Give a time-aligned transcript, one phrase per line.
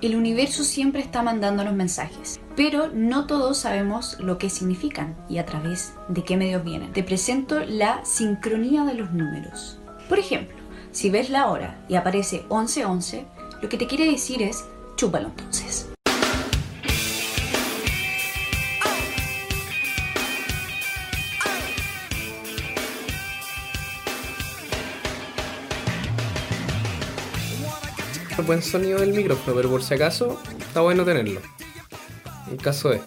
[0.00, 5.44] El universo siempre está mandándonos mensajes, pero no todos sabemos lo que significan y a
[5.44, 6.92] través de qué medios vienen.
[6.92, 9.80] Te presento la sincronía de los números.
[10.08, 10.56] Por ejemplo,
[10.92, 13.26] si ves la hora y aparece 1111,
[13.60, 15.88] lo que te quiere decir es chúpalo entonces.
[28.48, 31.40] Buen sonido del micrófono, pero por si acaso está bueno tenerlo.
[32.50, 33.00] En caso de.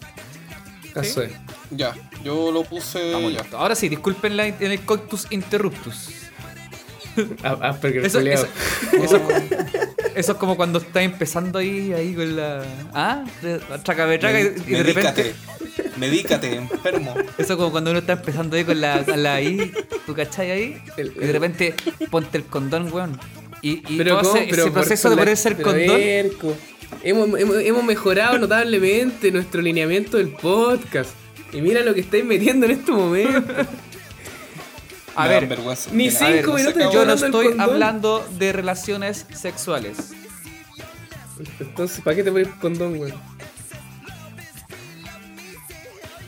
[0.94, 1.32] Caso de.
[1.72, 3.12] Ya, yo lo puse.
[3.12, 3.44] Vamos, ya.
[3.58, 6.08] Ahora sí, disculpen la, el coitus interruptus.
[7.44, 8.46] Ah, ah, Eso, eso-
[8.92, 9.20] eso-
[10.14, 12.64] eso es como cuando estás empezando ahí, ahí con la.
[12.94, 13.22] ¿Ah?
[13.84, 15.34] Traca, traca, y, y de repente.
[15.98, 17.14] medícate, medícate, enfermo.
[17.36, 19.72] Eso es como cuando uno está empezando ahí con la, la ahí,
[20.06, 20.82] ¿tú cachai ahí?
[20.96, 21.74] El- y de repente
[22.10, 23.20] ponte el condón, weón.
[23.62, 24.36] Y, y Pero todo ¿cómo?
[24.42, 26.00] ese, Pero ese por- proceso por de el pero condón.
[27.02, 31.10] Hemos, hemos, hemos mejorado notablemente nuestro lineamiento del podcast.
[31.52, 33.52] Y mira lo que estáis metiendo en este momento.
[35.14, 35.46] A ver,
[35.92, 40.12] ni cinco a ver, no minutos yo no estoy hablando de relaciones sexuales.
[41.60, 43.12] Entonces, ¿para qué te pones condón, weón?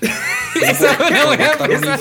[0.61, 1.99] Esa es una buena ¿Puedo contar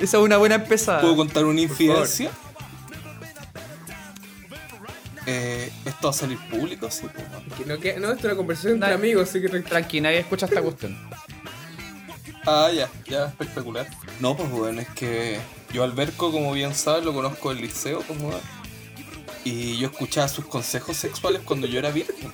[0.00, 1.00] Esa es una buena empezada.
[1.00, 2.30] ¿Puedo contar una infidencia?
[5.26, 6.90] Eh, ¿Esto va a salir público?
[6.90, 7.58] Sí, pues.
[7.58, 9.68] Que no, que- no, esto es una conversación entre amigos, así que tranquilo.
[9.70, 10.98] Tranqui, nadie escucha esta cuestión.
[12.46, 13.86] Ah, ya, ya, espectacular.
[14.18, 15.38] No, pues bueno, es que
[15.74, 18.40] yo al Berco, como bien sabes, lo conozco del liceo, pues weón.
[19.44, 22.16] Y yo escuchaba sus consejos sexuales cuando yo era virgen.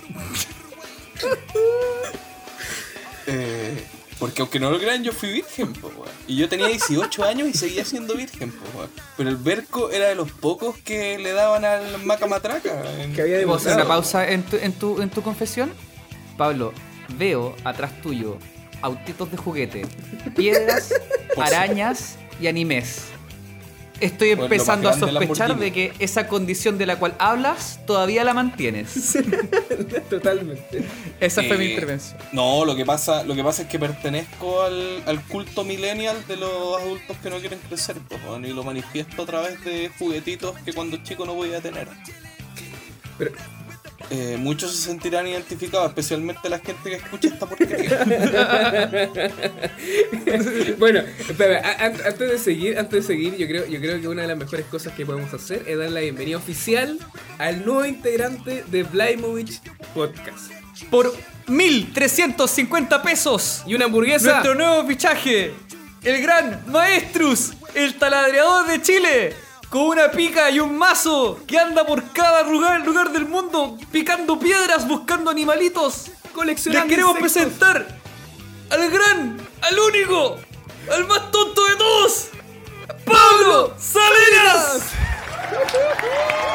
[3.29, 3.85] Eh,
[4.19, 6.09] porque aunque no lo crean, yo fui virgen, pues weón.
[6.27, 8.91] Y yo tenía 18 años y seguía siendo virgen, pues weón.
[9.17, 12.83] Pero el Berco era de los pocos que le daban al macamatraca.
[13.15, 15.73] Que había ¿Puedo hacer una pausa en tu, en, tu, en tu confesión?
[16.37, 16.73] Pablo,
[17.19, 18.39] veo atrás tuyo
[18.83, 19.87] autitos de juguete,
[20.35, 20.93] piedras,
[21.37, 23.07] arañas y animes.
[24.01, 28.35] Estoy Bueno, empezando a sospechar de que esa condición de la cual hablas todavía la
[28.35, 29.17] mantienes.
[30.11, 30.85] Totalmente.
[31.21, 32.19] Esa fue mi Eh, intervención.
[32.33, 36.37] No, lo que pasa, lo que pasa es que pertenezco al, al culto millennial de
[36.37, 40.73] los adultos que no quieren crecer, pues, y lo manifiesto a través de juguetitos que
[40.73, 41.89] cuando chico no podía tener.
[43.19, 43.31] Pero,
[44.11, 48.05] Eh, muchos se sentirán identificados, especialmente la gente que escucha esta porquería.
[50.79, 54.29] bueno, espera, antes de seguir, antes de seguir, yo creo, yo creo que una de
[54.29, 56.99] las mejores cosas que podemos hacer es dar la bienvenida oficial
[57.39, 59.61] al nuevo integrante de Blymovich
[59.93, 60.53] Podcast.
[60.91, 61.13] Por
[61.49, 63.65] 1350 pesos.
[63.67, 64.31] Y una hamburguesa.
[64.31, 65.53] Nuestro nuevo fichaje,
[66.05, 69.35] el gran Maestrus, el taladreador de Chile,
[69.71, 74.39] con una pica y un mazo que anda por cada lugar, lugar del mundo picando
[74.39, 76.09] piedras, buscando animalitos.
[76.09, 77.53] Les Coleccionando queremos insectos.
[77.59, 77.87] presentar
[78.71, 80.39] al gran, al único,
[80.93, 82.29] al más tonto de todos,
[83.05, 84.83] Pablo Salinas.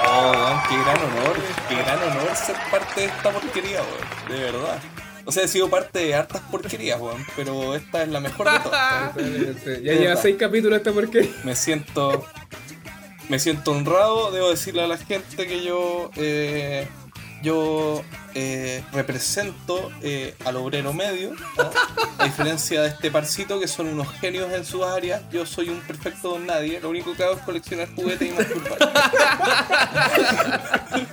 [0.08, 1.36] Oh, weón, qué gran honor,
[1.68, 4.80] qué gran honor ser parte de esta porquería, weón, de verdad.
[5.26, 8.60] O sea, he sido parte de hartas porquerías, weón, pero esta es la mejor de
[8.60, 9.16] todas.
[9.84, 11.32] Ya lleva seis capítulos esta porquería.
[11.44, 12.26] Me siento.
[13.32, 16.12] Me siento honrado, debo decirle a la gente que yo.
[16.18, 16.86] eh,
[17.42, 18.04] yo
[18.36, 21.72] eh, represento eh, al obrero medio, ¿no?
[22.20, 25.80] a diferencia de este parcito que son unos genios en sus áreas, yo soy un
[25.80, 28.78] perfecto don nadie, lo único que hago es coleccionar juguetes y masturbar.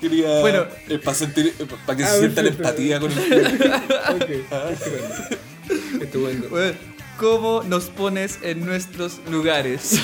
[0.00, 0.64] Quería, Bueno.
[1.04, 1.52] para sentir,
[1.84, 3.70] para que Ah, se sienta la empatía con el juguete.
[4.08, 4.30] Ok,
[6.02, 6.48] estupendo.
[6.48, 6.72] Bueno,
[7.22, 10.00] ¿Cómo nos pones en nuestros lugares?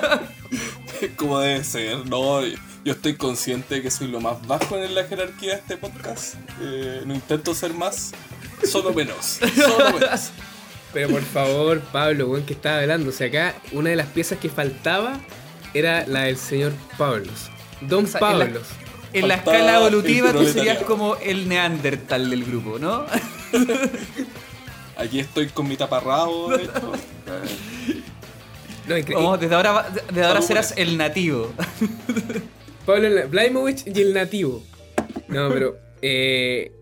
[1.16, 5.02] Como debe ser, no, yo estoy consciente de que soy lo más bajo en la
[5.02, 6.34] jerarquía de este podcast.
[6.60, 8.12] Eh, no intento ser más,
[8.64, 9.40] solo menos.
[9.56, 10.30] Solo menos.
[10.92, 13.10] Pero por favor, Pablo, weón, que estaba hablando.
[13.10, 15.18] O sea, acá una de las piezas que faltaba
[15.74, 17.50] era la del señor Pablos.
[17.80, 18.66] Don O sea, en la- Pablos.
[19.12, 23.06] En la escala evolutiva tú serías como el neandertal del grupo, ¿no?
[25.02, 26.92] Aquí estoy con mi taparrabo, de hecho.
[29.12, 31.52] No, desde ahora, desde ahora serás el nativo.
[32.86, 34.60] Pablo Blaimovich y el nativo.
[35.28, 35.76] No, pero.
[36.02, 36.72] Eh,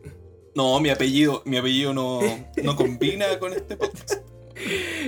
[0.54, 2.20] No, mi apellido, mi apellido no,
[2.64, 4.14] no combina con este podcast.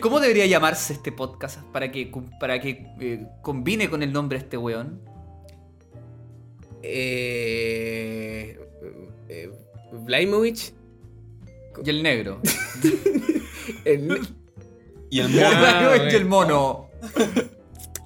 [0.00, 4.44] ¿Cómo debería llamarse este podcast para que, para que eh, combine con el nombre de
[4.44, 5.00] este weón?
[6.82, 8.58] eh,
[9.28, 9.50] eh,
[9.92, 10.74] Blaimovich.
[11.84, 12.40] Y el negro.
[13.84, 14.20] el-
[15.10, 16.88] Y el mono, Ah, y el mono.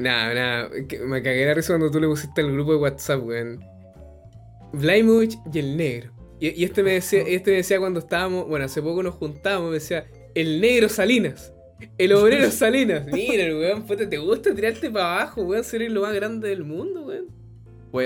[0.00, 0.70] Nada, nada.
[0.88, 3.64] que Me cagué la risa cuando tú le pusiste al grupo de WhatsApp, weón.
[4.72, 6.10] Vlaimovich y el negro.
[6.40, 9.68] Y, y este me decía, este me decía cuando estábamos, bueno, hace poco nos juntábamos,
[9.68, 11.52] me decía, el negro Salinas.
[11.96, 13.06] El obrero Salinas.
[13.06, 15.62] Mira, weón, puta, ¿te gusta tirarte para abajo, weón?
[15.62, 17.26] Ser lo más grande del mundo, weón.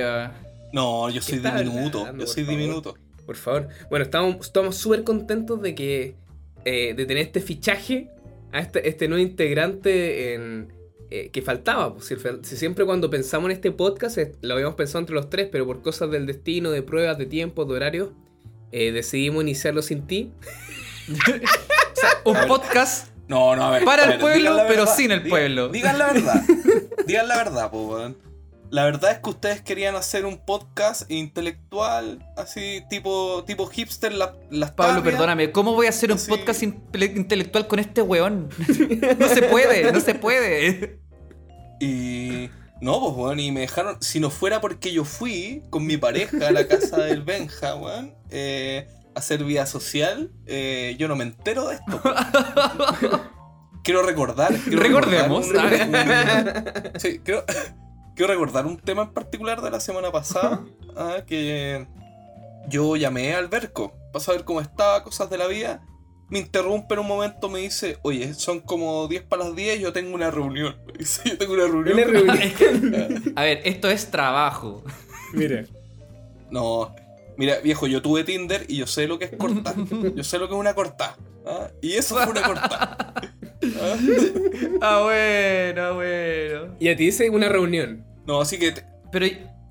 [0.05, 0.33] A.
[0.75, 2.01] No, yo soy diminuto.
[2.01, 2.59] hablando, Yo soy favor?
[2.61, 2.95] diminuto.
[3.31, 3.69] Por favor.
[3.91, 6.17] Bueno, estamos estamos súper contentos de que.
[6.65, 8.11] eh, de tener este fichaje
[8.51, 10.73] a este, este nuevo integrante en,
[11.11, 11.95] eh, que faltaba.
[11.95, 15.49] pues, si, si siempre cuando pensamos en este podcast lo habíamos pensado entre los tres,
[15.53, 18.09] pero por cosas del destino, de pruebas, de tiempos, de horarios,
[18.73, 20.33] eh, decidimos iniciarlo sin ti.
[22.25, 23.85] Un podcast No, no, a ver.
[23.85, 24.97] Para a el pueblo, pero verdad.
[24.97, 25.69] sin el Digan- pueblo.
[25.69, 26.43] Digan la verdad.
[27.07, 28.17] digan la verdad, po, weón.
[28.71, 34.37] La verdad es que ustedes querían hacer un podcast intelectual, así, tipo, tipo hipster, la-
[34.51, 38.49] las Pablo, perdóname, ¿cómo voy a hacer un podcast inte- intelectual con este weón?
[39.19, 41.01] No se puede, no se puede.
[41.83, 42.51] Y.
[42.83, 43.97] No, pues, weón, y me dejaron.
[44.03, 48.15] Si no fuera porque yo fui con mi pareja a la casa del Benja, weón,
[48.31, 52.03] eh, a hacer vida social, eh, yo no me entero de esto.
[53.83, 54.55] quiero recordar.
[54.65, 55.49] quiero Recordemos.
[55.49, 57.45] recordar un- un- sí, quiero,
[58.21, 60.63] quiero recordar un tema en particular de la semana pasada.
[60.97, 61.87] ah, que
[62.69, 65.83] yo llamé al Berco para saber cómo estaba, cosas de la vida.
[66.29, 69.95] Me interrumpe en un momento, me dice, oye, son como 10 para las 10, yo
[69.95, 70.77] tengo una reunión.
[70.87, 71.95] Me dice, yo tengo una reunión.
[71.95, 73.33] Una reunión.
[73.37, 74.85] A ver, esto es trabajo.
[75.33, 75.65] Mira.
[76.51, 76.95] No,
[77.39, 79.75] mira, viejo, yo tuve Tinder y yo sé lo que es cortar.
[80.15, 81.17] Yo sé lo que es una cortada.
[81.47, 81.71] ¿ah?
[81.81, 83.15] Y eso fue una cortada.
[83.81, 83.97] ¿ah?
[84.83, 86.77] Ah, bueno, bueno.
[86.79, 88.10] Y a ti dice una reunión.
[88.27, 89.27] No, así que, te- Pero,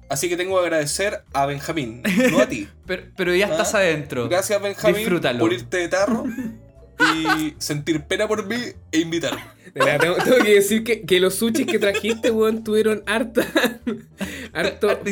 [0.10, 2.02] así que tengo que agradecer a Benjamín,
[2.32, 2.68] no a ti.
[2.86, 4.28] pero, pero ya estás Ah, adentro.
[4.30, 5.40] Gracias, Benjamín, Disfrútalo.
[5.40, 6.26] por irte de tarro
[7.00, 8.58] y sentir pena por mí
[8.92, 9.42] e invitarme.
[9.74, 13.46] Tengo, tengo que decir que, que los sushis que trajiste, weón, tuvieron harta.
[14.54, 15.04] harto, harto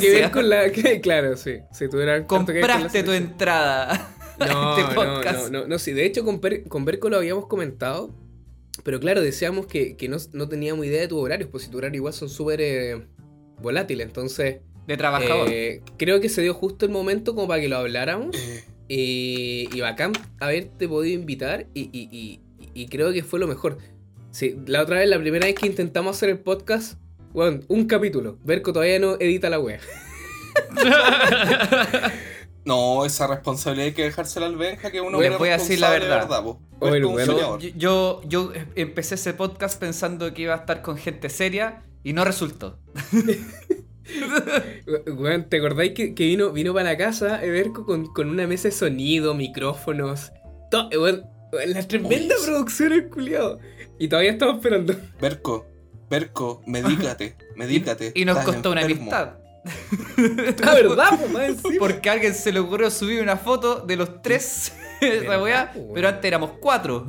[0.00, 0.70] que ver con la.
[0.70, 1.58] que- claro, sí.
[1.72, 3.92] Sí, tuvieron Compraste tu entrada.
[4.38, 5.50] a No, este no, podcast.
[5.50, 8.14] no, no, no, sí, de hecho con, Per- con Berco lo habíamos comentado,
[8.82, 11.78] pero claro, decíamos que, que no, no teníamos idea de tus horarios, pues si tu
[11.78, 13.06] horario igual son súper eh,
[13.62, 14.56] volátiles, entonces
[14.86, 15.48] De trabajador.
[15.50, 19.68] eh, creo que se dio justo el momento como para que lo habláramos Eh, y,
[19.72, 22.40] y bacán haberte podido invitar y, y- y-
[22.74, 23.78] y creo que fue lo mejor.
[24.32, 26.98] Sí, la otra vez, la primera vez que intentamos hacer el podcast,
[27.32, 29.78] bueno, un capítulo, Berco todavía no edita la wea.
[32.64, 35.78] no, esa responsabilidad hay que dejársela al Benja, que uno Voy- es voy a decir
[35.80, 36.42] la de verdad.
[36.42, 36.60] po.
[36.80, 37.58] Oye, bueno.
[37.58, 42.12] yo, yo, yo empecé ese podcast pensando que iba a estar con gente seria y
[42.12, 42.78] no resultó.
[45.06, 48.68] Weón, ¿te acordáis que, que vino, vino para la casa Everco con, con una mesa
[48.68, 50.32] de sonido, micrófonos?
[50.92, 51.24] Weón,
[51.66, 53.58] la tremenda Uy, producción el culiado.
[53.98, 54.94] Y todavía estamos esperando.
[55.20, 55.66] Berco,
[56.10, 58.12] Berco, medícate, medícate.
[58.14, 59.34] Y nos costó una amistad.
[60.58, 61.76] La verdad, pues, más encima.
[61.78, 65.72] Porque a alguien se le ocurrió subir una foto de los tres esa ¿Verdad, weá,
[65.94, 67.06] pero antes éramos cuatro.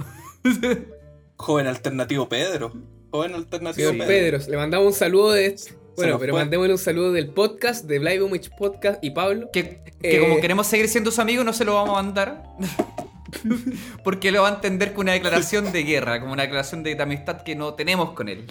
[1.37, 2.73] Joven alternativo Pedro.
[3.11, 4.07] Joven alternativo Pedro.
[4.07, 5.55] Pedro, le mandamos un saludo de.
[5.97, 9.49] Bueno, pero mandémosle un saludo del podcast, de Blaibomich Podcast y Pablo.
[9.53, 10.19] Que, que Eh.
[10.19, 12.43] como queremos seguir siendo sus amigos, no se lo vamos a mandar.
[14.03, 17.03] Porque lo va a entender como una declaración de guerra, como una declaración de, de
[17.03, 18.45] amistad que no tenemos con él.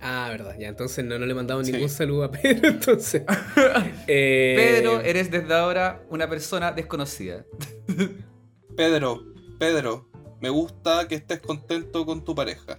[0.00, 1.72] Ah, verdad, ya, entonces no, no le mandamos Sí.
[1.72, 3.22] ningún saludo a Pedro, entonces.
[4.06, 7.44] Eh, Pedro, eres desde ahora una persona desconocida.
[8.76, 9.24] Pedro,
[9.58, 10.08] Pedro,
[10.40, 12.78] me gusta que estés contento con tu pareja.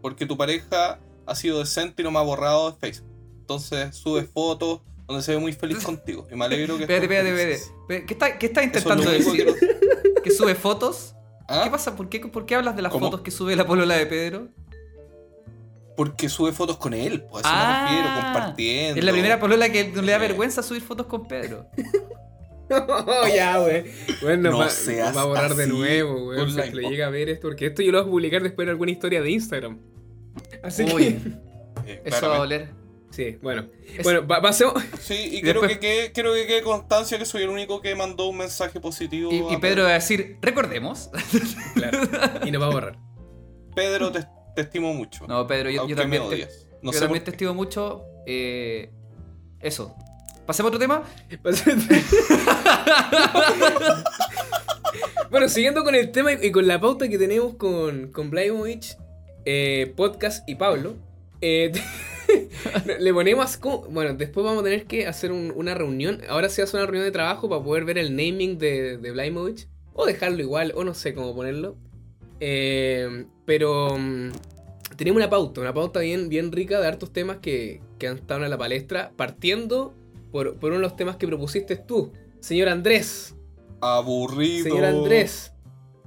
[0.00, 3.10] Porque tu pareja ha sido decente y no me ha borrado de Facebook.
[3.40, 6.26] Entonces sube fotos donde se ve muy feliz contigo.
[6.30, 8.06] Y me alegro que Espérate, espérate, espérate.
[8.06, 9.54] ¿Qué está, qué está Eso es intentando único decir?
[10.14, 11.14] que- ¿Que sube fotos?
[11.48, 11.62] ¿Ah?
[11.64, 11.96] ¿Qué pasa?
[11.96, 13.06] ¿Por qué, ¿Por qué hablas de las ¿Cómo?
[13.06, 14.48] fotos que sube la polola de Pedro?
[16.00, 18.98] Porque sube fotos con él, pues a eso Ah, me refiero, compartiendo.
[19.00, 21.66] Es la primera polola que no le da vergüenza subir fotos con Pedro.
[22.70, 23.84] Oh, ya, güey.
[24.22, 26.50] Bueno, No va, seas va a borrar de nuevo, güey.
[26.50, 28.64] Si que le llega a ver esto, porque esto yo lo voy a publicar después
[28.64, 29.78] en alguna historia de Instagram.
[30.62, 31.20] Así Uy,
[31.86, 32.68] Eh, eso va a doler.
[32.68, 32.80] que.
[33.10, 33.66] Sí, bueno.
[33.94, 34.74] Es- Bueno, pa- pasemos.
[35.00, 38.26] Sí, y después- que quede, quiero que quede constancia que soy el único que mandó
[38.28, 39.30] un mensaje positivo.
[39.32, 41.10] Y, y Pedro va a decir, recordemos.
[41.74, 41.98] Claro.
[42.46, 42.98] Y nos va a borrar.
[43.74, 44.20] Pedro, te,
[44.54, 45.26] te estimo mucho.
[45.26, 46.66] No, Pedro, yo, yo también, me te, odias.
[46.82, 48.04] No yo sé también te estimo mucho.
[48.26, 48.90] eh,
[49.60, 49.94] eso.
[50.46, 51.04] Pasemos a otro tema.
[55.30, 58.96] bueno, siguiendo con el tema y con la pauta que tenemos con, con Blaimovich,
[59.44, 60.96] eh, Podcast y Pablo,
[61.40, 61.72] eh,
[62.98, 63.56] le ponemos.
[63.56, 66.20] como- Bueno, después vamos a tener que hacer un- una reunión.
[66.28, 69.68] Ahora se hace una reunión de trabajo para poder ver el naming de, de Blaimovich.
[69.92, 71.76] O dejarlo igual, o no sé cómo ponerlo.
[72.40, 74.30] Eh, pero mm,
[74.96, 78.44] tenemos una pauta, una pauta bien, bien rica de hartos temas que, que han estado
[78.44, 79.92] en la palestra, partiendo
[80.30, 83.34] por, por uno de los temas que propusiste tú, señor Andrés.
[83.80, 84.62] Aburrido.
[84.62, 85.52] Señor Andrés,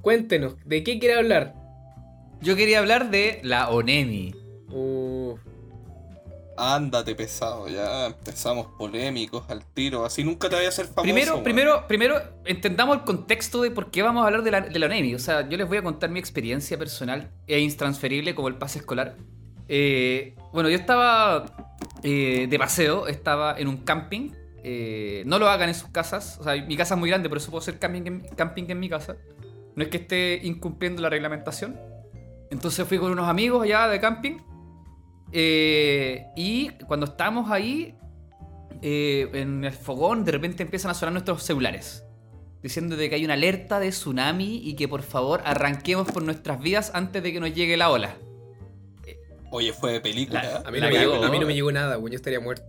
[0.02, 1.54] cuéntenos, ¿de qué quiere hablar?
[2.40, 4.34] Yo quería hablar de la Onemi.
[4.70, 5.36] Uh,
[6.56, 10.06] Ándate pesado, ya empezamos polémicos al tiro.
[10.06, 11.02] Así nunca te vaya a hacer famoso.
[11.02, 11.44] Primero, weón.
[11.44, 15.16] primero, primero, entendamos el contexto de por qué vamos a hablar de la, de la.
[15.16, 18.80] O sea, yo les voy a contar mi experiencia personal e intransferible como el pase
[18.80, 19.16] escolar.
[19.68, 21.46] Eh, bueno, yo estaba
[22.04, 24.32] eh, de paseo, estaba en un camping.
[24.64, 26.38] Eh, no lo hagan en sus casas.
[26.40, 28.80] O sea, mi casa es muy grande, por eso puedo hacer camping en, camping en
[28.80, 29.16] mi casa.
[29.76, 31.80] No es que esté incumpliendo la reglamentación.
[32.52, 34.38] Entonces fui con unos amigos allá de camping.
[35.34, 37.96] Eh, y cuando estábamos ahí,
[38.82, 42.06] eh, en el fogón, de repente empiezan a sonar nuestros celulares.
[42.62, 46.62] Diciendo de que hay una alerta de tsunami y que por favor arranquemos por nuestras
[46.62, 48.16] vidas antes de que nos llegue la ola.
[49.52, 50.44] Oye, fue de película.
[50.44, 50.64] La- ¿eh?
[50.66, 51.26] a, mí no me llegó, cagó.
[51.26, 52.66] a mí no me llegó nada, güey, yo estaría muerto.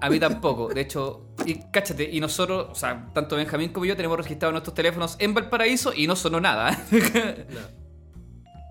[0.00, 0.68] A mí tampoco.
[0.68, 4.74] De hecho, y cáchate, y nosotros, o sea, tanto Benjamín como yo tenemos registrados nuestros
[4.74, 6.78] teléfonos en Valparaíso y no sonó nada.
[6.90, 7.83] No.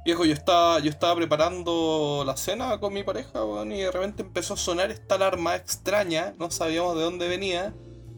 [0.06, 4.22] Viejo, yo estaba, yo estaba preparando la cena con mi pareja, weón, y de repente
[4.24, 7.74] empezó a sonar esta alarma extraña, no sabíamos de dónde venía.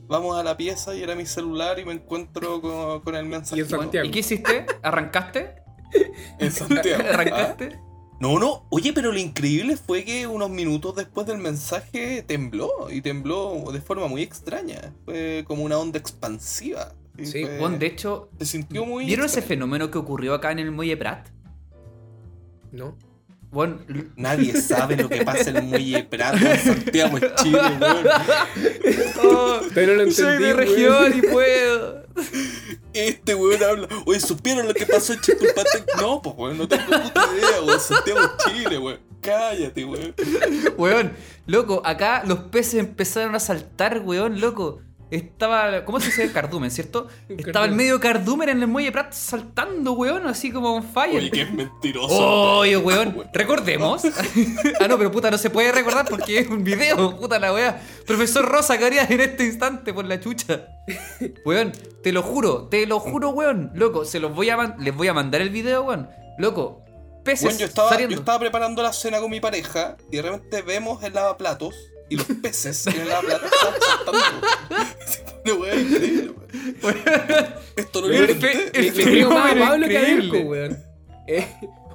[0.07, 3.61] Vamos a la pieza y era mi celular y me encuentro con, con el mensaje.
[4.03, 4.07] Y.
[4.07, 4.65] ¿Y qué hiciste?
[4.83, 5.55] ¿Arrancaste?
[6.39, 7.03] En Santiago.
[7.07, 7.13] ¿ah?
[7.13, 7.79] ¿Arrancaste?
[8.19, 13.01] No, no, oye, pero lo increíble fue que unos minutos después del mensaje tembló, y
[13.01, 14.93] tembló de forma muy extraña.
[15.05, 16.93] Fue como una onda expansiva.
[17.21, 19.05] Sí, fue- Bueno, de hecho, se sintió muy.
[19.05, 21.27] ¿vieron ese fenómeno que ocurrió acá en el Muelle Prat?
[22.75, 22.97] ¿No?
[23.51, 23.77] Bueno,
[24.17, 28.05] Nadie sabe lo que pasa en el muelle Prato en Santiago, Chile, weón.
[29.23, 30.65] oh, Pero no lo soy entendí, de güey.
[30.67, 32.05] región y puedo.
[32.93, 33.87] Este weón habla.
[34.05, 35.85] Oye, ¿supieron lo que pasó en Chipulpatec?
[36.01, 37.79] No, pues weón, no tengo puta idea, weón.
[37.79, 38.99] Santiago, Chile, weón.
[39.21, 40.13] Cállate, weón.
[40.77, 41.13] Weón,
[41.45, 44.81] loco, acá los peces empezaron a saltar, weón, loco.
[45.11, 46.31] Estaba, ¿cómo se dice?
[46.31, 47.07] Cardumen, ¿cierto?
[47.29, 51.17] Estaba el medio cardumen en el muelle Prat saltando, weón, así como on fire.
[51.17, 52.57] Oye, que es mentiroso.
[52.59, 54.03] Oye, weón, recordemos.
[54.79, 57.81] ah, no, pero puta, no se puede recordar porque es un video, puta la weá.
[58.07, 60.67] Profesor Rosa, ¿qué harías en este instante por la chucha?
[61.45, 61.71] Weón,
[62.01, 63.71] te lo juro, te lo juro, weón.
[63.75, 66.09] Loco, se los voy a les voy a mandar el video, weón.
[66.39, 66.83] Loco,
[67.23, 70.61] peces Weón, yo estaba, yo estaba preparando la cena con mi pareja y de repente
[70.63, 71.75] vemos el lavaplatos
[72.09, 73.39] y los peces en el están
[73.79, 75.57] saltando.
[75.57, 76.31] Una increíble,
[76.81, 76.95] weón.
[77.75, 80.01] Esto no lo Le, creo más a Pablo que a.
[80.01, 80.77] Berco, weón.
[81.27, 81.47] Eh,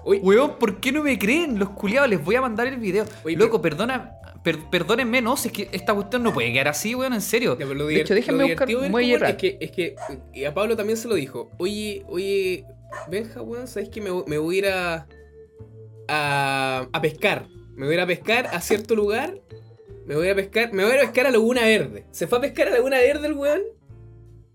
[0.04, 1.58] Weón, ¿por qué no me creen?
[1.58, 3.04] Los culiados, les voy a mandar el video.
[3.22, 4.12] Oye, Loco, perdona,
[4.42, 7.56] per- perdónenme, no, si es que esta cuestión no puede quedar así, weón, en serio.
[7.58, 9.96] Ya, lo de hecho, déjenme buscar fútbol es que, es que
[10.32, 11.50] y a Pablo también se lo dijo.
[11.58, 12.64] Oye, oye,
[13.08, 15.06] Benja, weón, ¿sabes que me, me voy a ir a,
[16.08, 17.46] a, a pescar?
[17.76, 19.38] Me voy a ir a pescar a cierto lugar.
[20.10, 22.04] Me voy a pescar, me voy a pescar a Laguna Verde.
[22.10, 23.60] Se fue a pescar a Laguna Verde el weón.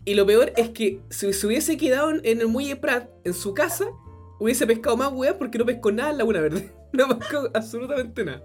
[0.04, 3.54] Y lo peor es que si se hubiese quedado en, el muelle Prat, en su
[3.54, 3.86] casa,
[4.38, 6.74] hubiese pescado más weón porque no pescó nada en Laguna Verde.
[6.92, 8.44] No pescó absolutamente nada.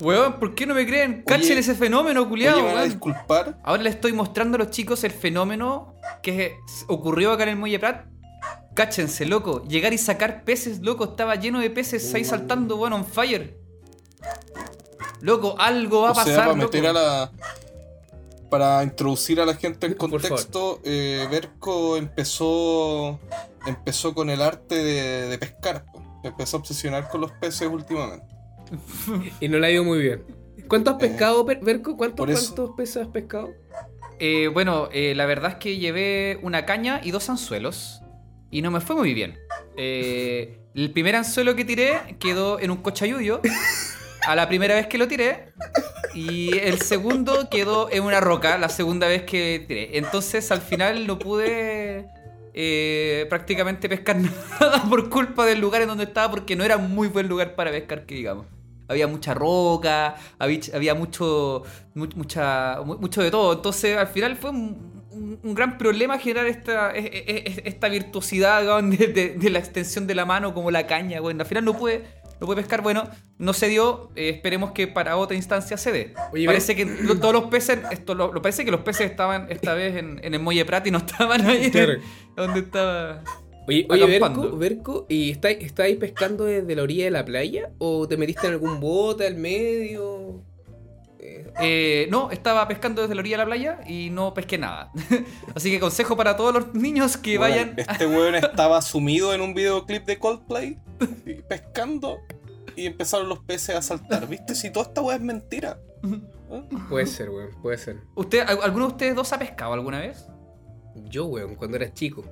[0.00, 1.22] Weón, ¿por qué no me creen?
[1.24, 2.88] Cachen Oye, ese fenómeno, Oye, culiado, me van a weón.
[2.88, 3.60] disculpar.
[3.62, 6.56] Ahora les estoy mostrando a los chicos el fenómeno que
[6.88, 8.06] ocurrió acá en el Muelle Prat.
[8.74, 9.62] Cáchense, loco.
[9.68, 11.04] Llegar y sacar peces, loco.
[11.04, 13.60] Estaba lleno de peces ahí saltando, bueno, on fire.
[15.20, 16.72] Loco, algo va a o sea, pasar, para loco.
[16.72, 17.30] meter a la.
[18.50, 23.20] Para introducir a la gente en contexto, eh, Berko empezó.
[23.66, 25.84] Empezó con el arte de, de pescar.
[26.24, 28.26] Empezó a obsesionar con los peces últimamente.
[29.40, 30.24] Y no le ha ido muy bien.
[30.68, 31.96] ¿Cuánto has Eh, pescado, Berco?
[31.96, 33.50] ¿Cuántos, ¿Cuántos peces has pescado?
[34.18, 38.02] Eh, bueno, eh, la verdad es que llevé una caña y dos anzuelos.
[38.50, 39.38] Y no me fue muy bien.
[39.76, 43.40] Eh, el primer anzuelo que tiré quedó en un cochayuyo.
[44.26, 45.52] A la primera vez que lo tiré.
[46.14, 49.96] Y el segundo quedó en una roca la segunda vez que tiré.
[49.98, 52.06] Entonces al final no pude
[52.52, 54.16] eh, prácticamente pescar
[54.60, 56.30] nada por culpa del lugar en donde estaba.
[56.30, 58.46] Porque no era muy buen lugar para pescar, que digamos.
[58.88, 61.62] Había mucha roca, había, había mucho,
[61.94, 63.52] mu- mucha, mu- mucho de todo.
[63.52, 64.90] Entonces, al final fue un,
[65.54, 70.24] gran problema generar esta, e- e- e- esta virtuosidad de- de la extensión de la
[70.24, 71.20] mano como la caña.
[71.20, 72.02] Bueno, al final no pude,
[72.40, 72.82] no pude pescar.
[72.82, 74.10] Bueno, no se dio.
[74.16, 76.14] eh, esperemos que para otra instancia se dé.
[76.32, 79.46] Oye, parece que lo- todos los peces, esto lo, lo- parece que los peces estaban
[79.50, 81.94] esta vez en, en el Muelle Prat y no estaban ahí Claro.
[82.36, 83.22] donde estaba.
[83.68, 84.20] Oye, oye
[84.56, 87.70] Berco, ¿y estáis, estáis pescando desde la orilla de la playa?
[87.78, 90.42] ¿O te metiste en algún bote al medio?
[91.60, 94.90] Eh, no, estaba pescando desde la orilla de la playa y no pesqué nada.
[95.54, 97.74] Así que consejo para todos los niños que Bueno, vayan.
[97.76, 100.78] Este weón estaba sumido en un videoclip de Coldplay,
[101.26, 102.20] y pescando.
[102.76, 104.26] Y empezaron los peces a saltar.
[104.28, 104.54] ¿Viste?
[104.54, 105.78] Si toda esta weá es mentira.
[106.04, 106.62] ¿Eh?
[106.88, 107.98] Puede ser, weón, puede ser.
[108.16, 110.26] ¿Usted, al- ¿Alguno de ustedes dos ha pescado alguna vez?
[111.08, 112.24] Yo, weón, cuando era chico.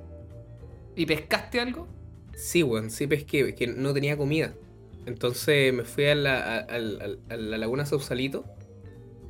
[0.95, 1.87] ¿Y pescaste algo?
[2.35, 4.53] Sí, weón, sí pesqué, que no tenía comida.
[5.05, 8.43] Entonces me fui a la, a, a la laguna Sausalito.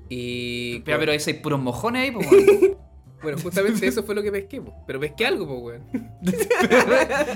[0.09, 0.79] Y.
[0.79, 2.77] Pero, pero ese hay puros mojones ahí, pues, weón.
[3.21, 4.73] Bueno, justamente eso fue lo que pesqué, po.
[4.87, 6.09] Pero pesqué algo, pues, weón.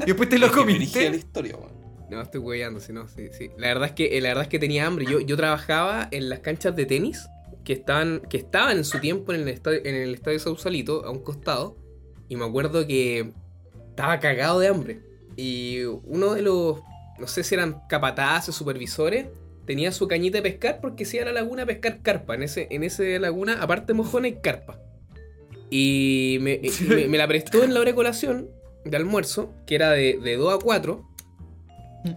[0.04, 1.16] Y después te lo brígida la comiste.
[1.18, 1.83] historia, weón.
[2.14, 3.50] No, estoy weyando, si no, sí, sí.
[3.58, 5.06] La verdad es que, eh, la verdad es que tenía hambre.
[5.10, 7.28] Yo, yo trabajaba en las canchas de tenis
[7.64, 11.12] que estaban, que estaban en su tiempo en el estadio, en el estadio Sausalito, a
[11.12, 11.78] un costado.
[12.30, 13.32] Y me acuerdo que
[13.90, 15.00] estaba cagado de hambre.
[15.36, 16.80] Y uno de los,
[17.20, 19.28] no sé si eran capataces, supervisores,
[19.66, 22.36] tenía su cañita de pescar porque se iba a la laguna a pescar carpa.
[22.36, 24.80] En ese, en ese laguna, aparte mojones, carpa.
[25.70, 28.50] Y me, y me- me la prestó en la hora de colación
[28.86, 31.08] de almuerzo, que era de, de 2 a 4.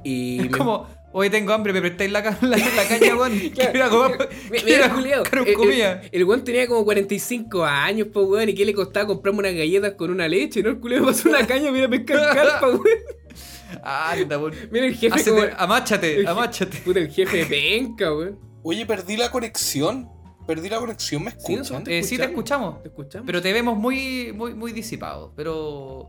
[0.05, 3.39] Y Es me- como, hoy tengo hambre, me prestáis la, ca- la, la caña, weón.
[3.55, 3.73] Claro.
[3.73, 4.29] Quiero comer-
[4.65, 4.89] Mira,
[5.21, 6.03] buscar el- el- comida.
[6.13, 9.93] El weón tenía como 45 años, po weón, y que le costaba comprarme unas galletas
[9.93, 10.71] con una leche, ¿no?
[10.71, 12.83] El culiao me pasó una caña, mira pescar carpa, weón.
[13.83, 14.55] Anda, weón.
[14.71, 15.61] Mira el jefe Hacete- como...
[15.63, 16.79] amáchate, el- amáchate.
[16.79, 18.39] Puta, el jefe de penca, weón.
[18.63, 20.09] Oye, perdí la conexión.
[20.47, 21.83] Perdí la conexión, ¿me Sí, escuchan?
[21.89, 22.77] Eh, sí te escuchamos.
[22.77, 22.83] escuchamos.
[22.83, 23.27] ¿Te escuchamos?
[23.27, 25.33] Pero te vemos muy, muy, muy disipado.
[25.37, 26.09] Pero.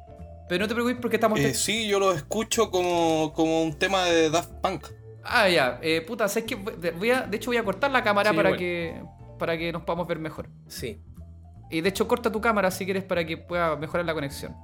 [0.50, 1.40] Pero no te preocupes porque estamos.
[1.40, 4.86] Eh, sí, yo lo escucho como, como un tema de Daft Punk.
[5.24, 5.80] Ah, ya.
[5.82, 6.56] Eh, puta, ¿sabes qué?
[6.56, 8.60] Voy a, de hecho, voy a cortar la cámara Sí, para bueno.
[8.60, 9.02] que.
[9.38, 10.50] Para que nos podamos ver mejor.
[10.68, 11.00] Sí.
[11.70, 14.56] Y de hecho, corta tu cámara si quieres para que pueda mejorar la conexión.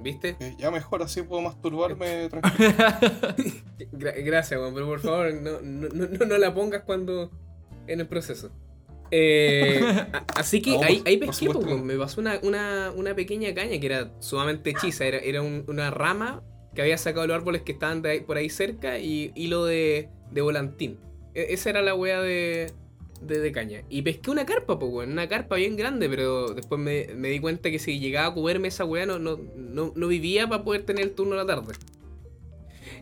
[0.00, 0.36] ¿Viste?
[0.38, 2.68] Eh, ya mejor así puedo masturbarme tranquilo.
[3.92, 7.30] Gra- gracias, weón, pero por favor, no, no, no, no la pongas cuando...
[7.88, 8.50] En el proceso.
[9.10, 9.80] Eh,
[10.12, 13.78] a- así que No, ahí, ahí pesqué, po, me pasó una, una, una pequeña caña
[13.80, 15.04] que era sumamente hechiza.
[15.06, 16.42] Era, era un- una rama
[16.74, 20.08] que había sacado los árboles que estaban de ahí- por ahí cerca y hilo de,
[20.30, 20.98] de volantín.
[21.34, 22.70] E- esa era la wea de,
[23.22, 23.82] de, de caña.
[23.88, 25.12] Y pesqué una carpa, weón.
[25.12, 28.68] Una carpa bien grande, pero después me, me di cuenta que si llegaba a comerme
[28.68, 31.72] esa wea no, no, no, no vivía para poder tener el turno de la tarde.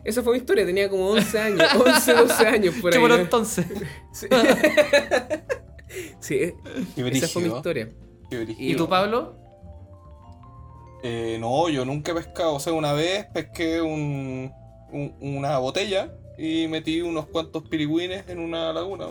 [0.03, 2.97] Esa fue mi historia, tenía como 11 años, 11, 12 años por ahí.
[2.97, 3.21] Chémolo ¿no?
[3.23, 3.65] entonces.
[6.19, 6.53] Sí,
[6.95, 7.89] Qué esa fue mi historia.
[8.29, 8.45] qué.
[8.57, 9.35] ¿Y tú, Pablo?
[11.03, 12.55] Eh, no, yo nunca he pescado.
[12.55, 14.51] O sea, una vez pesqué un,
[14.91, 19.07] un- una botella y metí unos cuantos pirigüines en una laguna.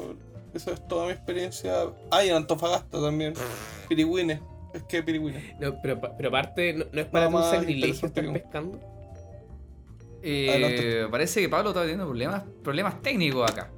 [0.53, 1.73] Esa es toda mi experiencia.
[2.11, 3.35] Ah, y en Antofagasta también.
[3.89, 4.41] Pirigüines.
[4.73, 5.43] Pesqué pirigüines.
[5.61, 8.81] No, pero, pa- pero aparte, ¿no, no es para más sacrilegio estar pescando?
[10.23, 13.71] Eh, parece que Pablo está teniendo problemas, problemas técnicos acá.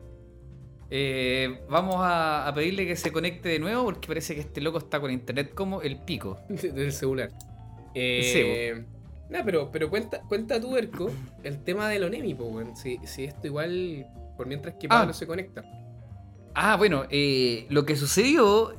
[0.90, 4.78] Eh, vamos a, a pedirle que se conecte de nuevo porque parece que este loco
[4.78, 6.38] está con internet como el pico.
[6.48, 7.30] Del celular.
[7.94, 8.84] Eh,
[9.30, 11.10] no, pero, pero cuenta, cuenta tú, Erco,
[11.42, 12.76] el tema del Onemi, weón.
[12.76, 15.14] Si, si esto igual, por mientras que Pablo Ah.
[15.14, 15.64] se conecta.
[16.54, 18.74] Ah, bueno, eh, lo que sucedió.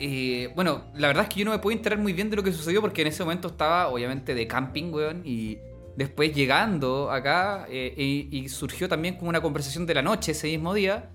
[0.00, 2.44] eh, bueno, la verdad es que yo no me puedo enterar muy bien de lo
[2.44, 5.22] que sucedió porque en ese momento estaba, obviamente, de camping, weón.
[5.24, 5.58] Y
[5.96, 10.46] después llegando acá eh, y, y surgió también como una conversación de la noche ese
[10.46, 11.10] mismo día.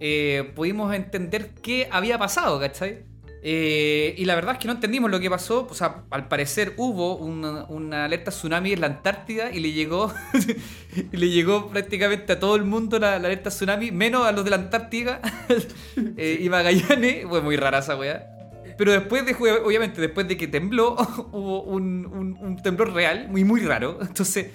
[0.00, 3.04] Eh, pudimos entender qué había pasado, ¿cachai?
[3.46, 5.66] Eh, y la verdad es que no entendimos lo que pasó.
[5.70, 10.12] O sea, al parecer hubo una, una alerta tsunami en la Antártida y le llegó
[11.12, 14.44] y le llegó prácticamente a todo el mundo la, la alerta tsunami, menos a los
[14.44, 15.20] de la Antártida
[16.16, 17.26] eh, y Magallanes.
[17.28, 18.30] Fue muy rara esa weá.
[18.78, 20.96] Pero después de, obviamente, después de que tembló,
[21.32, 23.98] hubo un, un- un temblor real, muy, muy raro.
[24.00, 24.46] Entonces,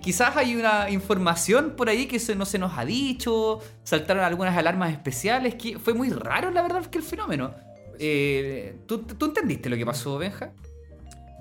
[0.00, 4.56] quizás hay una información por ahí que se- no se nos ha dicho, saltaron algunas
[4.56, 7.54] alarmas especiales, que fue muy raro, la verdad, que el fenómeno.
[7.98, 10.52] Eh, ¿tú, ¿Tú entendiste lo que pasó, Benja?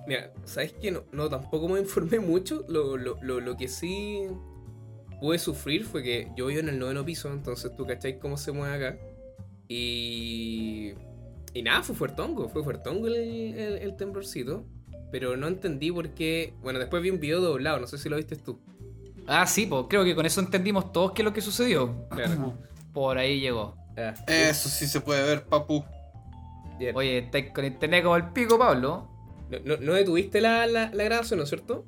[0.07, 0.95] Mira, ¿sabes qué?
[1.11, 2.63] No, tampoco me informé mucho.
[2.67, 4.21] Lo, que sí
[5.19, 8.51] pude sufrir fue que yo vivo en el noveno piso, entonces tú cacháis cómo se
[8.51, 8.99] mueve acá.
[9.67, 10.93] Y.
[11.53, 14.65] Y nada, fue fuertongo, fue fuertongo el temblorcito.
[15.17, 16.53] Pero no entendí por qué.
[16.61, 18.59] Bueno, después vi un video doblado, no sé si lo viste tú.
[19.27, 22.05] Ah, sí, pues creo que con eso entendimos todos qué es lo que sucedió.
[22.09, 22.53] Claro.
[22.93, 23.77] Por ahí llegó.
[23.97, 25.85] Ah, Eso sí se puede ver, papu.
[26.77, 26.93] bien.
[26.97, 29.07] Oye, estáis con internet como el pico, Pablo.
[29.49, 31.85] No, no, no detuviste la, la, la grabación, ¿no es cierto?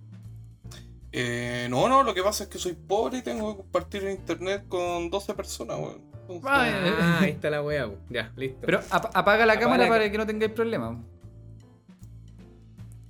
[1.12, 4.12] Eh, no, no, lo que pasa es que soy pobre y tengo que compartir el
[4.12, 6.02] internet con 12 personas, weón.
[6.30, 7.90] Entonces, Ah, ahí está la weá.
[8.10, 8.60] Ya, listo.
[8.62, 11.04] Pero ap- apaga la Apaga cámara la para que no tengáis problema.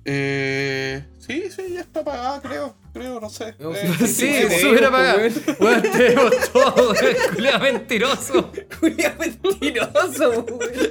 [0.04, 2.76] Eh, sí, sí, ya está apagada, creo.
[2.94, 3.54] Creo, no sé.
[3.58, 5.14] No, Eh, sí, Sí, súper sí, apagada.
[5.18, 8.52] pues, Weón, tenemos todo, el culiao mentiroso.
[8.80, 10.46] Culiao mentiroso, weón.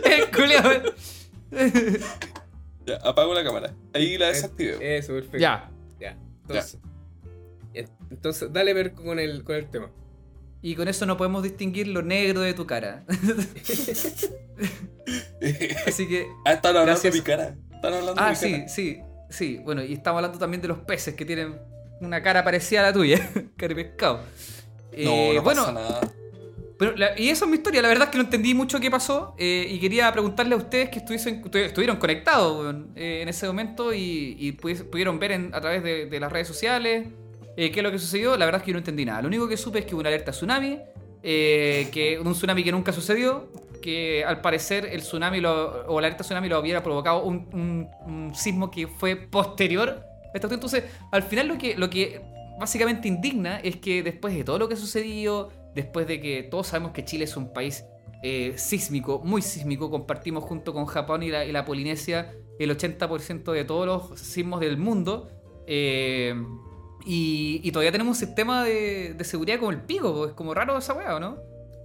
[0.05, 0.71] El culiao.
[2.85, 3.73] Ya, apago la cámara.
[3.93, 4.97] Ahí la desactivé.
[4.97, 5.37] Eso, perfecto.
[5.39, 5.71] Ya.
[5.99, 6.17] Ya.
[6.43, 6.77] Entonces,
[7.73, 9.89] ya, entonces dale ver con el, con el tema.
[10.61, 13.03] y con eso no podemos distinguir lo negro de tu cara.
[15.87, 16.27] Así que.
[16.45, 17.13] ah, están hablando Gracias.
[17.13, 17.55] de mi cara.
[17.77, 18.67] Están hablando de Ah, mi sí, cara.
[18.67, 19.61] sí, sí.
[19.63, 21.55] Bueno, y estamos hablando también de los peces que tienen
[22.01, 23.17] una cara parecida a la tuya.
[23.57, 24.17] cara de pescado.
[24.17, 24.23] No,
[24.91, 26.01] Eh, no bueno, pasa nada.
[26.79, 27.81] Pero la- y eso es mi historia.
[27.81, 29.33] La verdad es que no entendí mucho qué pasó.
[29.39, 33.93] eh, y quería preguntarle a ustedes que estuviesen, estu- estuvieron conectados eh, en ese momento
[33.93, 37.07] y, y pudi- pudieron ver en- a través de, de las redes sociales
[37.57, 38.37] eh, qué es lo que sucedió.
[38.37, 39.21] La verdad es que yo no entendí nada.
[39.23, 40.79] Lo único que supe es que hubo una alerta tsunami.
[41.23, 43.49] eh, que un tsunami que nunca sucedió.
[43.81, 48.69] Que al parecer el tsunami lo- o la alerta tsunami lo hubiera provocado un, sismo
[48.71, 50.03] que fue posterior.
[50.33, 52.21] Entonces, al final lo que, lo que
[52.59, 56.67] básicamente indigna es que después de todo lo que ha sucedido, después de que todos
[56.67, 57.83] sabemos que Chile es un país
[58.23, 63.51] eh, sísmico, muy sísmico, compartimos junto con Japón y la, y la Polinesia el 80%
[63.51, 65.29] de todos los sismos del mundo.
[65.67, 66.35] eh,
[67.05, 70.77] y, y todavía tenemos un sistema de, de seguridad como el pico, es como raro
[70.77, 71.37] esa weá, ¿o no?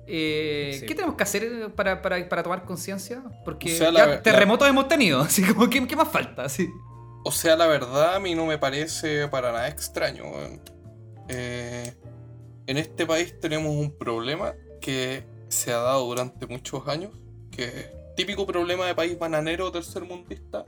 [0.06, 0.86] Eh, Sí.
[0.86, 3.22] ¿Qué tenemos que hacer para, para- para tomar conciencia?
[3.44, 6.44] Porque O sea, ya la- la- terremotos hemos tenido, así como, ¿qué, qué más falta?
[6.44, 6.68] Así.
[7.24, 10.24] O sea, la verdad a mí no me parece para nada extraño.
[11.28, 11.94] Eh,
[12.66, 17.12] en este país tenemos un problema que se ha dado durante muchos años,
[17.50, 20.64] que es típico problema de país bananero tercermundista,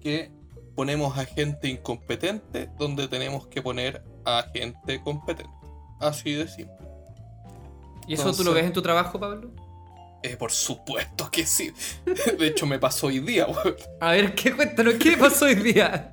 [0.00, 0.30] que
[0.76, 5.50] ponemos a gente incompetente donde tenemos que poner a gente competente.
[5.98, 6.76] Así de simple.
[8.10, 9.52] ¿Y eso tú lo ves en tu trabajo, Pablo?
[10.24, 11.70] Eh, por supuesto que sí.
[12.38, 13.46] De hecho, me pasó hoy día.
[13.46, 13.76] weón.
[14.00, 14.94] A ver, ¿qué cuéntanos?
[14.94, 16.10] ¿Qué pasó hoy día?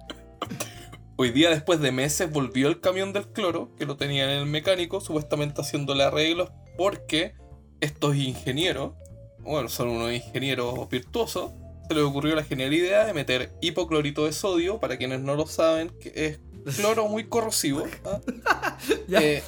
[1.16, 4.46] Hoy día, después de meses, volvió el camión del cloro, que lo tenía en el
[4.46, 7.34] mecánico, supuestamente haciéndole arreglos, porque
[7.82, 8.94] estos ingenieros,
[9.40, 11.54] bueno, son unos ingenieros virtuosos,
[11.88, 15.48] se les ocurrió la genial idea de meter hipoclorito de sodio, para quienes no lo
[15.48, 18.78] saben, que es cloro muy corrosivo, ¿ah?
[19.08, 19.20] Ya.
[19.24, 19.44] Eh,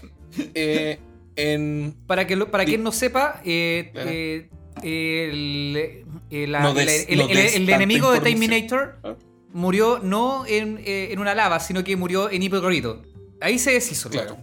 [0.56, 1.00] eh,
[1.40, 1.96] en...
[2.08, 4.10] Para, que lo- para quien no sepa, eh, Claro.
[4.12, 4.50] eh,
[4.84, 8.20] el, la- No des- el- el- no el- des el tanta enemigo de.
[8.22, 9.16] Terminator ¿Ah?
[9.54, 13.02] murió no en, eh, en una lava, sino que murió en hipoclorito.
[13.42, 14.10] Ahí se deshizo.
[14.10, 14.38] Claro.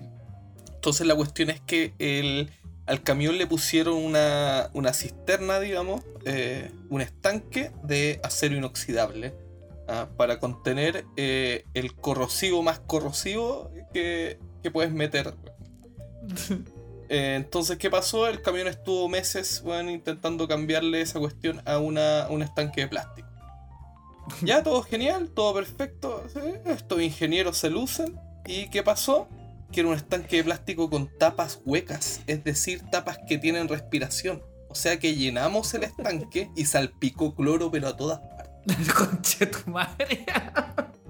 [0.74, 2.50] Entonces la cuestión es que el,
[2.86, 9.32] al camión le pusieron una, una cisterna, digamos, eh, un estanque de acero inoxidable
[9.88, 15.34] ah, para contener eh, el corrosivo más corrosivo que, que puedes meter.
[17.08, 18.26] Eh, entonces, ¿qué pasó?
[18.26, 23.28] El camión estuvo meses bueno, intentando cambiarle esa cuestión a, una, un estanque de plástico.
[24.42, 26.24] Ya, todo genial, todo perfecto.
[26.32, 26.40] ¿sí?
[26.64, 28.18] Estos ingenieros se lucen.
[28.46, 29.28] ¿Y qué pasó?
[29.72, 34.42] Que era un estanque de plástico con tapas huecas, es decir, tapas que tienen respiración.
[34.68, 38.92] O sea que llenamos el estanque y salpicó cloro, pero a todas partes.
[38.94, 40.26] Conche tu madre.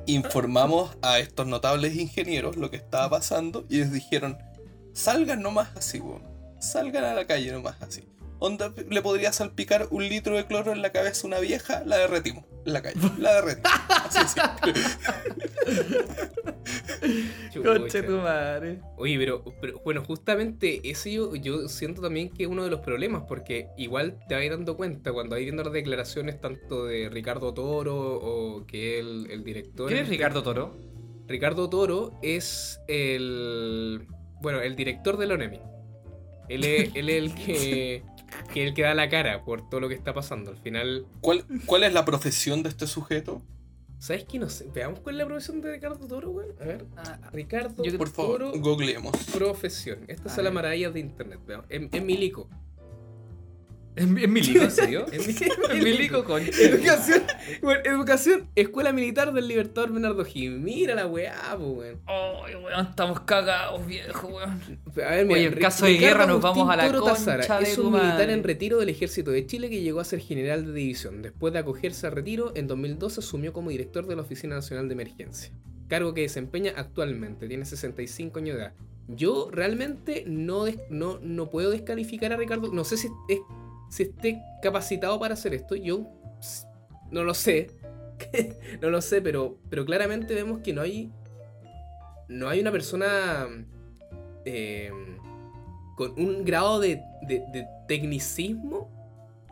[0.07, 4.39] Informamos a estos notables ingenieros lo que estaba pasando y les dijeron:
[4.97, 6.23] salgan nomás así, weón.
[6.59, 8.03] Salgan a la calle nomás así.
[8.39, 11.97] Onda, le podría salpicar un litro de cloro en la cabeza a una vieja, la
[11.97, 13.01] derretimos en la calle.
[13.19, 13.73] La derretimos.
[13.89, 14.41] Así.
[17.63, 18.81] Conche tu madre.
[18.97, 22.81] Oye, pero, pero, bueno, justamente eso yo, yo siento también que es uno de los
[22.81, 27.55] problemas, porque igual te vas dando cuenta cuando hay viendo las declaraciones tanto de Ricardo
[27.55, 29.89] Toro o que el, el director.
[29.89, 30.77] ¿Quién es Ricardo Toro?
[31.27, 34.07] Ricardo Toro es el.
[34.41, 35.61] Bueno, el director del ONEMI.
[36.49, 38.03] Él es, él es el que,
[38.53, 40.51] que el que da la cara por todo lo que está pasando.
[40.51, 43.43] Al final, ¿Cuál, ¿Cuál es la profesión de este sujeto?
[43.99, 44.39] ¿sabes qué?
[44.39, 44.69] No sé.
[44.75, 46.49] Veamos cuál es la profesión de Ricardo Toro, güey.
[46.61, 46.85] A ver.
[47.33, 49.17] Ricardo Yo- Por favor, Toro, googleemos.
[49.33, 50.01] profesión.
[50.07, 50.63] Estas A son las ver.
[50.63, 51.41] maravillas de internet.
[51.47, 51.67] Veamos.
[51.71, 52.49] En, en Milico.
[53.97, 55.07] ¿Es es milico, en serio?
[55.13, 56.51] En, ¿Es milico, conche?
[56.67, 57.23] Educación,
[57.63, 60.61] bueno, educación, Escuela Militar del Libertador Bernardo Gil.
[60.61, 61.99] Mira la weá, po, weón.
[62.07, 64.61] Ay, weón, estamos cagados, viejo, weón.
[65.05, 67.65] A ver, Oye, en caso de guerra nos vamos a la Toro concha Tazara de
[67.65, 68.33] Es un militar madre.
[68.35, 71.23] en retiro del ejército de Chile que llegó a ser general de división.
[71.23, 74.93] Después de acogerse a retiro, en 2012 asumió como director de la Oficina Nacional de
[74.95, 75.53] Emergencia.
[75.89, 77.49] Cargo que desempeña actualmente.
[77.49, 78.73] Tiene 65 años de edad.
[79.09, 82.73] Yo realmente no, no, no puedo descalificar a Ricardo.
[82.73, 83.39] No sé si, es-
[83.91, 85.75] si esté capacitado para hacer esto.
[85.75, 86.07] Yo
[87.11, 87.71] no lo sé.
[88.81, 91.11] no lo sé, pero, pero claramente vemos que no hay.
[92.29, 93.47] No hay una persona.
[94.45, 94.91] eh,
[95.97, 98.91] con un grado de, de- tecnicismo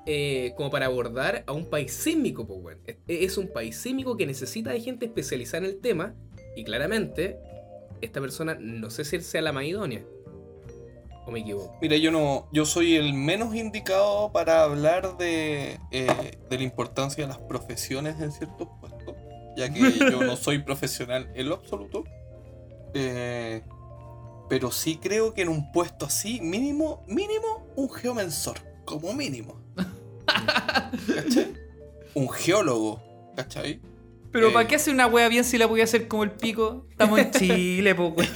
[0.06, 2.76] eh, como para abordar a un país sísmico, pues.
[2.86, 6.14] Es, es un país sísmico que necesita de gente especializada en el tema
[6.56, 7.38] y claramente
[8.02, 10.04] esta persona no sé si sea la más idónea.
[11.26, 11.76] ¿O me equivoco?
[11.80, 17.24] Mira, yo no, yo soy el menos indicado para hablar de, eh, de la importancia
[17.24, 19.14] de las profesiones en ciertos puestos,
[19.56, 22.04] ya que yo no soy profesional en lo absoluto.
[22.92, 23.62] Eh,
[24.48, 28.58] Pero sí creo que en un puesto así, mínimo, mínimo, un geomensor.
[28.84, 29.60] Como mínimo.
[30.26, 31.54] ¿Cachai?
[32.14, 33.02] Un geólogo.
[33.34, 33.80] ¿Cachai?
[34.34, 34.52] Pero Eh.
[34.52, 36.86] ¿para qué hacer una wea bien si la voy a hacer como el pico?
[36.90, 38.28] Estamos en Chile, po, weón.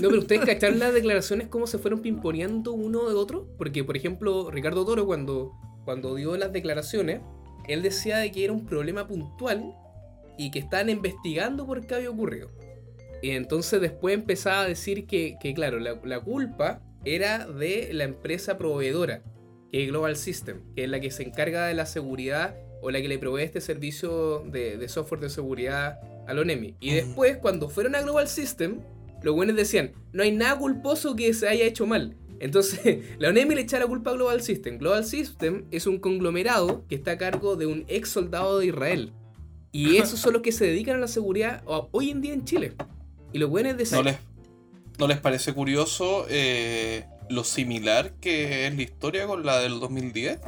[0.00, 3.46] No, pero ustedes cacharon las declaraciones cómo se fueron pimponeando uno de otro.
[3.56, 5.52] Porque, por ejemplo, Ricardo Toro, cuando,
[5.84, 7.20] cuando dio las declaraciones,
[7.68, 9.72] él decía de que era un problema puntual
[10.36, 12.50] y que estaban investigando por qué había ocurrido.
[13.22, 18.02] Y entonces después empezaba a decir que, que, claro, la, la culpa era de la
[18.02, 19.22] empresa proveedora,
[19.70, 23.00] que es Global System, que es la que se encarga de la seguridad o la
[23.00, 26.74] que le provee este servicio de, de software de seguridad a la ONEMI.
[26.80, 28.80] Y después, cuando fueron a Global System,
[29.22, 32.14] los buenos decían, no hay nada culposo que se haya hecho mal.
[32.40, 34.76] Entonces, la ONEMI le echa la culpa a Global System.
[34.76, 39.14] Global System es un conglomerado que está a cargo de un ex soldado de Israel.
[39.72, 42.74] Y esos son los que se dedican a la seguridad hoy en día en Chile.
[43.32, 44.16] Y los buenos ¿No decían, les,
[44.98, 50.38] ¿no les parece curioso eh, lo similar que es la historia con la del 2010?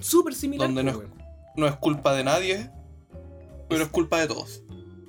[0.00, 0.66] súper similar.
[0.66, 1.19] donde no- weón.
[1.56, 2.70] No es culpa de nadie,
[3.68, 4.62] pero es culpa de todos.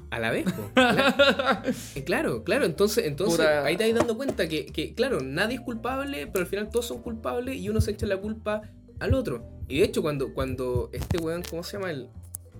[0.09, 0.61] A la vez, po.
[1.95, 2.65] Eh, claro, claro.
[2.65, 6.43] Entonces, entonces Pura- ahí te vas dando cuenta que, que, claro, nadie es culpable, pero
[6.43, 8.61] al final todos son culpables y uno se echa la culpa
[8.99, 9.45] al otro.
[9.69, 11.91] Y de hecho, cuando, cuando este weón, ¿cómo se llama?
[11.91, 12.09] El,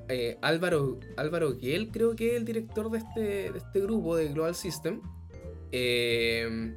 [0.08, 3.20] eh, Álvaro, Álvaro Giel, creo que es el director de este,
[3.52, 5.02] de este grupo de Global System.
[5.72, 6.74] eh,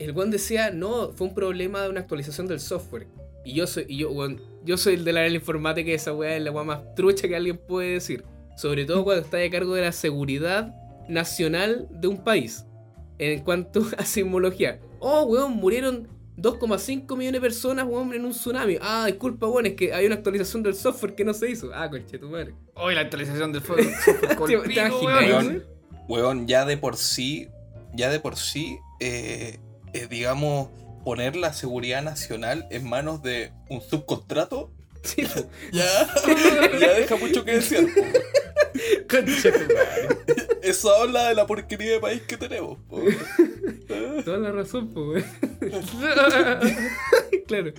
[0.00, 3.06] el weón decía, no, fue un problema de una actualización del software.
[3.44, 5.90] Y yo soy, y yo, weón, yo soy el de la área de la informática
[5.90, 8.24] y esa weá es la weá más trucha que alguien puede decir.
[8.56, 10.74] Sobre todo cuando está a cargo de la seguridad
[11.08, 12.64] nacional de un país.
[13.18, 14.80] En cuanto a sismología.
[15.00, 18.76] Oh, weón, murieron 2,5 millones de personas, weón, en un tsunami.
[18.80, 21.70] Ah, disculpa, weón, es que hay una actualización del software que no se hizo.
[21.74, 22.54] Ah, conche tu madre.
[22.74, 25.64] Hoy la actualización del software con ¿Te- el te pico, weón?
[26.08, 27.48] Weón, ya de por sí,
[27.94, 29.58] ya de por sí, eh,
[29.92, 30.68] eh, digamos,
[31.04, 34.70] poner la seguridad nacional en manos de un subcontrato,
[35.04, 35.22] Sí,
[35.72, 35.84] ya,
[36.80, 37.60] ya deja mucho que
[39.74, 40.08] madre.
[40.62, 42.78] Eso habla de la porquería de país que tenemos.
[42.88, 43.00] po.
[44.24, 45.24] toda la razón, weón.
[47.46, 47.72] claro.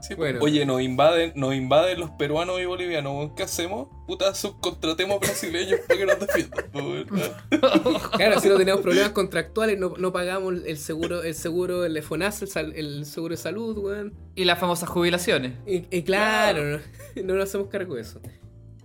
[0.00, 0.14] Sí.
[0.14, 0.38] Bueno.
[0.42, 3.12] Oye, nos invaden, nos invaden los peruanos y bolivianos.
[3.12, 3.34] weón.
[3.34, 3.88] ¿Qué hacemos?
[4.06, 6.64] Puta, subcontratemos brasileños para que nos defiendan.
[8.16, 12.42] Claro, si no tenemos problemas contractuales, no, no pagamos el seguro, el seguro, el FONAS,
[12.42, 14.14] el, sal- el seguro de salud, weón.
[14.34, 15.52] Y las famosas jubilaciones.
[15.66, 16.78] Y, y claro, no,
[17.24, 18.20] no nos hacemos cargo de eso.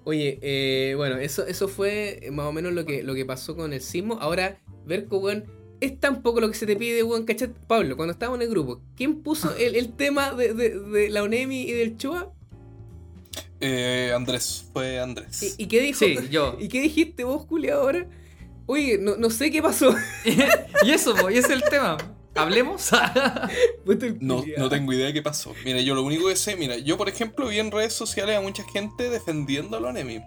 [0.04, 3.74] Oye, eh, bueno, eso, eso fue más o menos lo que, lo que pasó con
[3.74, 4.18] el sismo.
[4.22, 5.46] Ahora, Verco, weón,
[5.82, 7.50] es tan poco lo que se te pide, weón, ¿cachai?
[7.68, 11.24] Pablo, cuando estábamos en el grupo, ¿quién puso el, el tema de, de- de la
[11.24, 12.32] ONEMI y del Choa?
[13.62, 15.56] Eh, Andrés, fue Andrés.
[15.58, 16.00] ¿Y, y qué dijo?
[16.00, 16.58] Sí, yo.
[16.60, 18.08] ¿Y qué dijiste vos, Juli, ahora?
[18.68, 19.96] Oye, no, no sé qué pasó.
[20.84, 21.98] y eso, po, y ese es el tema.
[22.36, 22.90] ¿Hablemos?
[24.20, 25.54] No, no tengo idea de qué pasó.
[25.64, 28.42] Mira, yo lo único que sé, mira, yo por ejemplo vi en redes sociales a
[28.42, 30.22] mucha gente defendiendo a la ONEMI.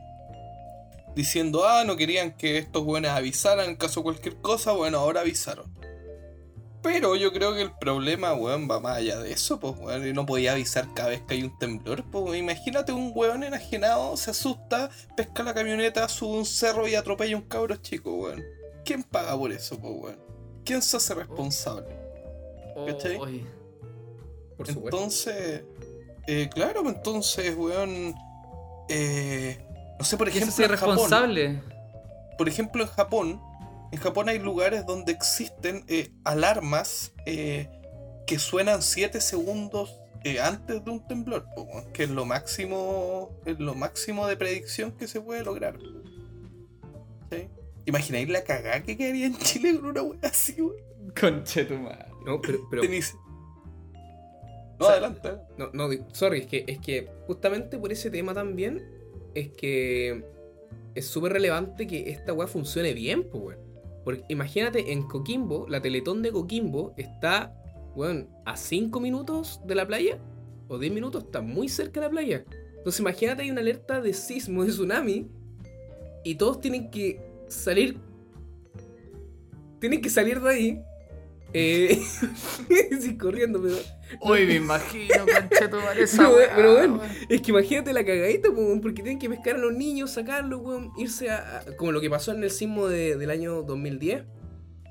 [1.19, 5.23] Diciendo, ah, no querían que estos buenos avisaran en caso de cualquier cosa, bueno, ahora
[5.23, 5.67] avisaron.
[6.81, 10.07] Pero yo creo que el problema, weón, va más allá de eso, pues, weón.
[10.07, 14.17] Y no podía avisar cada vez que hay un temblor, pues, imagínate un weón enajenado,
[14.17, 18.45] se asusta, pesca la camioneta, sube un cerro y atropella a un cabro chico, weón.
[18.85, 20.21] ¿Quién paga por eso, pues, weón?
[20.65, 21.97] ¿Quién se hace responsable?
[22.87, 23.17] ¿Cachai?
[23.17, 23.45] Oy.
[24.57, 24.97] Por supuesto.
[24.97, 25.65] Entonces,
[26.29, 28.15] eh, claro, pues, entonces, weón.
[28.89, 29.65] eh,
[29.99, 31.63] no sé, por ¿Quién ejemplo, se hace en Japón, responsable?
[32.37, 33.41] por ejemplo, en Japón,
[33.91, 37.69] en Japón hay lugares donde existen eh, alarmas eh,
[38.27, 41.47] que suenan 7 segundos eh, antes de un temblor,
[41.93, 45.79] que es lo máximo, es lo máximo de predicción que se puede lograr.
[47.31, 47.49] ¿Sí?
[47.87, 50.77] ¿Imagináis la cagada que quedaría en Chile con una wea así, weón?
[51.19, 52.07] Conche tu madre.
[52.27, 52.89] No, pero, pero No,
[54.79, 55.31] O sea, adelante.
[55.57, 58.98] No, no, sorry, es que, es que justamente por ese tema también
[59.35, 60.25] es que
[60.95, 63.69] es súper relevante que esta weá funcione bien, pues weón.
[64.05, 67.55] Porque imagínate, en Coquimbo, la Teletón de Coquimbo está,
[67.95, 70.19] weón, a 5 minutos de la playa,
[70.69, 72.45] o 10 minutos, está muy cerca de la playa.
[72.77, 75.29] Entonces imagínate, hay una alerta de sismo, de tsunami,
[76.25, 77.99] y todos tienen que salir...
[79.79, 80.83] Tienen que salir de ahí.
[81.53, 82.01] Eh,
[83.01, 83.77] sí, corriendo, pero...
[84.21, 88.05] Uy, me imagino, conche tu madre, esa Pero, weá, pero bueno, es que imagínate la
[88.05, 88.49] cagadita,
[88.83, 92.09] porque tienen que pescar a los niños, sacarlos, weón, irse a, a- Como lo que
[92.11, 94.25] pasó en el sismo de- del año 2010.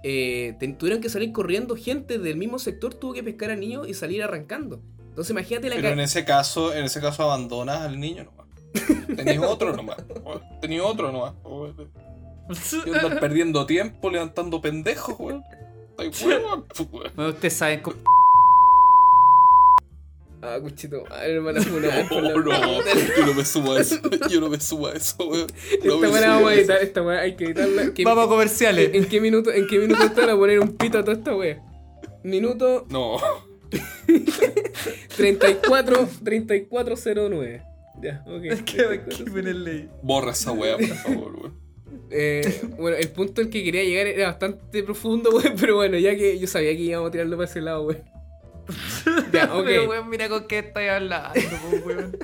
[0.04, 3.88] eh, te- tuvieron que salir corriendo gente del mismo sector, tuvo que pescar a niños
[3.90, 4.82] y salir arrancando.
[5.10, 8.46] Entonces imagínate la Pero en ese caso, en ese caso abandonas al niño nomás.
[9.16, 9.98] Tenías otro nomás.
[10.62, 11.34] Tenías otro nomás.
[12.86, 15.44] Y perdiendo tiempo levantando pendejos, weón.
[15.98, 17.98] Ay, weón, pues, ustedes saben cómo.
[20.42, 22.82] Ah, cuchito, madre, por la Oh, no,
[23.18, 23.96] yo no me subo a eso.
[24.30, 25.48] Yo no me subo a eso, weón.
[25.84, 27.94] No Esta me weá vamos a editar, esta weá hay que editarla.
[27.94, 28.92] ¿Qué- Vamos a comerciales.
[28.94, 31.60] ¿En qué minuto, en qué minuto están a poner un pito a toda esta wea?
[32.24, 33.18] Minuto No.
[35.16, 37.62] 34, 3409.
[38.02, 38.44] Ya, ok.
[38.46, 39.32] Es que aquí 3409.
[39.34, 39.90] viene el ley.
[40.04, 41.68] Borra esa weá, por favor, weón.
[42.12, 46.16] Eh, bueno, el punto al que quería llegar era bastante profundo, weón, pero bueno, ya
[46.16, 48.04] que yo sabía que íbamos a tirarlo para ese lado, weón.
[49.34, 49.52] Ya.
[49.64, 51.40] Pero, weón, mira con qué estoy hablando,
[51.86, 52.18] weón.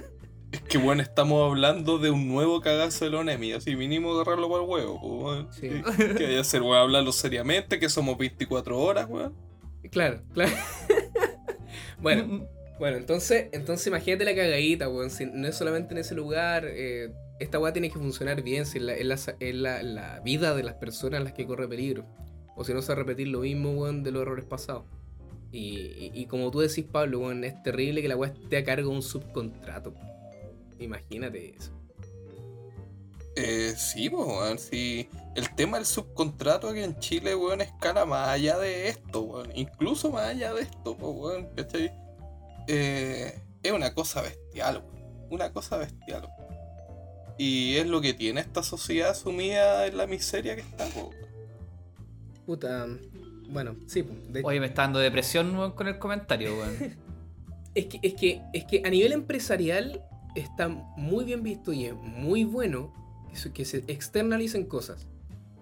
[0.52, 3.54] Es que, weón, estamos hablando de un nuevo cagazo de la ONEMI.
[3.54, 5.48] Así mínimo agarrarlo para el huevo, weón.
[5.54, 5.70] Sí.
[5.98, 6.78] ¿Qué hay que hacer, weón?
[6.78, 9.34] Hablarlo seriamente, que somos 24 horas, weón.
[9.92, 10.52] Claro, claro.
[12.00, 12.48] bueno,
[12.80, 15.10] bueno, entonces, entonces imagínate la cagadita, weón.
[15.10, 18.78] Si no es solamente en ese lugar, eh, esta weá tiene que funcionar bien, si
[18.78, 22.06] es la, es la, es la- la vida de las personas las que corre peligro.
[22.56, 24.84] O si no se va a repetir lo mismo, weón, de los errores pasados.
[25.54, 28.64] Y, y- y como tú decís, Pablo, weón, es terrible que la weá esté a
[28.66, 29.94] cargo de un subcontrato.
[30.80, 31.72] Imagínate eso.
[33.36, 34.60] Eh, sí, pues, weón.
[34.60, 35.08] Sí.
[35.36, 39.52] El tema del subcontrato aquí en Chile, weón, escala más allá de esto, weón.
[39.56, 41.48] Incluso más allá de esto, pues, weón.
[41.56, 41.92] ¿Cachai?
[42.68, 45.28] Eh, es una cosa bestial, weón.
[45.30, 46.54] Una cosa bestial, weón.
[47.38, 51.16] Y es lo que tiene esta sociedad sumida en la miseria que está, weón.
[52.46, 52.88] Puta.
[53.54, 57.04] Bueno, sí, pues, de- Oye, me está dando depresión con el comentario, weón.
[57.76, 60.00] Es que, es, que, es que a nivel empresarial
[60.36, 62.94] está muy bien visto y es muy bueno
[63.32, 65.08] que se, que se externalicen cosas.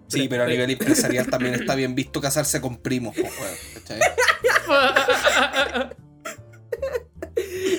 [0.08, 4.00] Sí, pero a nivel empresarial también está bien visto casarse con primos, po, weón.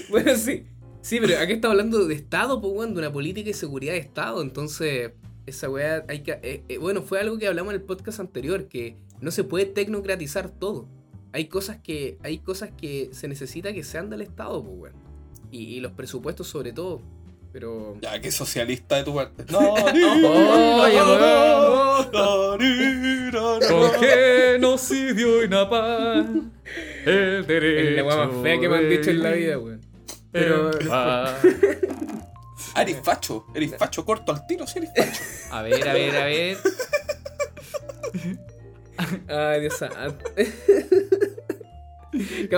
[0.10, 0.66] Bueno, sí.
[1.02, 4.00] Sí, pero aquí estamos hablando de Estado, pues, weón, de una política y seguridad de
[4.00, 4.42] Estado.
[4.42, 5.12] Entonces,
[5.46, 6.32] esa weá hay que.
[6.42, 9.66] eh, eh, bueno, fue algo que hablamos en el podcast anterior, que no se puede
[9.66, 10.88] tecnocratizar todo.
[11.32, 12.18] Hay cosas que.
[12.24, 14.94] Hay cosas que se necesita que sean del Estado, pues, weón.
[15.52, 17.02] Y, y los presupuestos sobre todo.
[17.52, 17.98] Pero.
[18.02, 19.46] Ya, que socialista de tu parte.
[19.52, 20.84] No, no,
[23.70, 26.52] ¿Con genocidio y napalm?
[27.06, 27.96] El Es derecho.
[27.98, 29.82] la weá más fea que me han dicho en la vida, weón.
[30.32, 30.72] Pero.
[30.92, 31.36] Ah,
[32.76, 35.22] Ah, eres facho, eres facho corto al tiro, sí eres facho.
[35.56, 36.58] A ver, a ver, a ver.
[39.28, 40.26] Ay, Dios santo.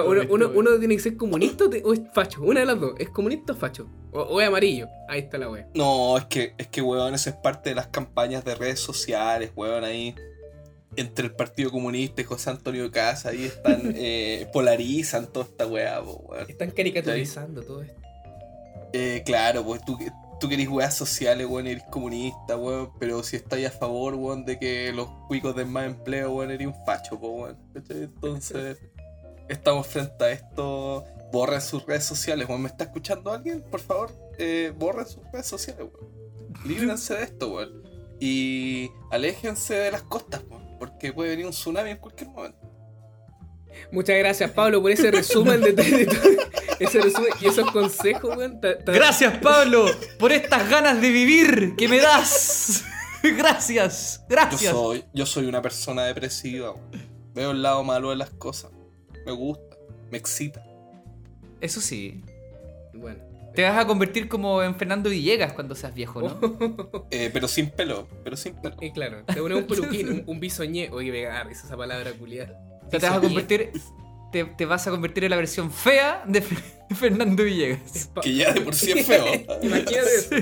[0.06, 2.41] Uno, uno- uno tiene que ser comunista o es facho.
[2.41, 2.93] Una de las dos.
[3.00, 3.88] ¿Es comunista o facho?
[4.12, 4.89] O, o es amarillo.
[5.08, 5.65] Ahí está la wea.
[5.74, 9.52] No, es que, es que, weón, eso es parte de las campañas de redes sociales,
[9.56, 10.13] weón, ahí.
[10.98, 16.02] Entre el Partido Comunista y José Antonio Casa, ahí están, eh, polarizan toda esta weá,
[16.04, 16.50] po, weón.
[16.50, 18.02] Están caricaturizando todo esto.
[18.91, 19.98] Eh, claro, pues tú,
[20.39, 24.60] tú querés weas sociales, weón, eres comunista, weón, pero si estáis a favor, weón, de
[24.60, 27.58] que los cuicos den más empleo, weón, eres un facho, po, weón.
[27.74, 28.78] Entonces,
[29.50, 31.06] estamos frente a esto.
[31.32, 32.62] Borren sus redes sociales, weón.
[32.62, 33.62] ¿Me está escuchando alguien?
[33.62, 36.13] Por favor, eh, borren sus redes sociales, weón.
[36.65, 37.84] Líbrense de esto, weón.
[38.19, 42.64] Y aléjense de las costas, weón, porque puede venir un tsunami en cualquier momento.
[43.92, 46.18] Muchas gracias, Pablo, por ese resumen de, de todo-
[46.80, 48.60] ese resumen y esos consejos, weón.
[48.62, 49.86] Ta- ta- Gracias, Pablo,
[50.20, 52.84] por estas ganas de vivir que me das.
[53.24, 54.72] Gracias, Yo gracias.
[54.72, 57.16] soy, yo soy una persona depresiva, weón.
[57.34, 58.72] Veo el lado malo de las cosas.
[59.26, 59.76] Me gusta,
[60.12, 60.64] me excita.
[61.60, 62.24] Eso sí.
[62.94, 63.24] Bueno.
[63.56, 67.08] Te vas a convertir como en Fernando Villegas cuando seas viejo, ¿no?
[67.12, 68.76] Eh, pero sin pelo, pero sin pelo.
[68.82, 70.90] Y claro, te pones un peluquín, un, un bisoñé.
[70.92, 72.60] Oye, me esa palabra culiada.
[72.88, 73.71] O sea, te vas a convertir.
[74.32, 76.58] Te, te vas a convertir en la versión fea de Fe-
[76.95, 78.10] Fernando Villegas.
[78.21, 79.26] Que ya de por sí es feo.
[79.62, 80.36] Imagínate eso.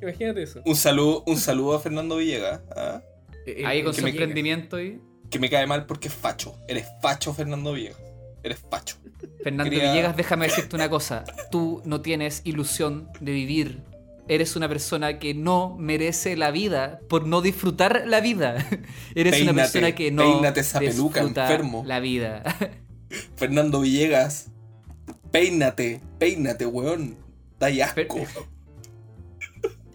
[0.00, 0.62] Imagínate eso.
[0.64, 3.00] Un saludo, un saludo a Fernando Villegas, ¿ah?
[3.46, 5.00] Eh, eh, Ahí con que su emprendimiento y.
[5.30, 6.56] que me cae mal porque es facho.
[6.68, 7.98] Eres facho, Fernando Villegas.
[8.42, 8.96] Eres facho.
[9.42, 11.24] Fernando Quería- Villegas, déjame decirte una cosa.
[11.50, 13.82] Tú no tienes ilusión de vivir.
[14.26, 18.56] Eres una persona que no merece la vida por no disfrutar la vida.
[19.14, 21.82] Eres una persona que no esa peluca, disfruta enfermo.
[21.86, 22.42] la vida.
[23.36, 24.50] Fernando Villegas,
[25.30, 27.16] peínate, peínate, weón.
[27.58, 28.26] Da asco.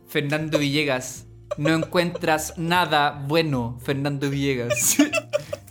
[0.07, 1.25] Fernando Villegas,
[1.57, 4.97] no encuentras nada bueno, Fernando Villegas.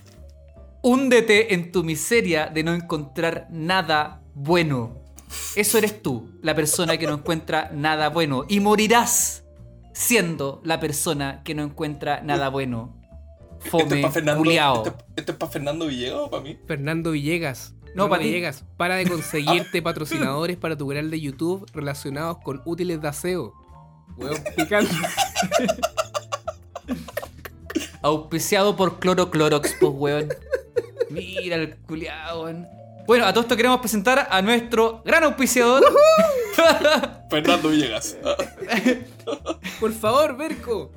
[0.83, 5.08] Húndete en tu miseria de no encontrar nada bueno.
[5.57, 8.45] Eso eres tú, la persona que no encuentra nada bueno.
[8.49, 9.45] Y morirás
[9.93, 12.95] siendo la persona que no encuentra nada bueno.
[13.65, 14.77] Esto es Fome, para Fernando, culiao.
[14.87, 16.59] esto, esto es para Fernando Villegas o para mí.
[16.67, 17.75] Fernando Villegas.
[17.95, 18.25] No, Fernando pa' ti.
[18.25, 23.53] Villegas, para de conseguirte patrocinadores para tu canal de YouTube relacionados con útiles de aseo.
[24.17, 24.95] Huevo picante.
[28.03, 30.29] Auspiciado por Cloro Clorox, pues, weón.
[31.11, 32.69] Mira el culiado, weón.
[33.09, 35.83] Bueno, a todo esto queremos presentar a nuestro gran auspiciador.
[37.31, 38.19] Fernando Villegas.
[39.81, 40.93] Por favor, Berco.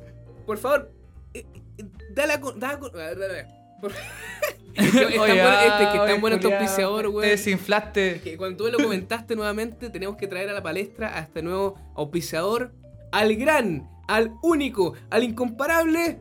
[0.45, 0.91] Por favor.
[1.33, 1.45] eh,
[1.77, 2.41] eh, Dale a.
[2.41, 3.47] con- da a con- a ver, dale, dale.
[3.79, 7.07] Por- Es que es tan Oye, bueno- este, que es tan bueno este auspiciador, Te
[7.07, 7.29] weón.
[7.29, 8.21] desinflaste.
[8.21, 11.75] Que cuando tú lo comentaste nuevamente, tenemos que traer a la palestra a este nuevo
[11.95, 12.73] auspiciador,
[13.13, 16.19] al gran, al único, al incomparable.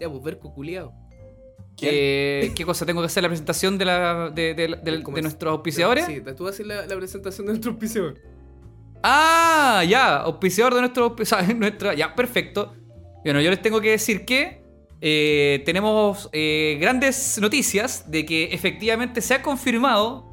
[0.00, 0.92] Ya, pues, Berco culiao.
[1.88, 2.84] Eh, ¿Qué cosa?
[2.86, 6.06] ¿Tengo que hacer la presentación de, la, de, de- de- de nuestros auspiciadores?
[6.06, 8.14] Sí, tú vas a hacer la, la presentación de nuestro auspiciador.
[9.02, 11.16] Ah, ya, auspiciador de nuestro,
[11.56, 12.74] nuestra, ya, perfecto.
[13.24, 14.62] Bueno, yo les tengo que decir que
[15.00, 20.26] eh, tenemos eh, grandes noticias de que efectivamente se ha confirmado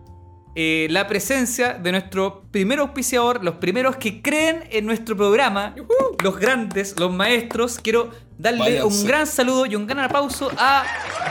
[0.56, 5.76] eh, la presencia de nuestro primer auspiciador, los primeros que creen en nuestro programa,
[6.24, 7.80] los grandes, los maestros.
[7.80, 8.84] Quiero darle Váyanse.
[8.84, 10.84] un gran saludo y un gran aplauso a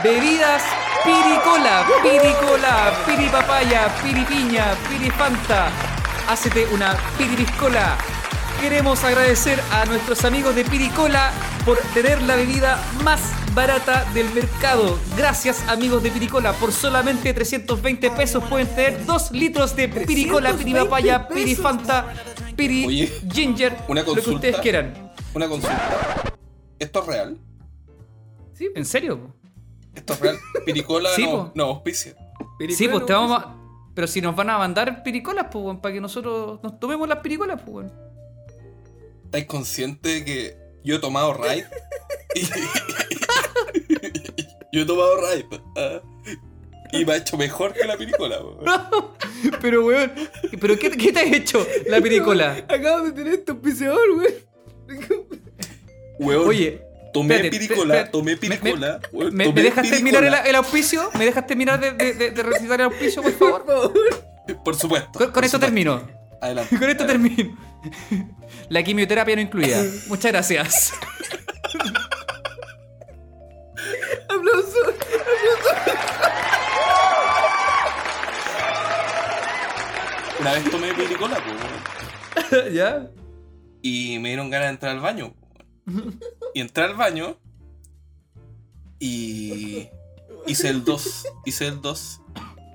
[0.03, 0.63] Bebidas
[1.03, 5.69] Piricola, Piricola, Piripapaya, Piripiña, Pirifanta.
[6.27, 7.97] Hácete una Piripiscola.
[8.59, 11.31] Queremos agradecer a nuestros amigos de Piricola
[11.63, 13.21] por tener la bebida más
[13.53, 14.99] barata del mercado.
[15.15, 20.63] Gracias amigos de Piricola, por solamente 320 pesos pueden tener 2 litros de Piricola, 320
[20.63, 21.27] Piripapaya.
[21.27, 22.13] Pirifanta,
[22.55, 25.11] Piri Oye, Ginger, una lo que ustedes quieran.
[25.33, 26.35] Una consulta.
[26.79, 27.37] ¿Esto es real?
[28.53, 29.33] Sí, ¿En serio?
[29.95, 30.37] ¿Esto es real?
[30.65, 32.15] Piricola Sí, no, no auspicia.
[32.75, 33.53] Sí, pues te vamos a...
[33.93, 37.19] Pero si nos van a mandar piricolas, pues, weón, para que nosotros nos tomemos las
[37.19, 37.93] piricolas, pues, weón.
[39.25, 41.63] ¿Estáis conscientes de que yo he tomado Raid?
[44.71, 45.45] Yo he tomado Raid.
[45.77, 46.01] ah,
[46.91, 48.39] Y me ha hecho mejor que la piricola.
[48.43, 48.59] weón.
[49.61, 50.11] Pero, weón,
[50.59, 52.65] ¿pero qué, qué te has hecho la piricola?
[52.69, 54.33] Acabo de tener este auspiciador, güey.
[56.19, 56.81] Weón, Oye,
[57.13, 58.11] tomé espérate, piricola, espérate.
[58.11, 58.99] tomé Me- piricola.
[59.11, 61.09] weón, ¿me, tomé me dejas terminar el, auspicio?
[61.17, 63.93] ¿Me dejas terminar de, de- de- de recitar el auspicio, por favor?
[64.63, 65.09] Por supuesto.
[65.11, 65.59] Con, con por esto supuesto.
[65.59, 66.07] termino.
[66.41, 66.77] Adelante.
[66.79, 67.29] Con esto adelante.
[67.35, 67.57] termino.
[68.69, 69.83] La quimioterapia no incluida.
[70.07, 70.93] Muchas gracias.
[74.29, 74.93] Aplauso.
[80.39, 83.07] Una vez tomé piricola, pues, weón, ¿Ya?
[83.81, 85.33] y me dieron ganas de entrar al baño.
[86.53, 87.37] Y entré al baño
[88.99, 89.89] y
[90.45, 91.27] hice el 2.
[91.45, 92.21] Hice el 2.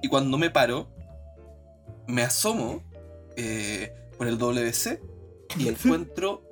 [0.02, 0.88] Y cuando me paro,
[2.06, 2.82] me asomo
[3.36, 5.00] eh, por el WC
[5.58, 6.42] y encuentro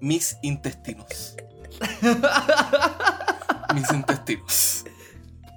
[0.00, 1.36] mis intestinos.
[3.74, 4.84] mis intestinos.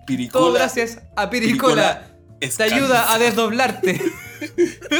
[0.05, 0.45] Piricola.
[0.45, 2.17] Todo gracias a Piricola.
[2.39, 4.01] es Te ayuda a desdoblarte.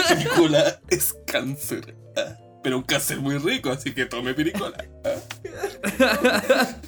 [0.10, 1.96] Piricola es cáncer.
[2.16, 4.78] ah, Pero un cáncer muy rico, así que tome piricola.
[5.06, 5.10] ah.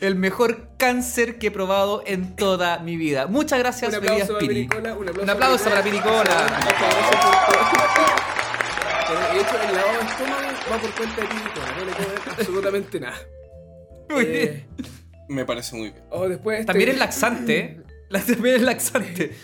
[0.00, 3.26] El mejor cáncer que he probado en toda mi vida.
[3.28, 4.54] Muchas gracias, Un aplauso para Piri.
[4.66, 4.94] Piricola.
[4.94, 6.46] Un aplauso, Un aplauso para Piricola.
[9.32, 11.74] De hecho, el lavado de estómago va por cuenta de Piricola.
[11.78, 13.16] No le cobran absolutamente nada.
[14.10, 14.88] Muy Eh, bien.
[15.28, 16.02] Me parece muy bien.
[16.10, 17.58] oh, después este- También es laxante.
[17.58, 17.80] ¿eh?
[18.10, 19.36] La- También es laxante.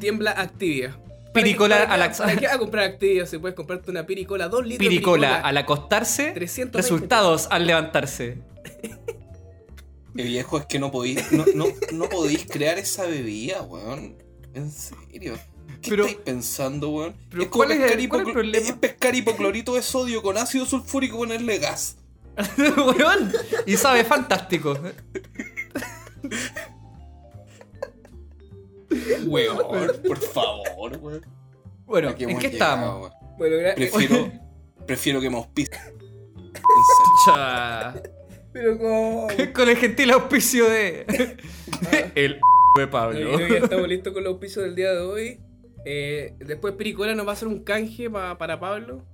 [0.00, 0.98] Tiembla Activia.
[1.32, 3.26] Piricola ¿Para qué- a la- ¿Para qué vas a comprar Activia?
[3.26, 8.38] Si puedes comprarte una Piricola, dos litros de Piricola al acostarse, 320 resultados al levantarse.
[10.16, 14.16] El viejo es que no podéis, no, no, no podéis crear esa bebida, weón.
[14.54, 15.38] En serio.
[15.80, 17.14] ¿Qué Pero- estáis pensando, weón?
[17.30, 18.66] pero es como ¿cuál es el- pescar, cuál es el problema?
[18.66, 21.96] es pescar hipoclorito de sodio con ácido sulfúrico y ponerle gas.
[22.58, 23.32] Weón,
[23.66, 24.76] y sabe fantástico.
[29.26, 29.58] Weón,
[30.06, 31.26] por favor, weón.
[31.86, 33.12] Bueno, ¿en qué estábamos?
[33.38, 34.30] Bueno, gra- Prefiero,
[34.86, 35.80] prefiero que me auspicien.
[38.52, 39.28] Pero como.
[39.54, 41.06] Con el gentil auspicio de.
[42.14, 42.40] El
[42.76, 43.38] de Pablo.
[43.48, 45.40] ya estamos listos con los auspicios del día de hoy.
[45.84, 49.04] Eh, después Piricola nos va a hacer un canje pa- para Pablo.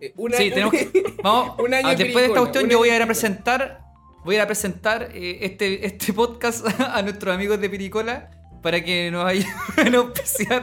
[0.00, 0.90] Eh, una- Sí, tenemos que.
[1.22, 1.58] Vamos.
[1.58, 3.80] Un año de después de esta cuestión, yo voy a ir a presentar.
[4.24, 8.30] Voy a ir a presentar eh, este, este podcast a nuestros amigos de Piricola
[8.62, 9.46] para que nos vayan
[9.94, 10.62] a auspiciar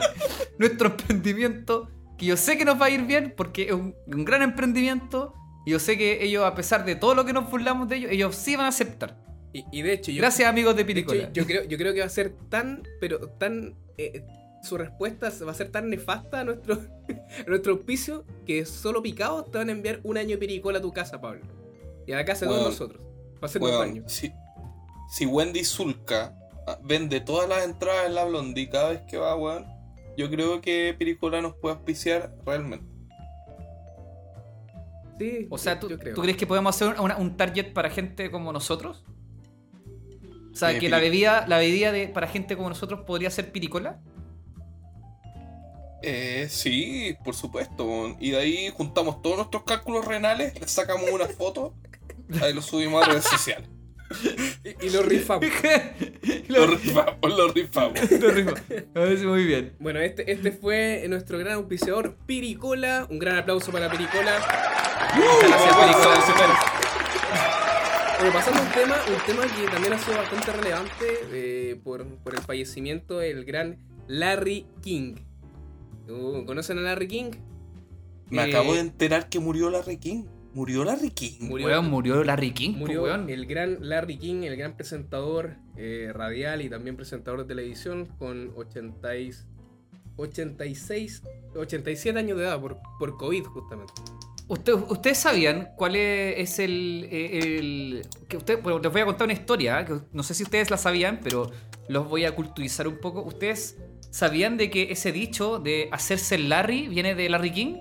[0.58, 1.88] nuestro emprendimiento.
[2.16, 5.34] Que yo sé que nos va a ir bien porque es un, un gran emprendimiento.
[5.66, 8.10] Y yo sé que ellos, a pesar de todo lo que nos burlamos de ellos,
[8.12, 9.16] ellos sí van a aceptar.
[9.52, 11.32] Y, y de hecho, yo, Gracias, amigos de de hecho, Piricola.
[11.32, 13.74] yo, creo, yo creo que va a ser tan, pero tan.
[13.96, 14.24] eh,
[14.62, 16.74] su respuesta va a ser tan nefasta a nuestro,
[17.46, 20.82] a nuestro auspicio que solo picados te van a enviar un año de Piricola a
[20.82, 21.42] tu casa, Pablo.
[22.06, 23.00] Y a la casa de todos nosotros.
[23.42, 24.02] Va a ser un Weón, baño.
[24.08, 24.32] si,
[25.10, 26.34] si Wendy Zulka
[26.82, 29.66] vende todas las entradas en la Blondie cada vez que va, weón,
[30.16, 32.86] yo creo que Piricola nos puede auspiciar realmente.
[35.18, 36.14] Sí, O sea, ¿tú, yo creo.
[36.14, 39.04] ¿tú crees que podemos hacer una- un target para gente como nosotros?
[40.52, 43.50] O sea, Eh, que la bebida, la bebida de, para gente como nosotros podría ser
[43.52, 44.00] piricola.
[46.02, 48.16] Eh, sí, por supuesto.
[48.20, 51.74] Y de ahí juntamos todos nuestros cálculos renales, le sacamos una foto,
[52.40, 53.68] ahí lo subimos a redes sociales.
[54.64, 55.44] Y, y lo rifamos.
[56.48, 58.10] Lo rifamos, lo rifamos.
[58.10, 59.74] Lo parece muy bien.
[59.78, 63.06] Bueno, este, este fue nuestro gran auspiciador, Piricola.
[63.10, 64.38] Un gran aplauso para Piricola.
[65.14, 66.58] Muchas gracias, Piricola.
[68.18, 72.06] Bueno, pasando a un tema, un tema que también ha sido bastante relevante eh, por,
[72.18, 73.78] por el fallecimiento del gran
[74.08, 75.16] Larry King.
[76.08, 77.30] Uh, ¿Conocen a Larry King?
[78.30, 80.24] Me Eh, acabo de enterar que murió Larry King.
[80.58, 81.34] ¿Murió Larry King?
[81.38, 81.66] Murió.
[81.68, 83.30] Weón, murió Larry King, po, Murió weón.
[83.30, 88.50] el gran Larry King, el gran presentador eh, radial y también presentador de televisión con
[88.56, 89.30] 80 y-
[90.16, 91.22] 86,
[91.54, 93.92] 87 años de edad por, por COVID justamente.
[94.48, 99.04] Usted- ¿Ustedes sabían cuál es, es el, eh, el- que usted, bueno, les voy a
[99.04, 99.84] contar una historia, ¿eh?
[99.84, 101.52] que no sé si ustedes la sabían, pero
[101.88, 103.22] los voy a culturizar un poco.
[103.22, 103.76] ¿Ustedes
[104.10, 107.76] sabían de que ese dicho de hacerse el Larry viene de Larry King?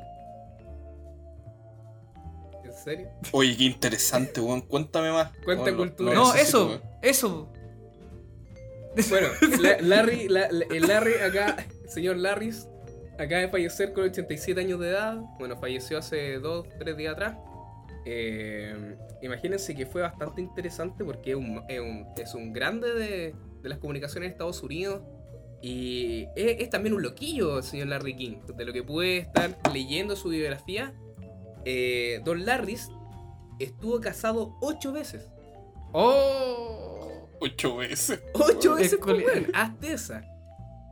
[3.32, 4.62] Oye, qué interesante, weón.
[4.62, 5.32] Cuéntame más.
[5.44, 6.14] Cuenta lo- cultura.
[6.14, 7.52] No, eso, eso.
[9.10, 9.28] Bueno,
[9.62, 12.68] la- Larry, la- la- el Larry acá, el señor Larrys,
[13.20, 15.18] acaba de fallecer con 87 años de edad.
[15.40, 17.38] Bueno, falleció hace 2, 3 días atrás.
[18.06, 23.36] Eh, imagínense que fue bastante interesante porque es un, es un, es un grande de,
[23.62, 25.02] de las comunicaciones en Estados Unidos.
[25.62, 28.38] Y es, es también un loquillo el señor Larry King.
[28.56, 30.94] De lo que pude estar leyendo su biografía,
[31.70, 32.90] eh, Don Larrys
[33.60, 35.30] estuvo casado 8 veces.
[35.94, 37.28] ¡Oh!
[37.40, 38.20] Ocho veces.
[38.34, 40.24] 8 Es veces, pues, weón, hazte esa.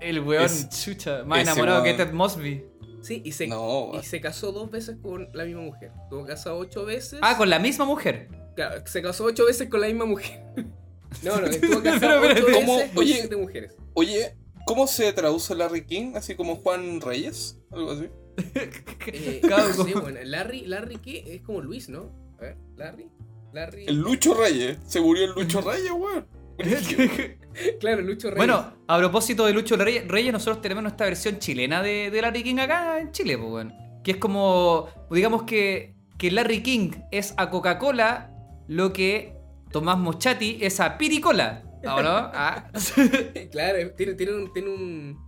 [0.02, 1.94] El weón, Es- chucha, más enamorado que.
[1.94, 2.66] Ted Mosby.
[3.02, 5.92] Sí, y se, No, y se casó dos veces con la misma mujer.
[6.04, 7.20] Estuvo casado ocho veces.
[7.22, 8.30] Ah, con la misma mujer.
[8.56, 10.44] Claro, se casó ocho veces con la misma mujer.
[11.24, 12.46] No, no, estuvo Pero, casado ocho.
[12.54, 12.76] ¿Cómo?
[12.78, 13.14] veces con Oye.
[13.14, 13.74] siete mujeres.
[13.94, 16.12] Oye, ¿cómo se traduce Larry King?
[16.16, 18.10] Así como Juan Reyes, algo así.
[18.38, 21.36] Eh, Claro, no sé, bueno, Larry, Larry, ¿qué?
[21.36, 22.12] Es como Luis, ¿no?
[22.38, 23.08] A ver, Larry.
[23.54, 23.86] Larry.
[23.88, 24.78] El Lucho Reyes.
[24.86, 26.28] Se murió el Lucho Reyes, weón.
[27.80, 28.38] Claro, Lucho Reyes.
[28.38, 32.44] Bueno, a propósito de Lucho Reyes, Reyes, nosotros tenemos nuestra versión chilena de, de Larry
[32.44, 33.74] King acá en Chile, pues, weón.
[34.04, 38.32] Que es como, digamos que, que Larry King es a Coca-Cola
[38.68, 39.36] lo que
[39.72, 41.64] Tomás Mochati es a Piricola.
[41.86, 42.10] ¿Ah, o no?
[42.10, 42.72] Ah.
[43.52, 44.54] claro, tiene, tiene un.
[44.54, 45.20] Tiene un...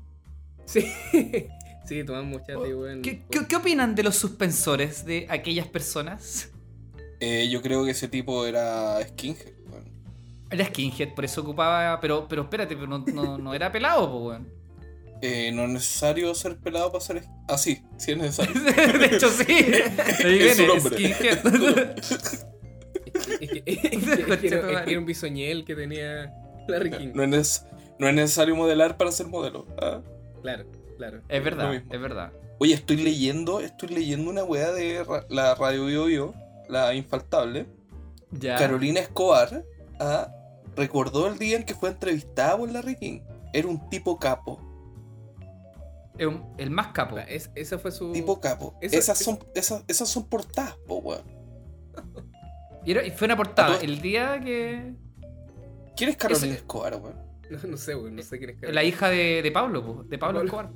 [0.66, 0.86] Sí.
[1.88, 3.00] Sí, Tomás Mochate, weón.
[3.00, 6.52] Oh, ¿Qué, qué, qué opinan de los suspensores de aquellas personas?
[7.20, 9.86] Eh, yo creo que ese tipo era skinhead, weón.
[10.52, 12.00] Era skinhead, por eso ocupaba.
[12.00, 14.58] Pero, pero espérate, pero no, no, no era pelado, pues, weón.
[15.22, 17.24] Eh, no es necesario ser pelado para ser.
[17.48, 18.54] Ah, sí, sí es necesario.
[19.00, 19.46] De hecho, sí.
[20.24, 21.96] Ahí Es viene, skinhead.
[23.66, 26.32] Es que, era, un bisoñel que tenía
[26.68, 27.10] Larry King.
[27.14, 27.66] No es,
[27.98, 29.66] no es necesario modelar para ser modelo.
[29.82, 30.02] ¿ah?
[30.42, 30.66] Claro,
[30.98, 31.22] claro.
[31.30, 32.32] Es verdad, es verdad.
[32.60, 36.34] Oye, estoy leyendo, estoy leyendo una weá de ra- la Radio Bio Bio,
[36.68, 37.68] la infaltable.
[38.32, 38.56] Ya.
[38.58, 39.64] Carolina Escobar
[40.00, 40.30] ah,
[40.76, 43.20] recordó el día en que fue entrevistada por Larry King.
[43.54, 44.60] Era un tipo capo.
[46.18, 47.18] Es un- el más capo.
[47.20, 48.12] Es- esa fue su.
[48.12, 48.76] Tipo capo.
[48.82, 51.22] Eso- esas, son, esas, esas son portadas, po, weón.
[52.86, 53.68] Y, fue una portada.
[53.70, 54.94] A todo- El día que.
[55.96, 57.27] ¿Quién es Carolina Escobar, weón?
[57.50, 60.18] No, no sé, güey, no sé quién es La hija de, de Pablo, po, de
[60.18, 60.70] Pablo Escobar.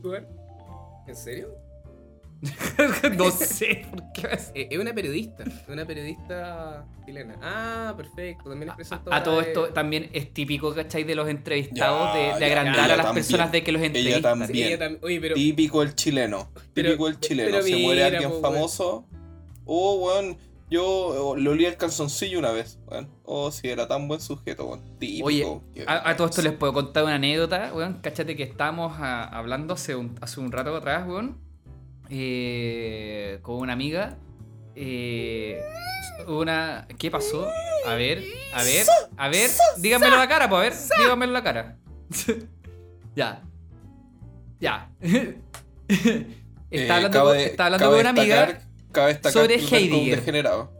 [1.07, 1.49] ¿En serio?
[3.17, 4.27] no sé por qué.
[4.55, 7.35] Eh, es una periodista, es una periodista chilena.
[7.39, 11.03] Ah, perfecto, también es A, a todo de- esto también es típico, ¿cachai?
[11.03, 13.25] De los entrevistados, Ya, de, de ya, agrandar a las también.
[13.25, 14.39] personas de que los Ella entrevistan.
[14.39, 14.67] también.
[14.67, 15.35] Sí, ella tam- Oye, pero.
[15.35, 16.49] Típico el chileno.
[16.73, 17.49] Pero- Típico el chileno.
[17.51, 19.05] pero Se muere mira, alguien po, famoso.
[19.65, 20.37] Oh, weón.
[20.71, 23.09] Yo le olía el calzoncillo una vez, weón.
[23.25, 24.97] Oh, si era tan buen sujeto, weón.
[24.97, 25.25] Típico.
[25.27, 25.45] Oye,
[25.85, 27.99] a, a todo esto les puedo contar una anécdota, weón.
[28.01, 31.37] Cachate que estábamos ah, hablando hace un, hace un rato atrás, weón.
[32.09, 34.17] eh, con una amiga.
[34.75, 35.61] eh,
[36.27, 36.87] una.
[36.97, 37.47] ¿Qué pasó?
[37.85, 38.85] A ver, a ver,
[39.17, 39.49] a ver.
[39.77, 41.03] Díganmelo la cara, pues, a ver.
[41.03, 41.77] Díganmelo a la cara.
[43.15, 43.41] ya.
[44.59, 44.89] Ya.
[45.01, 45.35] eh,
[46.69, 48.61] Está hablando, cabe con, de- está hablando con una amiga.
[48.91, 50.19] Cabe destacar sobre que un Heidegger.
[50.19, 50.71] degenerado.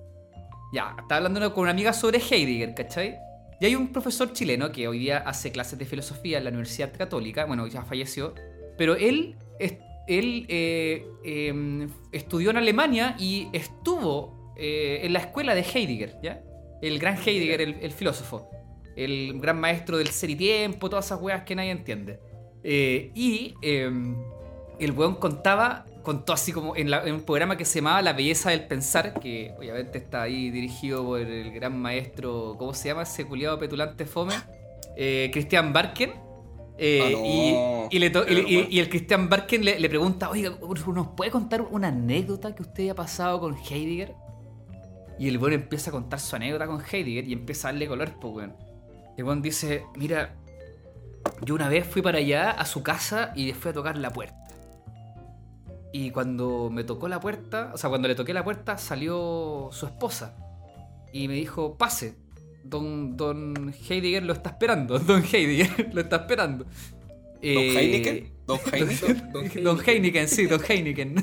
[0.74, 3.18] Ya, estaba hablando con una amiga sobre Heidegger, ¿cachai?
[3.59, 6.91] Y hay un profesor chileno que hoy día hace clases de filosofía en la Universidad
[6.97, 8.34] Católica, bueno, ya falleció,
[8.78, 16.18] pero él, eh, eh, estudió en Alemania y estuvo eh, en la escuela de Heidegger,
[16.24, 16.41] ¿ya?
[16.82, 18.49] El gran Heidegger, el, el filósofo,
[18.95, 22.20] el gran maestro del ser y tiempo, todas esas weas que nadie entiende.
[22.64, 23.91] Eh, y eh,
[24.80, 28.14] el weón contaba, contó así como en, la- en un programa que se llamaba La
[28.14, 33.04] Belleza del Pensar, que obviamente está ahí dirigido por el gran maestro, ¿cómo se llama
[33.04, 34.36] ese culiado petulante fome?
[34.97, 36.12] Eh, Christian Barken.
[36.78, 38.72] Eh, Ah, no, y, y le to- qué y- y- vergüenza.
[38.72, 40.58] y el Christian Barken le, le pregunta, oiga,
[40.93, 44.16] ¿nos puede contar una anécdota que usted haya pasado con Heidegger?
[45.20, 48.14] Y el weón empieza a contar su anécdota con Heidegger y empieza a darle color,
[48.20, 48.56] pues weón.
[49.16, 50.36] El weón dice, mira,
[51.43, 54.10] yo una vez fui para allá a su casa y le fui a tocar la
[54.10, 54.41] puerta.
[55.94, 59.86] Y cuando me tocó la puerta, o sea, cuando le toqué la puerta, salió su
[59.86, 60.36] esposa.
[61.12, 62.16] Y me dijo, pase.
[62.64, 65.00] Don, don Heidegger lo está esperando.
[65.00, 66.66] Don Heidegger lo está esperando.
[66.66, 66.74] ¿Don
[67.42, 68.34] Eh, Heineken?
[68.46, 69.32] ¿Don Heineken?
[69.34, 71.16] Don Don Heineken, sí, Don Heineken.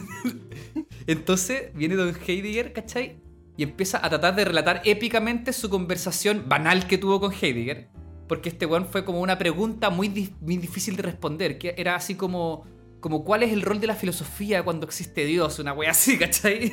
[1.07, 3.17] Entonces viene Don Heidegger, ¿cachai?
[3.57, 7.89] Y empieza a tratar de relatar épicamente su conversación banal que tuvo con Heidegger.
[8.27, 10.09] Porque este weón fue como una pregunta muy,
[10.41, 11.57] muy difícil de responder.
[11.59, 12.67] Que era así como,
[13.01, 15.59] como ¿cuál es el rol de la filosofía cuando existe Dios?
[15.59, 16.73] Una wea así, ¿cachai?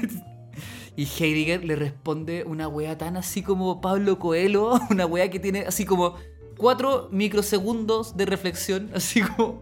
[0.95, 5.61] Y Heidegger le responde una wea tan así como Pablo Coelho, una wea que tiene
[5.61, 6.15] así como
[6.57, 9.61] cuatro microsegundos de reflexión, así como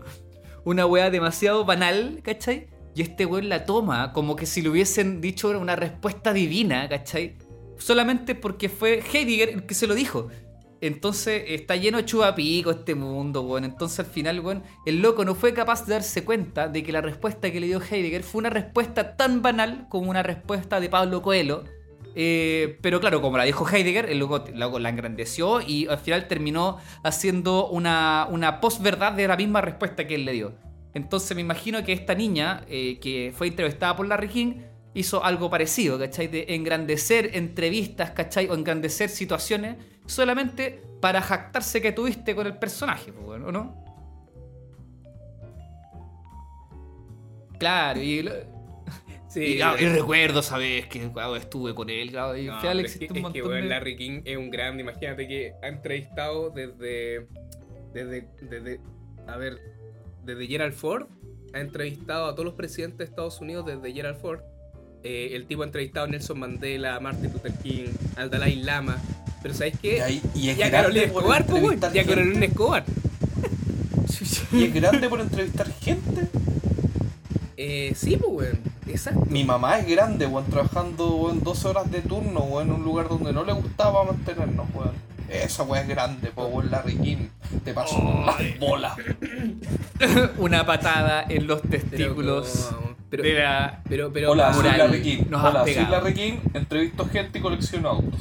[0.63, 2.67] una wea demasiado banal, ¿cachai?
[2.95, 7.37] Y este weón la toma como que si le hubiesen dicho una respuesta divina, ¿cachai?
[7.79, 10.29] Solamente porque fue Heidegger el que se lo dijo.
[10.83, 13.63] Entonces está lleno de chupapico este mundo, weón.
[13.63, 16.99] Entonces al final, weón, el loco no fue capaz de darse cuenta de que la
[16.99, 21.21] respuesta que le dio Heidegger fue una respuesta tan banal como una respuesta de Pablo
[21.21, 21.63] Coelho.
[22.15, 26.79] Eh, pero claro, como la dijo Heidegger, el loco, la engrandeció y al final terminó
[27.01, 30.53] haciendo una, una posverdad de la misma respuesta que él le dio.
[30.93, 34.53] Entonces me imagino que esta niña, eh, que fue entrevistada por Larry King,
[34.93, 36.27] hizo algo parecido, ¿cachai?
[36.27, 38.47] De engrandecer entrevistas, ¿cachai?
[38.47, 43.83] O engrandecer situaciones solamente para jactarse que tuviste con el personaje, bueno, ¿o no?
[47.57, 48.27] Claro, y,
[49.29, 50.85] Sí, y, claro, y recuerdo, ¿sabes?
[50.85, 53.61] Que claro, estuve con él, claro, y No, es que, un es que, montón de...
[53.63, 54.83] Larry King es un grande.
[54.83, 57.27] Imagínate que ha entrevistado desde.
[57.93, 58.27] Desde.
[58.41, 58.79] desde
[59.27, 59.57] a ver.
[60.23, 61.07] Desde Gerald Ford.
[61.53, 64.41] Ha entrevistado a todos los presidentes de Estados Unidos desde Gerald Ford.
[65.03, 68.97] Eh, el tipo ha entrevistado a Nelson Mandela, a Martin Luther King, al Dalai Lama.
[69.41, 69.97] Pero ¿sabes qué?
[69.97, 72.05] Y, ahí- y es y a grande Carolina por Escobar, pues, Y a.
[72.05, 72.85] Carolina Escobar.
[74.53, 76.27] Y es grande por entrevistar gente.
[77.57, 78.59] Eh, sí, pues, weón.
[78.87, 79.25] Exacto.
[79.29, 83.09] Mi mamá es grande, weón, trabajando weón, 12 horas de turno, weón, en un lugar
[83.09, 84.91] donde no le gustaba mantenernos, weón.
[85.29, 87.27] Esa weón es grande, pues, weón, Larry King.
[87.65, 88.93] Te paso las bolas.
[90.37, 92.69] una patada en los testículos
[93.21, 93.81] pero, de la...
[93.87, 95.75] pero, pero, Hola, soy Larry nos Hola, soy.
[95.91, 98.19] Larry King, entrevisto gente y colecciono autos.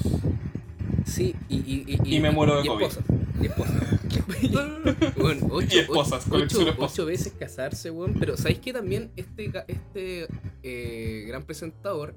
[1.04, 2.84] Sí, y, y, y, Y me muero de y COVID.
[2.86, 3.04] esposas,
[3.40, 3.82] y esposas.
[5.16, 6.92] Bueno, ocho, Y esposas, ocho- ocho- esposas.
[6.92, 8.14] ocho veces casarse, weón.
[8.18, 10.26] Pero ¿sabéis que también este, este
[10.62, 12.14] eh, gran presentador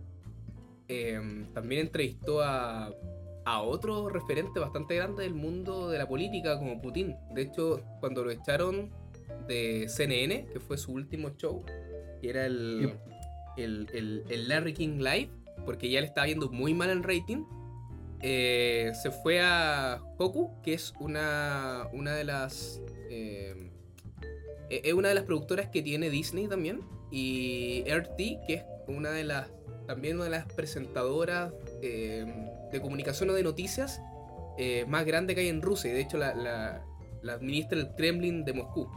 [0.88, 2.92] eh, también entrevistó a,
[3.46, 7.16] a otro referente bastante grande del mundo de la política como Putin?
[7.34, 8.92] De hecho, cuando lo echaron
[9.48, 11.64] de CNN, que fue su último show,
[12.26, 12.92] que era el,
[13.56, 15.30] el, el- el Larry King Live,
[15.64, 17.44] porque ya le estaba yendo muy mal en rating,
[18.22, 22.82] eh, se fue a Hoku, que es una, una de las.
[23.12, 23.70] eh,
[24.70, 26.82] es una de las productoras que tiene Disney también.
[27.12, 28.18] Y RT,
[28.48, 29.48] que es una de las.
[29.86, 31.54] También una de las presentadoras
[31.84, 32.26] eh,
[32.72, 34.02] de comunicación o de noticias
[34.88, 35.92] más grande que hay en Rusia.
[35.92, 36.84] y De hecho, la, la,
[37.22, 38.90] la administra el Kremlin de Moscú.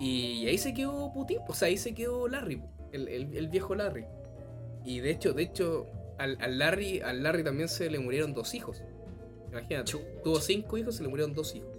[0.00, 3.74] Y ahí se quedó Putin, o sea, ahí se quedó Larry, el, el- el viejo
[3.74, 4.04] Larry.
[4.84, 5.86] Y de hecho, de hecho,
[6.18, 8.82] al, al Larry, al Larry también se le murieron dos hijos.
[9.50, 9.92] Imagínate.
[10.22, 11.70] Tuvo cinco hijos, se le murieron dos hijos.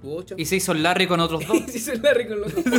[0.00, 0.34] Tuvo ocho.
[0.38, 1.56] Y se hizo el Larry con otros dos.
[1.56, 2.64] Y se hizo el Larry con los dos.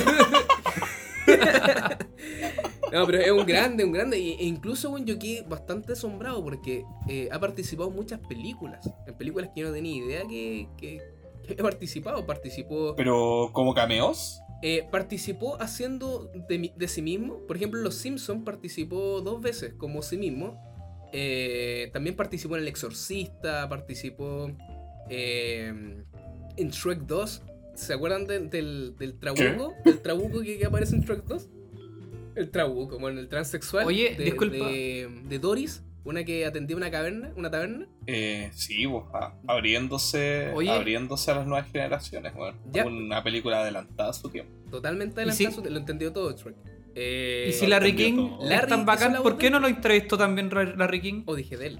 [2.91, 4.18] No, pero es un grande, un grande.
[4.18, 8.89] E incluso, bueno, yo quedé bastante asombrado porque eh, ha participado en muchas películas.
[9.06, 11.00] En películas que yo no tenía idea que, que,
[11.43, 12.26] que había participado.
[12.26, 14.41] Participó Pero, ¿como cameos?
[14.62, 17.45] Eh, participó haciendo de, sí mismo.
[17.47, 20.62] Por ejemplo, Los Simpsons participó dos veces como sí mismo.
[21.14, 24.51] Eh, también participó en El Exorcista, participó
[25.10, 25.74] eh,
[26.57, 27.41] en Shrek 2.
[27.76, 29.74] ¿Se acuerdan de- del, del trabuco?
[29.86, 31.47] ¿Del trabuco que, que aparece en Shrek 2?
[32.36, 33.86] El trabuco, como en el transexual.
[33.86, 34.55] Oye, de, disculpa.
[34.68, 37.88] De, de Doris, una que atendía una caverna, una taberna.
[38.08, 40.70] Eh, sí, pues, a- abriéndose, Oye.
[40.72, 42.56] abriéndose a las nuevas generaciones, weón.
[42.72, 42.86] Ya.
[42.86, 44.52] Una película adelantada a su tiempo.
[44.72, 46.56] Totalmente ¿Y si- adelantado, su- lo entendió todo Shrek.
[46.95, 50.50] Eh, y si Larry King es Larry tan bacán, ¿por qué no lo entrevistó también
[50.50, 51.24] Larry King?
[51.28, 51.80] O dije de él.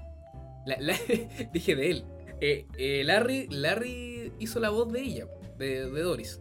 [0.66, 0.96] La- la-
[1.52, 2.04] dije de él.
[2.40, 5.26] Eh, eh, Larry, Larry hizo la voz de ella,
[5.58, 6.40] de, de Doris,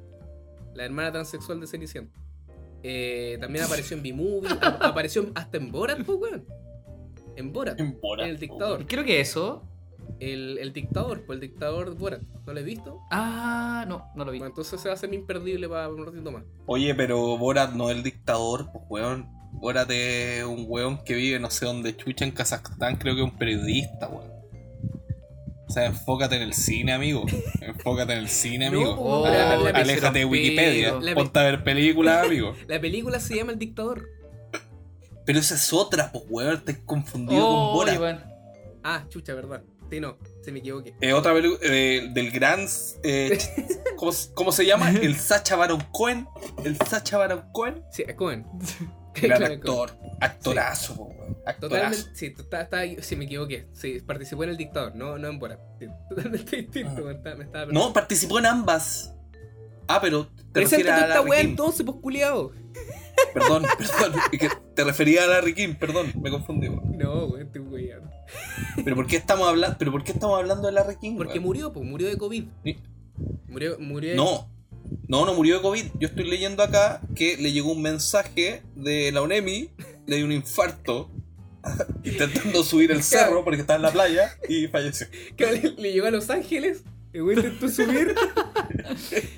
[0.75, 2.17] la hermana transexual de Cenicienta.
[2.84, 4.49] Eh, también apareció en B-Movie.
[4.61, 6.45] a- apareció hasta en Borat, pues, weón.
[7.39, 7.79] En Borat.
[7.79, 8.85] En Borat, El dictador.
[8.85, 9.63] Creo que eso.
[10.19, 12.21] El, el dictador, pues el dictador Borat.
[12.45, 12.99] ¿No lo he visto?
[13.11, 14.39] Ah, no, no lo vi.
[14.39, 16.43] Bueno, entonces se va a hacer imperdible para un ratito más.
[16.65, 19.27] Oye, pero Borat no es el dictador, pues weón.
[19.53, 23.31] Borat es un weón que vive no sé dónde chucha en Kazajstán, creo que es
[23.31, 24.29] un periodista, weón.
[25.67, 27.25] O sea, enfócate en el cine, amigo.
[27.61, 29.23] Enfócate en el cine, No, amigo.
[29.27, 30.99] la- Aléjate de Wikipedia.
[31.13, 32.55] Ponte a ver películas, amigo.
[32.67, 34.07] La película se llama El Dictador.
[35.30, 36.59] Pero esa es otra, pues weón.
[36.65, 37.99] Te he confundido Oh, con Borat.
[37.99, 38.23] weón.
[38.84, 39.61] Ah, chucha, verdad.
[39.88, 40.95] Sí, no, se me equivoqué.
[40.99, 42.65] Es otra película eh, del gran.
[43.03, 43.38] eh,
[43.95, 44.89] ¿cómo, cómo se llama?
[45.03, 46.27] El Sacha Baron Cohen.
[46.65, 47.84] El Sacha Baron Cohen.
[47.91, 48.43] Sí, es Cohen.
[49.21, 49.97] Gran Claro, actor.
[50.19, 51.38] Actorazo, po, weón.
[51.45, 51.59] Actorazo.
[52.07, 53.67] Totalmente, sí, está, está, sí, me equivoqué.
[53.73, 55.59] Sí, participó en El Dictador, no, no en Borat.
[55.77, 57.05] Sí, totalmente distinto, Ah.
[57.05, 59.13] me estaba, me estaba No, participó en ambas.
[59.88, 62.51] Ah, pero te refieres Preséntate a esta weá entonces, pues culiado.
[63.34, 63.63] Perdón,
[63.99, 64.20] perdón.
[64.32, 66.67] que te refería a Larry King, perdón, me confundí.
[66.67, 66.97] weón.
[66.97, 68.09] No, weón, estoy weyando.
[68.84, 71.15] Pero ¿por qué estamos hablando, pero por qué estamos hablando de Larry King?
[71.17, 72.45] Porque murió, pues, murió de COVID.
[73.47, 74.15] Murió, murió de...
[74.15, 74.49] No.
[75.07, 75.86] No, no murió de COVID.
[75.99, 79.70] Yo estoy leyendo acá que le llegó un mensaje de la UNEMI,
[80.07, 81.11] le dio un infarto,
[82.03, 85.07] intentando subir el cerro porque estaba en la playa y falleció.
[85.38, 86.84] Le, le llegó a Los Ángeles.
[87.11, 88.15] El güey intentó subir.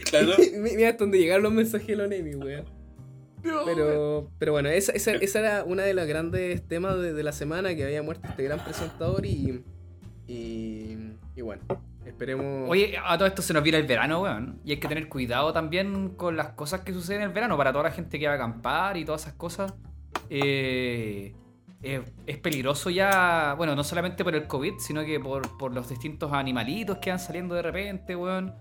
[0.10, 0.34] Claro.
[0.58, 2.66] Mira hasta donde llegaron los mensajes de la ONEMI, weón.
[3.44, 7.32] Pero, pero bueno, esa, esa, esa era una de los grandes temas de, de la
[7.32, 9.64] semana que había muerto este gran presentador y.
[10.28, 10.98] Y,
[11.36, 11.62] y bueno,
[12.06, 12.70] esperemos.
[12.70, 14.60] Oye, a todo esto se nos viene el verano, weón.
[14.64, 17.58] Y hay que tener cuidado también con las cosas que suceden en el verano.
[17.58, 19.74] Para toda la gente que va a acampar y todas esas cosas.
[20.30, 21.34] Eh,
[21.84, 25.89] eh, es peligroso ya, bueno, no solamente por el COVID, sino que por, por los
[25.89, 28.54] distintos animalitos que van saliendo de repente, weón.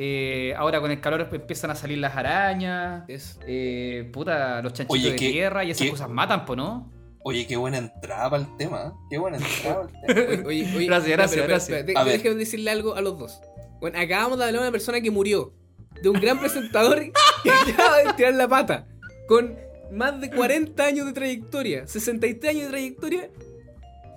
[0.00, 3.02] Eh, ahora con el calor empiezan a salir las arañas.
[3.08, 6.54] Es- Eh, puta, los chanchitos Oye, de ¿qué- tierra y esas qué- cosas matan, po,
[6.54, 6.92] ¿no?
[7.24, 8.82] Oye, qué buena entrada para el tema.
[8.86, 8.90] ¿eh?
[9.10, 10.48] Qué buena entrada para el tema.
[10.48, 12.12] Oye, oye, oye, Gracias, gracias, pero, pero, gracias.
[12.22, 13.40] déjame decirle algo a los dos.
[13.80, 15.52] Bueno, acabamos de hablar de una persona que murió.
[16.00, 17.00] De un gran presentador
[17.42, 18.86] que acaba de tirar la pata.
[19.26, 19.56] Con
[19.92, 21.88] más de 40 años de trayectoria.
[21.88, 23.30] 63 años de trayectoria.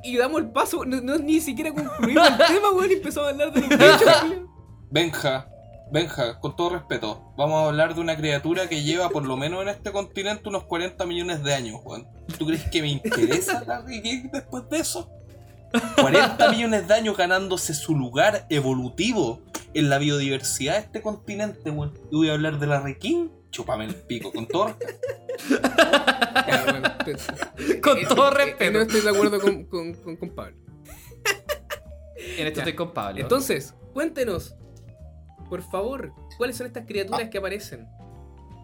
[0.03, 0.86] Y damos el paso.
[0.86, 2.91] No, no- ni siquiera concluimos el tema, weón.
[2.91, 4.47] Y empezamos a hablar de los bichos.
[4.91, 5.47] Benja,
[5.91, 9.61] Benja, con todo respeto, vamos a hablar de una criatura que lleva por lo menos
[9.61, 12.07] en este continente unos 40 millones de años, weón.
[12.37, 15.09] ¿Tú crees que me interesa Larry King después de eso?
[15.99, 19.41] 40 millones de años ganándose su lugar evolutivo
[19.73, 21.93] en la biodiversidad de este continente, weón.
[22.09, 24.99] Y voy a hablar de Larry King, chúpame el pico, con todo respeto.
[27.81, 28.71] Con eh, todo eh, respeto.
[28.71, 30.55] No estoy de acuerdo con, con, con- con Pablo.
[32.37, 32.61] En esto Ya.
[32.61, 33.19] estoy con Pablo.
[33.19, 34.55] Entonces, cuéntenos.
[35.52, 37.86] Por favor, ¿cuáles son estas criaturas que aparecen?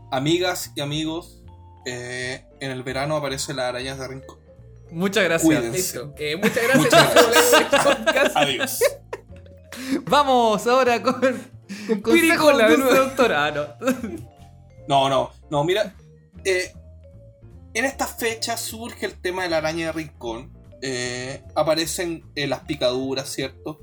[0.10, 1.44] Amigas y amigos,
[1.86, 4.40] eh, en el verano aparecen las arañas de rincón.
[4.90, 5.94] Muchas gracias.
[6.18, 8.38] Eh, muchas gracias Muchas por el podcast.
[8.38, 8.80] Adiós.
[10.06, 13.36] Vamos ahora con, con consejos Piricola, de.
[13.36, 14.28] Ah, no.
[14.88, 15.94] No, no, no, mira.
[16.46, 16.72] eh,
[17.74, 20.54] en estas fechas surge el tema de la araña de rincón.
[20.82, 23.80] eh, aparecen eh, las picaduras, ¿cierto?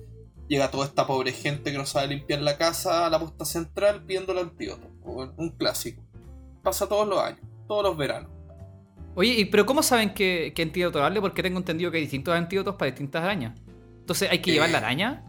[0.48, 4.04] Llega toda esta pobre gente que no sabe limpiar la casa a la posta central
[4.04, 4.88] pidiendo el antídoto.
[5.04, 6.02] Un clásico.
[6.62, 8.30] Pasa todos los años, todos los veranos.
[9.16, 11.20] Oye, ¿y pero cómo saben qué, qué antídoto darle?
[11.20, 13.58] Porque tengo entendido que hay distintos antídotos para distintas arañas.
[14.00, 15.24] Entonces, ¿hay que Eh, llevar la araña?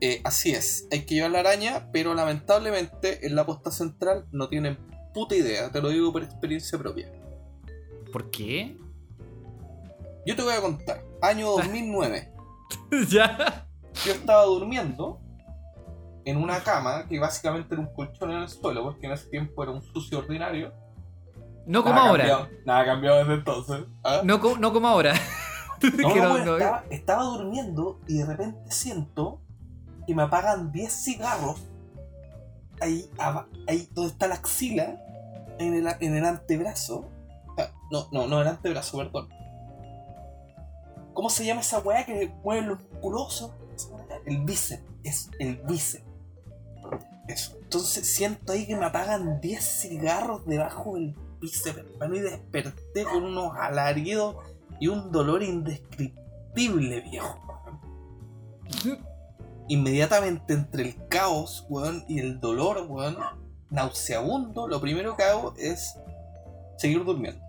[0.00, 4.48] Eh, así es, hay que llevar la araña, pero lamentablemente en la posta central no
[4.48, 4.78] tienen
[5.12, 7.12] puta idea, te lo digo por experiencia propia.
[8.12, 8.76] ¿Por qué?
[10.24, 12.32] Yo te voy a contar, año 2009.
[13.10, 13.67] ya.
[14.04, 15.20] Yo estaba durmiendo
[16.24, 19.62] en una cama que básicamente era un colchón en el suelo, porque en ese tiempo
[19.62, 20.72] era un sucio ordinario.
[21.66, 22.24] No como Nada ahora.
[22.26, 23.84] cambiado, nada ha cambiado desde entonces.
[24.04, 24.20] ¿ah?
[24.24, 25.14] No, no como ahora.
[25.96, 29.40] No, no, no- estaba, estaba durmiendo y de repente siento
[30.08, 31.62] que me apagan 10 cigarros
[32.80, 33.08] ahí,
[33.68, 35.00] ahí donde está la axila,
[35.60, 37.08] en el, en el antebrazo.
[37.56, 39.28] Ah, No, no, no, el antebrazo, perdón.
[41.14, 43.54] ¿Cómo se llama esa weá que mueve lo musculoso?
[44.28, 46.04] El bíceps, es el bíceps.
[47.26, 53.24] Entonces siento ahí que me apagan 10 cigarros debajo del bíceps, hermano, y desperté con
[53.24, 54.36] unos alaridos
[54.80, 57.40] y un dolor indescriptible, viejo.
[59.68, 63.16] Inmediatamente entre el caos, weón, y el dolor, weón,
[63.70, 65.94] nauseabundo, lo primero que hago es
[66.76, 67.42] seguir durmiendo.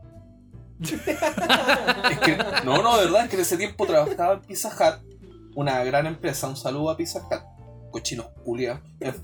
[0.82, 5.09] es que, no, no, de verdad, es que en ese tiempo trabajaba en Pizza Hut,
[5.56, 8.82] una gran empresa, un saludo a Pizza Hut, cochinos culia.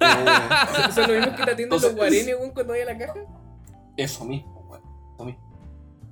[0.00, 2.98] Eh, ¿Son los mismos que te atienden Entonces- los guarenes, weón, cuando vaya a la
[2.98, 3.14] caja?
[3.96, 4.82] Eso mismo, weón.
[5.14, 5.42] Eso mismo.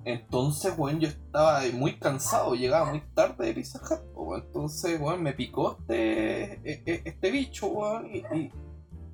[0.04, 4.42] Entonces, weón, yo estaba muy cansado, llegaba muy tarde de Pizza Hut, weón.
[4.44, 8.52] Entonces, weón, me picó este, e- e- este bicho, weón, y, y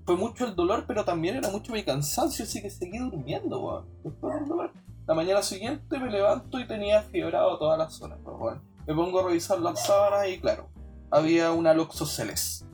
[0.06, 3.84] fue mucho el dolor, pero también era mucho mi cansancio, así que seguí durmiendo, weón.
[4.02, 4.72] Después del dolor.
[5.06, 8.62] La mañana siguiente me levanto y tenía fiebrado toda la zona, pues, weón.
[8.86, 10.68] Me pongo a revisar las sábanas y, claro,
[11.10, 12.64] había una Loxoceles.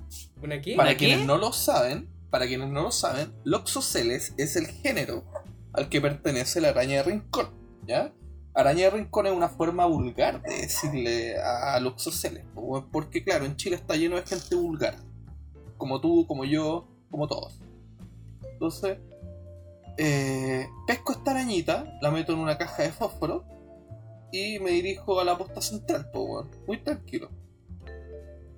[0.43, 0.77] ¿Una qué?
[0.77, 1.07] Para ¿Una qué?
[1.07, 5.25] quienes no lo saben, para quienes no lo saben, Loxoceles es el género
[5.73, 7.51] al que pertenece la araña de rincón,
[7.87, 8.13] ¿ya?
[8.55, 13.57] Araña de rincón es una forma vulgar de decirle a, Loxoceles, po, porque claro, en
[13.57, 14.97] Chile está lleno de gente vulgar,
[15.77, 17.61] como tú, como yo, como todos.
[18.53, 18.99] Entonces,
[19.99, 23.45] eh, pesco esta arañita, la meto en una caja de fósforo
[24.33, 27.31] y me dirijo a la posta central, po, weón, muy tranquilo.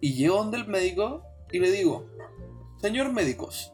[0.01, 2.07] Y llego donde el médico y le digo,
[2.81, 3.73] señor médicos,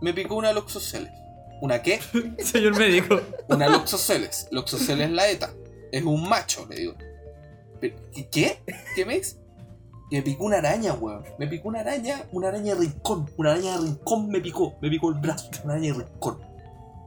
[0.00, 1.12] me picó una loxoceles.
[1.60, 2.00] ¿Una qué?
[2.38, 3.20] Señor médico.
[3.48, 4.48] Una loxoceles.
[4.50, 5.54] Loxoceles la ETA.
[5.90, 6.94] Es un macho, le digo.
[7.80, 7.96] ¿Qué?
[8.30, 8.58] ¿Qué,
[8.94, 9.38] ¿Qué me dice?
[10.10, 11.24] Me picó una araña, weón.
[11.38, 13.30] Me picó una araña, una araña de rincón.
[13.36, 14.76] Una araña de rincón me picó.
[14.82, 15.48] Me picó el brazo.
[15.64, 16.38] Una araña de rincón.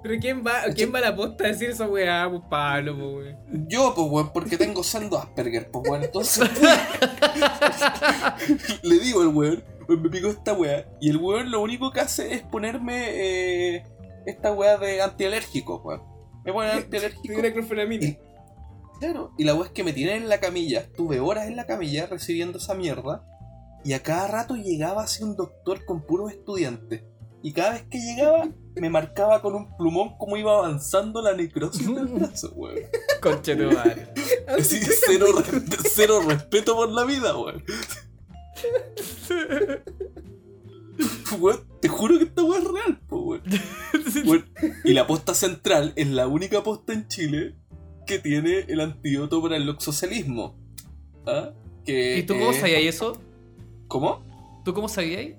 [0.02, 3.36] ¿Pero quién va, quién va a la posta a decir esa weá, pues Pablo, pues
[3.52, 3.68] weón?
[3.68, 6.04] Yo, pues, weón, porque tengo sendo Asperger, pues, weón.
[6.04, 6.50] Entonces,
[8.84, 10.86] le digo al weón, weón, me picó esta weá.
[11.02, 13.84] Y el weón lo único que hace es ponerme eh,
[14.26, 16.02] esta weá de antialérgico, weón.
[16.45, 17.24] Me pone antialérgico.
[17.41, 17.56] Tiene.
[18.06, 18.18] Y-
[19.00, 20.80] Claro, y la weá es que me tienen en la camilla.
[20.82, 23.24] Estuve horas en la camilla recibiendo esa mierda.
[23.86, 27.04] Y a cada rato llegaba así un doctor con puros estudiantes.
[27.41, 31.87] Y cada vez que llegaba, me marcaba con un plumón cómo iba avanzando la necrosis
[31.87, 32.79] del brazo, weón.
[33.21, 34.09] Conche tu madre.
[34.47, 37.63] Así, cero, re- cero respeto por la vida, weón.
[41.39, 43.43] Weón, Te juro que esta weá es real, po, weón.
[44.25, 44.45] Weón,
[44.83, 47.55] Y la posta central es la única posta en Chile
[48.05, 50.55] que tiene el antídoto para el loxocelismo.
[51.25, 51.51] ¿Ah?
[51.85, 53.17] Que, ¿Y tú cómo eh, sabías eso?
[53.87, 54.23] ¿Cómo?
[54.65, 55.35] ¿Tú cómo sabías?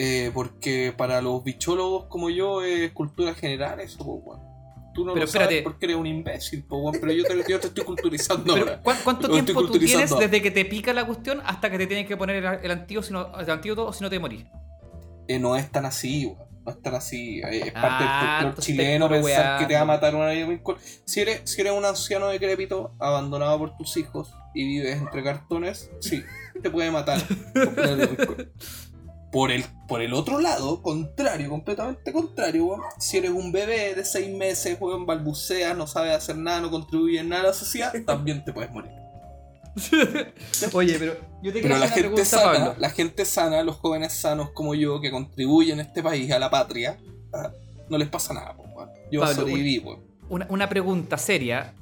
[0.00, 4.40] Eh, porque para los bichólogos como yo es cultura general eso, po, weón.
[4.94, 5.62] Tú no Pero lo sabes espérate.
[5.64, 8.82] porque eres un imbécil, po, weón, pero yo te, yo te estoy culturizando Pero, ahora.
[8.82, 10.26] ¿cuán- ¿Cuánto tiempo tú tienes ahora.
[10.26, 13.40] desde que te pica la cuestión hasta que te tienes que poner el, el antídoto,
[13.40, 14.44] el o si no te morís?
[15.26, 16.46] Eh, no es tan así, weón.
[16.64, 17.38] No es tan así.
[17.40, 20.30] Eh, Es parte Ah, del folclore chileno pensar que te va a matar una.
[21.06, 25.90] Si eres, si eres un anciano decrépito, abandonado por tus hijos y vives entre cartones,
[26.00, 26.22] sí,
[26.62, 27.20] te puede matar.
[29.30, 32.80] Por el, por el otro lado, contrario, completamente contrario, weón.
[32.98, 37.20] Si eres un bebé de seis meses, weón, balbuceas, no sabes hacer nada, no contribuye
[37.20, 38.92] en nada a la sociedad, también te puedes morir.
[40.72, 42.74] Oye, pero yo te quiero Pero la gente pregunta, sana, Pablo.
[42.78, 46.50] la gente sana, los jóvenes sanos como yo, que contribuyen a este país, a la
[46.50, 46.98] patria,
[47.32, 47.52] ah,
[47.88, 48.90] no les pasa nada, weón.
[49.10, 50.00] Yo Pablo, sobreviví, weón.
[50.28, 51.74] Una, una pregunta seria.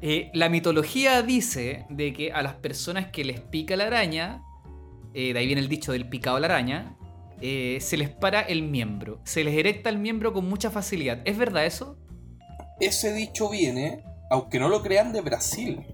[0.00, 4.42] Eh, la mitología dice de que a las personas que les pica la araña,
[5.14, 6.96] eh, de ahí viene el dicho del picado a la araña,
[7.40, 9.20] eh, se les para el miembro.
[9.24, 11.20] Se les erecta el miembro con mucha facilidad.
[11.24, 11.96] ¿Es verdad eso?
[12.80, 15.86] Ese dicho viene, aunque no lo crean, de Brasil.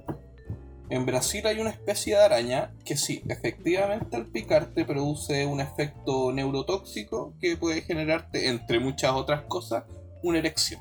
[0.90, 6.32] En Brasil hay una especie de araña que sí, efectivamente al picarte produce un efecto
[6.32, 9.84] neurotóxico que puede generarte, entre muchas otras cosas,
[10.24, 10.80] una erección.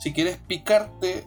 [0.00, 1.24] Si quieres picarte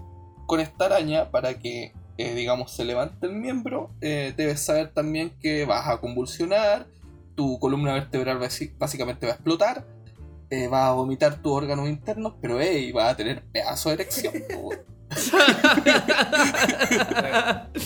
[0.47, 5.31] con esta araña para que, eh, digamos, se levante el miembro, eh, debes saber también
[5.41, 6.87] que vas a convulsionar,
[7.35, 8.39] tu columna vertebral
[8.77, 9.85] básicamente va a explotar,
[10.49, 14.33] eh, vas a vomitar tus órganos internos, pero hey, vas a tener pedazo de erección.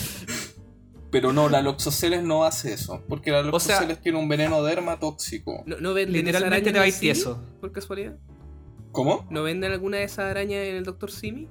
[1.10, 4.62] Pero no, la Loxoceles no hace eso, porque la O sea- Loxoceles tiene un veneno
[4.62, 5.64] dermatóxico.
[5.66, 7.42] ¿No, no venden Literalmente te va a ir tieso.
[7.60, 8.16] ¿Por casualidad?
[8.92, 9.26] ¿Cómo?
[9.28, 11.10] ¿No venden alguna de esas arañas en el Dr.
[11.10, 11.48] Simi?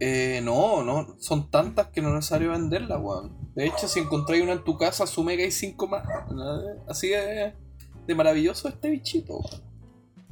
[0.00, 3.36] Eh, no, no, son tantas que no es necesario venderlas, weón.
[3.54, 6.04] De hecho, si encontráis una en tu casa, asume que hay cinco más.
[6.30, 6.60] ¿no?
[6.88, 7.52] Así de,
[8.06, 9.68] de maravilloso este bichito, weón.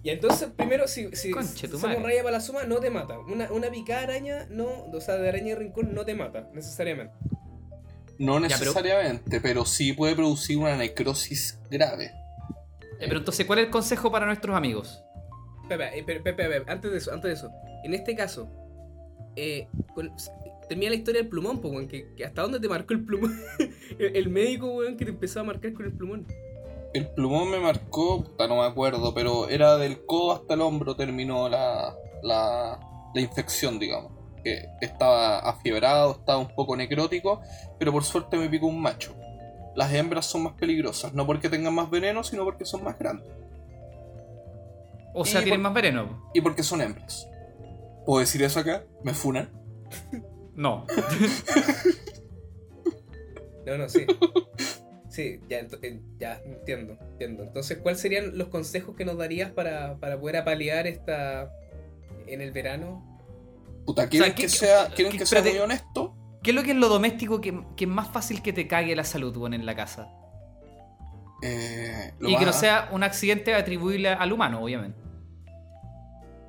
[0.05, 3.19] Y entonces, primero, si, si somos raya para la suma, no te mata.
[3.19, 7.13] Una, una picada araña, no, o sea, de araña de rincón, no te mata, necesariamente.
[8.19, 9.65] No Ya, pero- necesariamente, pero...
[9.65, 12.13] sí puede producir una necrosis grave.
[13.01, 15.03] Eh, pero entonces, ¿cuál es el consejo para nuestros amigos?
[15.69, 17.51] Pepe, eh, Pepe, Pepe, Pepe, antes de eso, antes de eso.
[17.83, 18.49] En este caso,
[19.37, 20.13] eh, con-
[20.69, 23.39] termina la historia del plumón, pues, weón, que, que hasta dónde te marcó el plumón.
[23.99, 26.27] el, el médico, weón, que te empezó a marcar con el plumón.
[26.95, 30.97] El plumón me marcó, puta, no me acuerdo, pero era del codo hasta el hombro
[30.97, 32.81] terminó la, la,
[33.15, 34.13] la infección, digamos.
[34.43, 37.43] Que estaba afiebrado, estaba un poco necrótico,
[37.79, 39.15] pero por suerte me picó un macho.
[39.75, 43.29] Las hembras son más peligrosas, no porque tengan más veneno, sino porque son más grandes.
[45.15, 46.31] O sea, Y tienen por- más veneno.
[46.33, 47.29] Y porque son hembras.
[48.07, 48.85] ¿Puedo decir eso acá?
[49.05, 49.51] ¿Me funan?
[50.55, 50.87] No.
[53.67, 54.07] No, no, sí.
[55.09, 55.67] Sí, ya,
[56.19, 57.43] ya entiendo, entiendo.
[57.43, 61.51] Entonces, ¿cuáles serían los consejos que nos darías para, para poder apalear esta
[62.27, 63.19] en el verano?
[63.85, 66.15] Puta, ¿quieren ¿qué- que sea, ¿quieren que sea muy honesto?
[66.43, 68.95] ¿Qué es lo que es lo doméstico que, que es más fácil que te cague
[68.95, 70.09] la salud, weón, en la casa?
[71.43, 74.99] Eh, Y que no sea un accidente atribuible al humano, obviamente.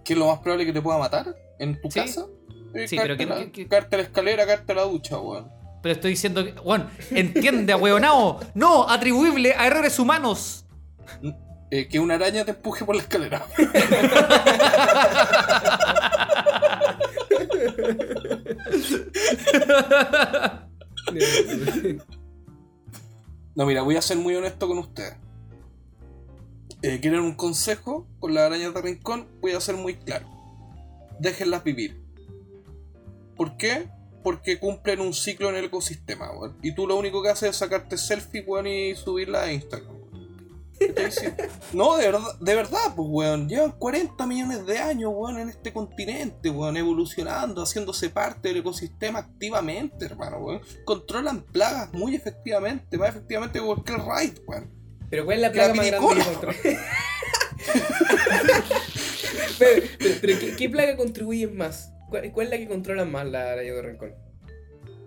[0.03, 1.99] ¿Qué es lo más probable que te pueda matar en tu Sí.
[1.99, 2.25] casa?
[2.73, 5.49] Eh, Sí, pero que- la- que- la escalera, caerte a la ducha, weón.
[5.81, 6.51] Pero estoy diciendo que.
[6.59, 8.39] Weón, entiende, ahueonao.
[8.55, 10.65] No, atribuible a errores humanos.
[11.69, 13.45] Eh, que una araña te empuje por la escalera.
[23.55, 25.15] No, mira, voy a ser muy honesto con ustedes.
[26.83, 29.27] Eh, ¿Quieren un consejo con las arañas de rincón?
[29.41, 30.27] Voy a ser muy claro.
[31.19, 32.01] Déjenlas vivir.
[33.35, 33.89] ¿Por qué?
[34.23, 36.57] Porque cumplen un ciclo en el ecosistema, weón.
[36.61, 39.95] Y tú lo único que haces es sacarte selfie, weón, y subirla a Instagram.
[40.79, 41.09] ¿Qué te?
[41.73, 43.47] No, de verdad, de verdad, pues, weón.
[43.47, 49.19] Llevan 40 millones de años, weón, en este continente, weón, evolucionando, haciéndose parte del ecosistema
[49.19, 50.61] activamente, hermano, weón.
[50.83, 54.71] Controlan plagas muy efectivamente, más efectivamente que cualquier raid, weón.
[55.09, 56.23] Pero ¿cuál es la La plaga más grande
[56.61, 56.77] que?
[59.59, 61.91] ¿qué, qué plaga contribuye más?
[62.09, 64.15] ¿Cuál, es la que controla más la araña de rincón?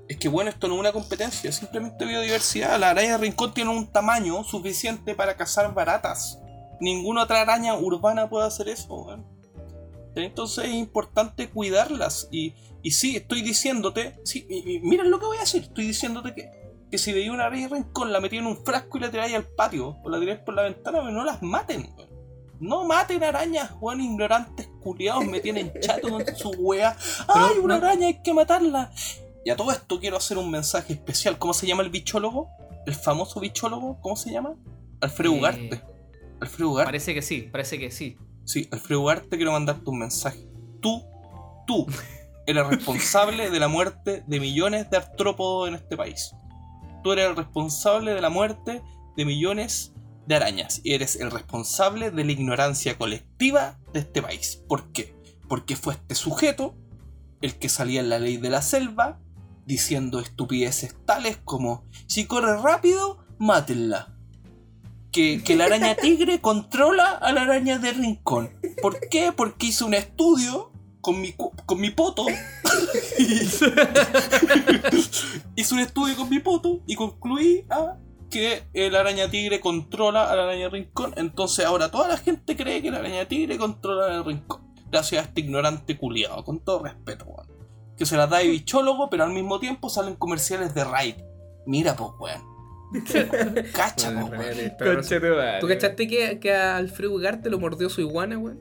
[0.09, 2.78] Es que bueno, esto no es una competencia, simplemente biodiversidad.
[2.78, 6.38] La araña de rincón tiene un tamaño suficiente para cazar baratas.
[6.80, 9.26] Ninguna otra araña urbana puede hacer eso, weón.
[10.14, 12.28] Entonces es importante cuidarlas.
[12.30, 16.34] Y, y sí, estoy diciéndote, sí, y, mira lo que voy a decir, estoy diciéndote
[16.34, 16.51] que,
[16.91, 19.34] que si veía una araña de rincón, la metí en un frasco y la tiráis
[19.34, 22.10] al patio, o la tiráis por la ventana, pero no las maten, weón.
[22.61, 26.97] No maten arañas, weón, ignorantes culiados, me tienen chato con su wea.
[27.29, 28.91] ¡Ay, una no- araña, hay que matarla!
[29.45, 31.39] Y a todo esto quiero hacer un mensaje especial.
[31.39, 32.49] ¿Cómo se llama el bichólogo?
[32.87, 33.99] ¿El famoso bichólogo?
[34.03, 34.55] ¿Cómo se llama?
[35.01, 35.83] Alfredo Eh, Ugarte.
[36.41, 36.87] Alfredo Ugarte.
[36.89, 38.19] Parece que sí, parece que sí.
[38.45, 40.47] Sí, Alfredo Ugarte, quiero mandarte un mensaje.
[40.81, 41.03] Tú,
[41.67, 41.87] tú,
[42.47, 46.35] eres responsable de la muerte de millones de artrópodos en este país.
[47.03, 48.83] Tú eres el responsable de la muerte
[49.17, 49.95] de millones
[50.31, 50.81] de arañas.
[50.83, 54.62] Y eres el responsable de la ignorancia colectiva de este país.
[54.66, 55.14] ¿Por qué?
[55.49, 56.74] Porque fue este sujeto
[57.43, 59.20] el que salía en la ley de la selva
[59.66, 64.16] diciendo estupideces tales como si corre rápido, mátenla.
[65.12, 68.51] Que, que la araña tigre controla a la araña de rincón.
[68.81, 69.33] ¿Por qué?
[69.37, 72.26] Porque hizo un estudio con mi, con mi poto.
[75.57, 77.97] hice un estudio con mi poto y concluí a
[78.31, 81.12] que la araña tigre controla a la araña rincón.
[81.16, 84.70] Entonces ahora toda la gente cree que la araña tigre controla el rincón.
[84.91, 87.49] Gracias a este ignorante culiado, con todo respeto, weón.
[87.97, 91.16] Que se la da de bichólogo, pero al mismo tiempo salen comerciales de Raid.
[91.66, 92.51] Mira, pues, weón.
[93.72, 95.61] Cacha, Bueno, pues, weón.
[95.61, 98.61] ¿Tú cachaste que, que a Alfredo Ugarte lo mordió su iguana, weón?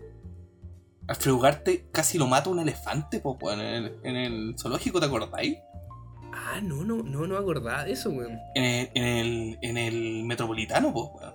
[1.08, 5.08] Alfredo Ugarte casi lo mata un elefante, pues, weón, en el, en el zoológico, ¿te
[5.08, 5.58] acordáis?
[6.52, 8.40] Ah, no, no, no, no acordaba de eso, weón.
[8.56, 11.34] En el, en el, en el metropolitano, pues, weón.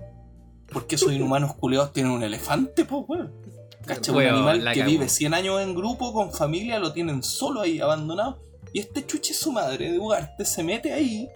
[0.73, 3.33] Porque esos inhumanos culeados tienen un elefante, pues, weón.
[3.87, 7.61] Cacha, un Weón, animal que vive 100 años en grupo, con familia, lo tienen solo
[7.61, 8.43] ahí, abandonado.
[8.73, 11.29] Y este chuche su madre de Ugarte se mete ahí,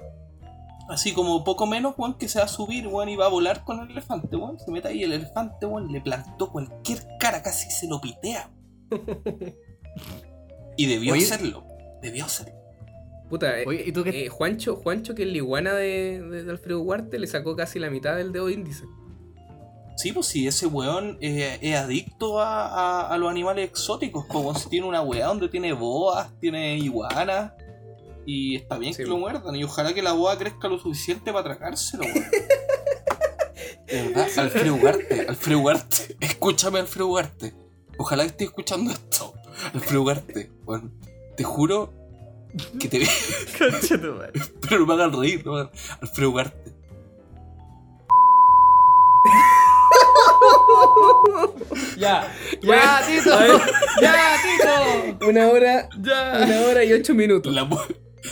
[0.88, 3.64] así como poco menos, weón, que se va a subir, weón, y va a volar
[3.64, 4.58] con el elefante, weón.
[4.58, 8.50] Se mete ahí el elefante, weón, le plantó cualquier cara, casi se lo pitea.
[10.80, 11.24] Y debió Oye.
[11.24, 11.64] hacerlo,
[12.00, 12.57] debió hacerlo.
[13.28, 16.44] Puta, eh, Oye, ¿y tú qué- eh, Juancho, Juancho, que es la iguana de, de-
[16.44, 18.84] de Alfredo Ugarte, le sacó casi la mitad del dedo índice.
[19.98, 24.24] Sí, pues sí, ese weón eh, es adicto a, a- a los animales exóticos.
[24.26, 27.52] Como si tiene una weá donde tiene boas, tiene iguanas.
[28.24, 29.20] Y está bien Sí, que lo po.
[29.20, 29.56] muerdan.
[29.56, 32.24] Y ojalá que la boa crezca lo suficiente para atracárselo, weón.
[33.86, 36.16] De verdad, Alfredo Ugarte, Alfredo Ugarte.
[36.20, 37.54] Escúchame, Alfredo Ugarte.
[37.98, 39.32] Ojalá que estés escuchando esto.
[39.74, 40.92] Alfredo Ugarte, weón.
[41.36, 41.92] Te juro
[42.80, 42.98] que te
[43.58, 44.32] Concha tu madre.
[44.68, 45.70] Pero no me hagan reír, no me hagan-
[46.00, 46.72] Alfredo Ugarte.
[51.96, 52.32] Ya,
[52.62, 53.30] ya, Tito.
[54.00, 55.26] Ya, Tito.
[55.26, 56.40] Una hora, Ya.
[56.44, 57.52] una hora y ocho minutos.
[57.52, 57.76] La, mu-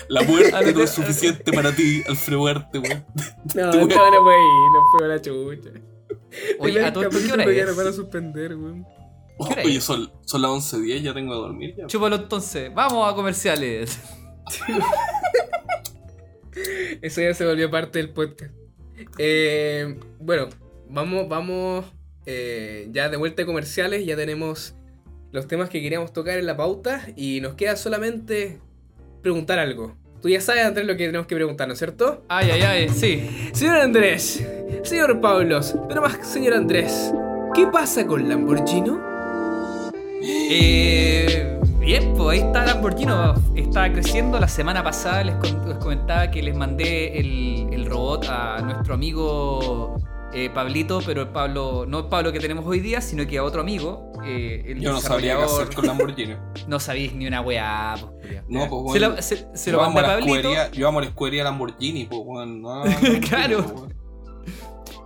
[0.08, 3.04] la muerte no es suficiente para ti, Alfredo Ugarte, weón.
[3.54, 5.70] No, no, no fue ahí, no fue la chucha.
[6.60, 7.66] Oye, ¿a todo esto qué hora Ya es?
[7.66, 8.86] nos van a suspender, weón.
[9.38, 11.86] ¿Qué hora Oye, son, son las 11.10, ya tengo que dormir ya.
[11.86, 12.72] Chúpalo entonces.
[12.74, 14.00] Vamos a comerciales.
[17.02, 18.52] Eso ya se volvió parte del podcast.
[19.18, 20.48] Eh, bueno,
[20.88, 21.84] vamos, vamos
[22.24, 24.74] eh, ya de vuelta de comerciales, ya tenemos
[25.32, 28.60] los temas que queríamos tocar en la pauta y nos queda solamente
[29.22, 29.96] preguntar algo.
[30.22, 32.24] Tú ya sabes, Andrés, lo que tenemos que preguntar, ¿no es cierto?
[32.28, 33.50] Ay, ay, ay, sí.
[33.52, 34.44] Señor Andrés,
[34.82, 37.12] señor Pablos, pero más señor Andrés,
[37.54, 39.15] ¿qué pasa con Lamborghini?
[40.22, 43.12] Eh, bien, pues ahí está Lamborghini.
[43.54, 44.38] Está creciendo.
[44.40, 45.34] La semana pasada les,
[45.80, 49.96] comentaba que les mandé el, el robot a nuestro amigo
[50.32, 53.44] eh, Pablito, pero el Pablo, no el Pablo que tenemos hoy día, sino que a
[53.44, 54.12] otro amigo.
[54.24, 56.34] eh, el Yo no sabría qué hacer con Lamborghini.
[56.66, 57.94] No sabéis ni una weá.
[58.00, 58.42] pues.
[58.48, 60.36] No, pues, se, bueno, lo, se- lo amo mandé a Pablito.
[60.38, 62.82] escudería- Yo amo la escudería Lamborghini, pues, no,
[63.28, 63.64] Claro.
[63.64, 63.92] pues.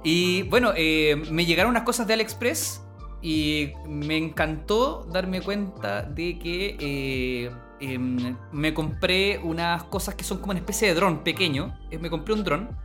[0.03, 2.83] Y bueno, eh, me llegaron unas cosas de AliExpress
[3.23, 7.51] y me encantó darme cuenta de que eh,
[7.81, 11.79] em, me compré unas cosas que son como una especie de dron pequeño.
[11.91, 12.79] Eh, Me compré un dron.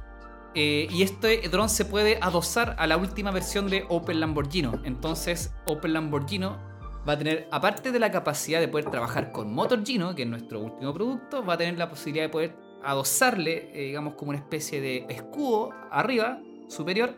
[0.56, 4.70] eh, y este dron se puede adosar a la última versión de Open Lamborghini.
[4.84, 6.48] Entonces, Open Lamborghini
[7.08, 10.30] va a tener, aparte de la capacidad de poder trabajar con Motor Gino, que es
[10.30, 14.80] nuestro último producto, va a tener la posibilidad de poder adosarle, digamos, como una especie
[14.82, 17.16] de escudo arriba, superior,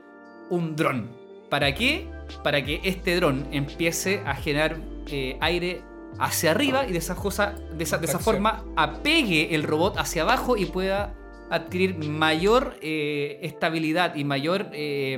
[0.49, 1.26] un dron.
[1.49, 2.07] ¿Para qué?
[2.43, 4.77] Para que este dron empiece a generar
[5.07, 5.81] eh, aire
[6.19, 8.21] hacia arriba y de esa, cosa, de esa, de esa Tracción.
[8.21, 11.15] forma apegue el robot hacia abajo y pueda
[11.49, 15.17] adquirir mayor eh, estabilidad y mayor eh,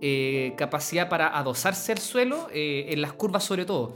[0.00, 3.94] eh, capacidad para adosarse al suelo en las curvas sobre todo.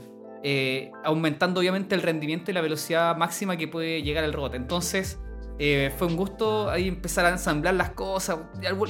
[1.03, 4.53] aumentando obviamente el rendimiento y la velocidad máxima que puede llegar el robot.
[4.53, 5.17] Entonces
[5.57, 8.39] eh, fue un gusto ahí empezar a ensamblar las cosas.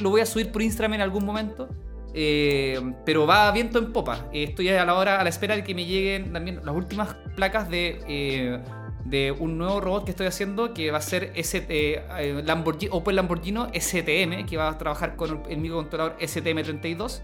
[0.01, 1.69] Lo voy a subir por Instagram en algún momento.
[2.18, 4.30] Eh, pero va viento en popa.
[4.32, 7.18] Eh, estoy a la hora, a la espera de que me lleguen también las últimas
[7.36, 12.89] placas de, eh, un nuevo robot que estoy haciendo que va a ser eh, Lamborghini,
[13.11, 17.22] Lamborghini STM, que va a trabajar con el microcontrolador STM32,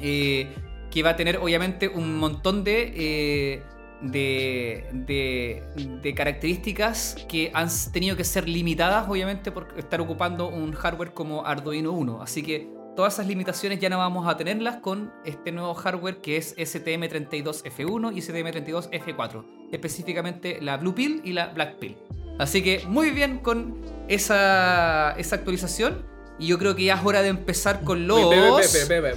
[0.00, 0.48] eh,
[0.90, 3.62] que va a tener obviamente un montón de,
[4.02, 5.62] de, de,
[6.02, 11.46] de características que han tenido que ser limitadas obviamente por estar ocupando un hardware como
[11.46, 12.20] Arduino 1.
[12.20, 16.36] Así que todas esas limitaciones ya no vamos a tenerlas con este nuevo hardware que
[16.36, 21.96] es STM32F1 y STM32F4, específicamente la Blue Pill y la Black Pill.
[22.38, 23.76] Así que muy bien con
[24.08, 26.04] esa, esa actualización
[26.38, 28.18] y yo creo que ya es hora de empezar con los...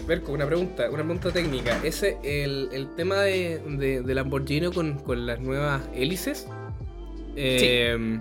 [0.05, 1.79] Berco, una pregunta, una pregunta técnica.
[1.83, 6.47] Ese, el, el tema de, de, de Lamborghini con, con las nuevas hélices,
[7.35, 8.19] eh,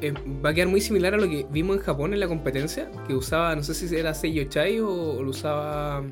[0.00, 0.12] eh,
[0.44, 3.14] va a quedar muy similar a lo que vimos en Japón en la competencia, que
[3.14, 6.02] usaba, no sé si era Seiyo Chai o, o lo usaba...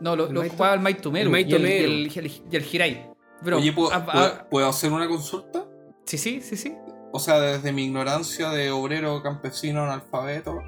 [0.00, 0.52] No, lo, ¿El lo Maito?
[0.54, 1.90] ocupaba el Maito Meru El y, el, Meru.
[1.92, 3.10] y el- y el- y el Hirai.
[3.42, 5.66] Pero, Oye, ¿puedo, ah, puedo- ah, puedo hacer una consulta?
[6.04, 6.74] sí, sí, sí, sí.
[7.12, 10.58] O sea, desde mi ignorancia de obrero campesino analfabeto.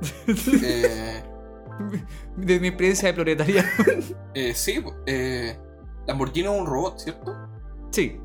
[0.62, 1.22] eh,
[2.36, 3.64] De mi experiencia de proletaria.
[4.34, 5.56] eh, sí, eh,
[6.06, 7.32] Lamborghini es un robot, ¿cierto?
[7.90, 8.16] sí,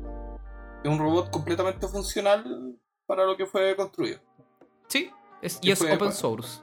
[0.84, 2.74] Es un robot completamente funcional
[3.10, 4.20] para lo que fue construido.
[4.86, 5.10] sí.
[5.42, 6.60] Es, y ¿Qué es open source.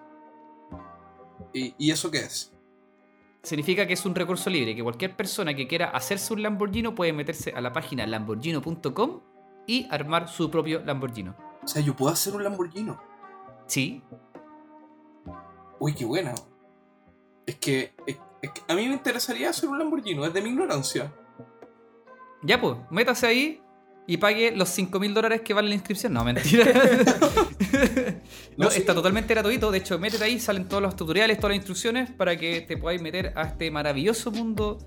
[1.51, 2.53] ¿Y, y eso qué es?
[3.41, 7.11] Significa que es un recurso libre, que cualquier persona que quiera hacerse un Lamborghini puede
[7.11, 9.21] meterse a la página lamborghini.com
[9.65, 11.31] y armar su propio Lamborghini.
[11.63, 12.93] O sea, yo puedo hacer un Lamborghini.
[13.65, 14.03] Sí,
[15.79, 16.33] Uy, qué bueno.
[17.47, 20.49] Es que, es- es que a mí me interesaría hacer un Lamborghini, es de mi
[20.49, 21.11] ignorancia.
[22.43, 23.61] ya pues, métase ahí
[24.07, 26.13] y pague los 5 mil dólares que vale la inscripción.
[26.13, 26.65] No, mentira.
[28.57, 28.79] no, No, sí.
[28.79, 29.71] está totalmente gratuito.
[29.71, 33.01] De hecho, métete ahí, salen todos los tutoriales, todas las instrucciones para que te podáis
[33.01, 34.77] meter a este maravilloso mundo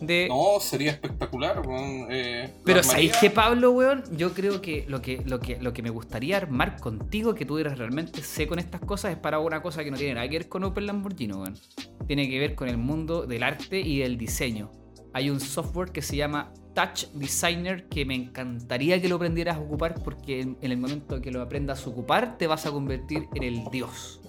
[0.00, 1.60] de No, sería espectacular.
[1.66, 2.82] weón, eh, Pero.
[2.84, 4.04] ¿sabéis qué, Pablo, weón?
[4.16, 7.58] Yo creo que lo, que lo que lo que me gustaría armar contigo, que tú
[7.58, 10.38] eres realmente seco en estas cosas, es para una cosa que no tiene nada que
[10.38, 11.58] ver con Open Lamborghini, weón.
[12.06, 14.70] Tiene que ver con el mundo del arte y del diseño.
[15.14, 19.60] Hay un software que se llama Touch Designer que me encantaría que lo aprendieras a
[19.60, 23.24] ocupar porque en, en el momento que lo aprendas a ocupar te vas a convertir
[23.34, 24.20] en el dios.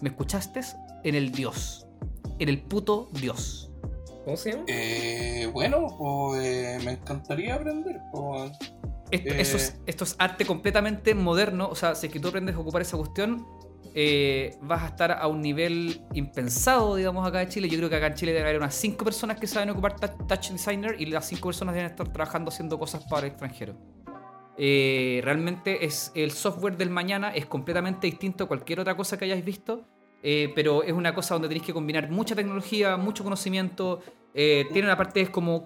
[0.00, 0.62] ¿Me escuchaste?
[1.02, 1.86] En el dios.
[2.38, 3.70] En el puto dios.
[4.24, 4.64] ¿Cómo se llama?
[4.68, 8.00] Eh, bueno, pues eh, me encantaría aprender.
[8.12, 8.52] pues.
[9.10, 9.40] Esto, Eh.
[9.42, 11.68] es, esto es arte completamente moderno.
[11.68, 13.46] O sea, si es que tú aprendes a ocupar esa cuestión,
[13.96, 17.68] eh, vas a estar a un nivel impensado, digamos, acá en Chile.
[17.68, 20.50] Yo creo que acá en Chile debe haber unas 5 personas que saben ocupar Touch
[20.50, 23.76] Designer y las 5 personas deben estar trabajando haciendo cosas para el extranjero.
[24.58, 29.26] Eh, realmente es el software del mañana es completamente distinto a cualquier otra cosa que
[29.26, 29.84] hayáis visto.
[30.26, 34.00] eh, pero es una cosa donde tenéis que combinar mucha tecnología, mucho conocimiento,
[34.32, 35.64] tiene una parte que es como,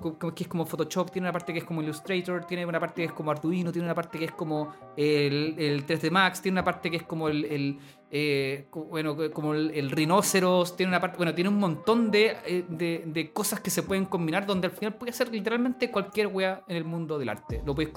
[0.67, 3.71] Photoshop, tiene una parte que es como Illustrator, tiene una parte que es como Arduino,
[3.71, 7.05] tiene una parte que es como el, el 3D Max, tiene una parte que es
[7.05, 7.79] como el,
[8.11, 12.65] eh, bueno, como el, el rinoceros, tiene una parte, bueno, tiene un montón de, eh,
[12.69, 16.77] de, cosas que se pueden combinar donde al final puede ser literalmente cualquier wea en
[16.77, 17.63] el mundo del arte.
[17.67, 17.91] Lo puedes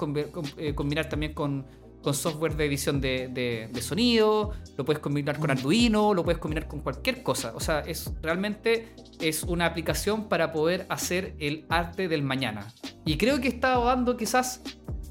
[0.58, 1.66] eh, combinar también con,
[2.02, 6.68] con software de edición de, de- sonido, lo puedes combinar con Arduino, lo puedes combinar
[6.68, 7.52] con cualquier cosa.
[7.54, 12.66] O sea, es realmente es una aplicación para poder hacer el arte del mañana.
[13.06, 14.62] Y creo que estado dando quizás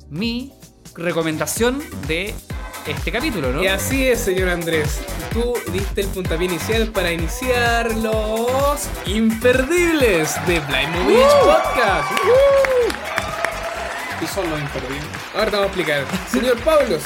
[0.10, 0.52] mi
[0.95, 2.34] recomendación de
[2.88, 3.64] este capítulo, ¿no?
[3.64, 5.02] Y así es, señor Andrés.
[5.32, 12.12] Tú diste el puntapié inicial para iniciar los imperdibles de Blind Movie Podcast.
[14.20, 15.03] ¿Qué son los imperdibles?
[15.34, 16.06] Ahora te vamos a explicar.
[16.30, 17.03] Señor Pablos,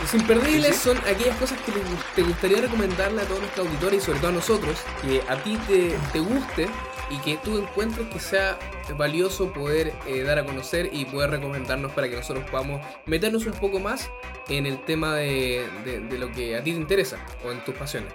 [0.00, 1.80] los imperdibles son aquellas cosas que te,
[2.14, 5.56] te gustaría recomendarle a todos nuestros auditores y sobre todo a nosotros, que a ti
[5.66, 6.68] te, te guste
[7.14, 8.58] y que tú encuentres que sea
[8.96, 13.52] valioso poder eh, dar a conocer y poder recomendarnos para que nosotros podamos meternos un
[13.52, 14.10] poco más
[14.48, 17.74] en el tema de, de- de lo que a ti te interesa o en tus
[17.74, 18.12] pasiones.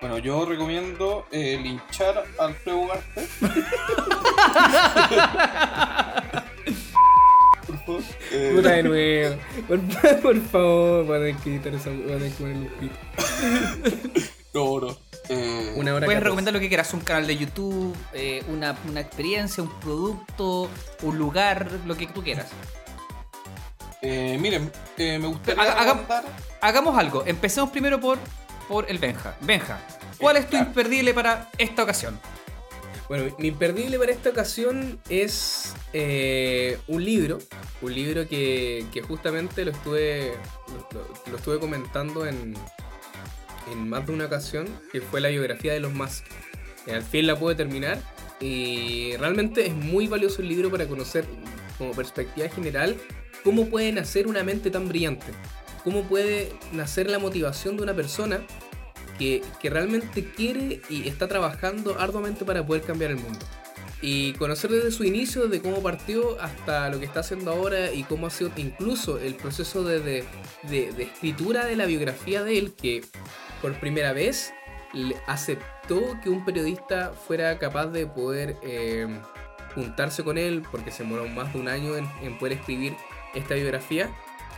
[0.00, 3.22] Bueno, yo recomiendo eh, linchar al Alfredo Ugarte.
[7.66, 8.02] Por favor.
[8.32, 9.36] Eh, Puta de nuevo.
[9.68, 9.80] Por,
[10.20, 12.96] por favor, van a tener que editar esa van a tener que ponerle un pito.
[14.54, 15.11] no, no.
[15.34, 16.24] Eh, Una hora Puedes 14.
[16.24, 20.68] recomendar lo que quieras, un canal de YouTube, eh, una, una experiencia, un producto,
[21.02, 22.46] un lugar, lo que tú quieras.
[24.02, 26.24] eh, miren, eh, me gustaría Haga- haga- recomendar-
[26.60, 28.18] Hagamos algo, empecemos primero por,
[28.68, 29.36] por el Benja.
[29.40, 29.78] Benja,
[30.18, 30.66] ¿cuál es tu Claro.
[30.66, 32.18] imperdible para esta ocasión?
[33.08, 37.38] Bueno, mi imperdible para esta ocasión es eh, un libro.
[37.82, 40.34] Un libro que, que justamente lo estuve,
[40.68, 42.54] lo, lo- lo estuve comentando en,
[43.70, 46.24] en más de una ocasión, que fue la biografía de los Musk.
[46.86, 48.00] Eh, al fin la pude terminar
[48.40, 51.24] y realmente es muy valioso el libro para conocer
[51.78, 52.96] como perspectiva general
[53.44, 55.26] cómo puede nacer una mente tan brillante.
[55.84, 58.40] Cómo puede nacer la motivación de una persona
[59.18, 63.40] que, que realmente quiere y está trabajando arduamente para poder cambiar el mundo.
[64.00, 68.02] Y conocer desde su inicio, desde cómo partió hasta lo que está haciendo ahora y
[68.02, 73.04] cómo ha sido incluso el proceso de, de- escritura de la biografía de él, que
[73.62, 74.52] por primera vez
[75.26, 79.06] aceptó que un periodista fuera capaz de poder eh,
[79.74, 82.94] juntarse con él, porque se demoró más de un año en, poder escribir
[83.34, 84.10] esta biografía.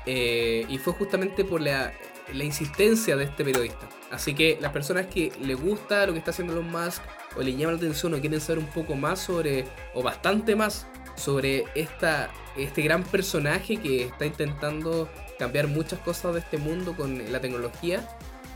[0.06, 1.92] eh, y fue justamente por la,
[2.32, 3.88] insistencia de este periodista.
[4.10, 7.02] Así que las personas que le gusta lo que está haciendo Elon Musk
[7.36, 10.86] o le llama la atención o quieren saber un poco más sobre, o bastante más
[11.16, 15.08] sobre esta, este gran personaje que está intentando
[15.38, 18.08] cambiar muchas cosas de este mundo con la tecnología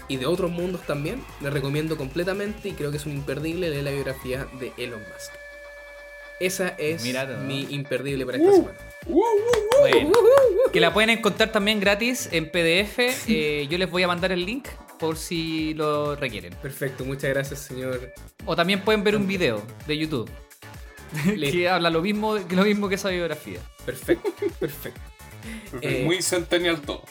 [0.08, 3.84] y de otros mundos también, les recomiendo completamente y creo que es un imperdible leer
[3.84, 5.32] la biografía de Elon Musk.
[6.40, 7.02] Esa es
[7.46, 8.78] mi imperdible para esta semana.
[9.06, 10.12] Bueno,
[10.72, 12.98] que la pueden encontrar también gratis en PDF.
[13.28, 14.68] eh, yo les voy a mandar el link
[14.98, 16.54] por si lo requieren.
[16.62, 18.12] Perfecto, muchas gracias señor.
[18.46, 20.30] O también pueden ver un video de YouTube
[21.26, 21.52] Listo.
[21.56, 23.60] que habla lo mismo, que lo mismo que esa biografía.
[23.84, 25.00] Perfecto, perfecto.
[25.80, 27.04] Eh, Muy centennial todo.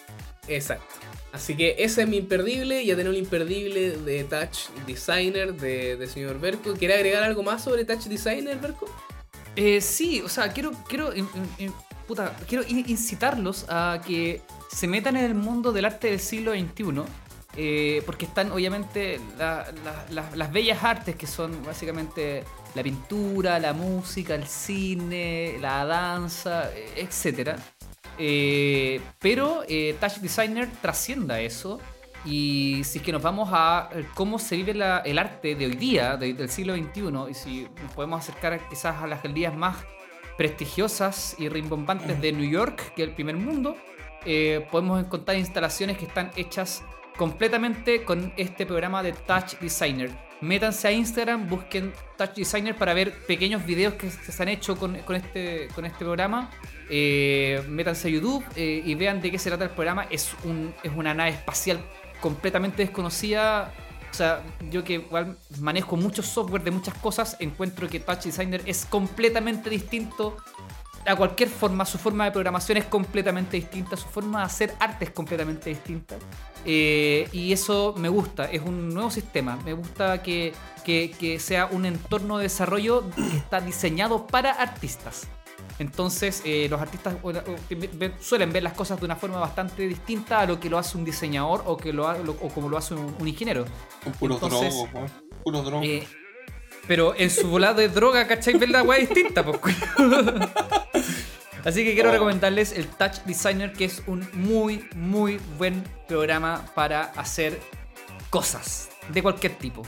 [0.48, 1.07] Exacto.
[1.34, 2.86] Así que ese es mi imperdible.
[2.86, 6.74] Ya tengo el imperdible de Touch Designer de, señor Berko.
[6.74, 8.86] ¿Quiere agregar algo más sobre Touch Designer, Berko?
[9.56, 11.12] Eh, sí, o sea, quiero, quiero,
[12.48, 14.42] quiero in- incitarlos a que
[14.72, 17.04] se metan en el mundo del arte del siglo XXI.
[17.60, 22.44] eh, porque están obviamente la- la- la- las bellas artes que son básicamente
[22.76, 27.58] la pintura, la música, el cine, la danza, eh, etc.
[28.18, 31.80] Eh, pero eh, Touch Designer trascienda eso.
[32.26, 35.76] Y si es que nos vamos a eh, cómo se vive el arte de hoy
[35.76, 39.78] día, de- del siglo XXI, y si nos podemos acercar quizás a las galerías más
[40.38, 43.76] prestigiosas y rimbombantes de New York, que es el primer mundo,
[44.26, 46.84] eh, podemos encontrar instalaciones que están hechas
[47.18, 50.12] completamente con este programa de Touch Designer.
[50.42, 54.96] Métanse a Instagram, busquen Touch Designer para ver pequeños videos que se han hecho con
[54.96, 56.52] este, con este programa.
[56.90, 60.08] Eh, métanse a YouTube eh, y vean de qué se trata el programa.
[60.10, 61.80] Es, un, es una nave espacial
[62.22, 63.74] completamente desconocida.
[64.10, 64.42] O sea,
[64.72, 69.70] yo que igual manejo mucho software de muchas cosas, encuentro que Touch Designer es completamente
[69.70, 70.38] distinto
[71.06, 71.86] a cualquier forma.
[71.86, 76.16] Su forma de programación es completamente distinta, su forma de hacer arte es completamente distinta.
[76.66, 79.58] Eh, y eso me gusta, es un nuevo sistema.
[79.64, 80.54] Me gusta que,
[80.86, 85.28] que- que sea un entorno de desarrollo que está diseñado para artistas.
[85.80, 87.16] Entonces, eh, los artistas
[88.20, 91.06] suelen ver las cosas de una forma bastante distinta a lo que lo hace un
[91.06, 93.66] diseñador o, que lo, ha- lo- o como lo hace un, un ingeniero.
[94.04, 95.12] Con puros Entonces, drogos.
[95.44, 95.86] Puros drogos.
[95.86, 96.08] Eh,
[96.88, 98.56] Pero en su volada de droga, ¿cachai?
[98.58, 99.76] Ver la weá distinta, pues.
[101.66, 102.14] Así que quiero Oh.
[102.14, 107.60] recomendarles el Touch Designer, que es un muy, muy buen programa para hacer
[108.30, 109.84] cosas de cualquier tipo.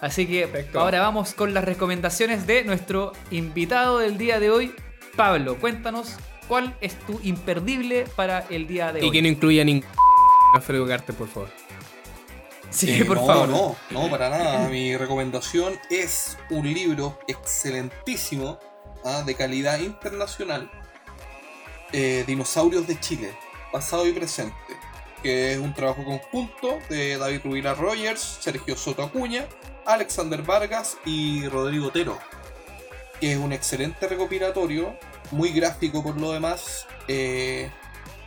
[0.00, 0.80] Así que Perfecto.
[0.80, 4.74] ahora vamos con las recomendaciones de nuestro invitado del día de hoy,
[5.16, 5.58] Pablo.
[5.58, 6.16] Cuéntanos
[6.48, 9.08] cuál es tu imperdible para el día de hoy.
[9.08, 9.88] Y que no incluya ningún
[10.54, 11.48] Alfredo Garte, por favor.
[12.70, 13.48] Sí, Eh, por no, favor.
[13.48, 14.68] No, no, para nada.
[14.68, 18.58] Mi recomendación es un libro excelentísimo,
[19.04, 20.70] ah, de calidad internacional,
[21.92, 23.34] eh, Dinosaurios de Chile,
[23.72, 24.54] pasado y presente,
[25.22, 29.46] que es un trabajo conjunto de David Rubira Rogers, Sergio Soto Acuña,
[29.86, 32.18] Alexander Vargas y Rodrigo Otero,
[33.30, 34.96] es un excelente recopilatorio,
[35.30, 37.70] muy gráfico por lo demás, eh,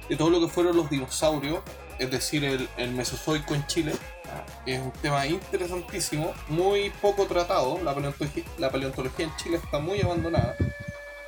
[0.07, 1.59] de todo lo que fueron los dinosaurios,
[1.99, 2.43] es decir,
[2.77, 3.93] el, Mesozoico en Chile.
[4.65, 7.79] Es un tema interesantísimo, muy poco tratado.
[7.83, 7.93] La
[8.71, 10.55] paleontología, en Chile está muy abandonada.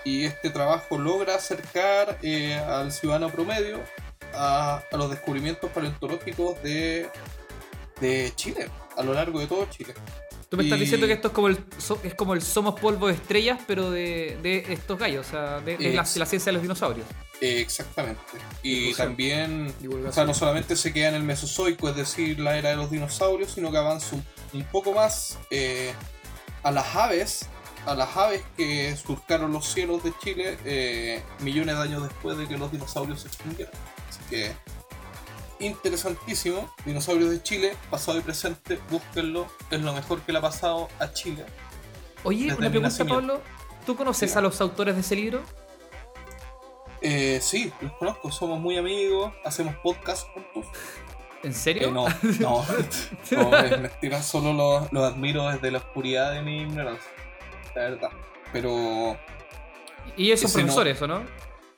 [0.04, 3.82] Y este trabajo logra acercar eh, al ciudadano promedio
[4.34, 7.10] a, los descubrimientos paleontológicos de
[8.36, 9.94] Chile, a lo largo de todo Chile.
[10.50, 12.80] Tú me estás Y- diciendo que esto es como el, so- es como el Somos
[12.80, 16.20] Polvo de Estrellas, pero de, de estos gallos, o sea, de, de la, Ex- de
[16.22, 17.06] la ciencia de los dinosaurios.
[17.42, 18.22] Exactamente.
[18.64, 19.08] Y Difusión.
[19.10, 20.10] también, Divulgación.
[20.10, 22.90] o sea, no solamente se queda en el Mesozoico, es decir, la era de los
[22.90, 25.94] dinosaurios, sino que avanza un, un poco más eh,
[26.64, 27.48] a las aves,
[27.86, 32.48] a las aves que surcaron los cielos de Chile eh, millones de años después de
[32.48, 33.74] que los dinosaurios se extinguieron.
[34.10, 34.52] Así que
[35.60, 40.88] interesantísimo, dinosaurios de Chile, pasado y presente, búsquenlo, es lo mejor que le ha pasado
[41.00, 41.46] a Chile.
[42.24, 43.06] Oye, una pregunta.
[43.06, 43.42] Pablo.
[43.86, 45.42] ¿Tú conoces a los autores de ese libro?
[47.02, 50.66] Eh, sí, los conozco, somos muy amigos, hacemos podcast juntos.
[51.44, 51.90] ¿En serio?
[51.90, 52.08] Eh, no,
[52.40, 52.66] no,
[53.32, 57.10] no, es mentira, solo los los admiro desde la oscuridad de mi ignorancia,
[57.76, 58.10] la verdad.
[58.52, 59.18] Pero
[60.16, 60.74] Y ellos son no.
[60.74, 61.24] profesores, ¿o no?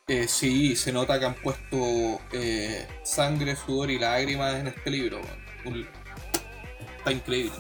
[0.10, 5.22] Eh, sí, se nota que han puesto eh, sangre, sudor y lágrimas en este libro.
[5.66, 5.88] Un-
[6.98, 7.52] Está increíble,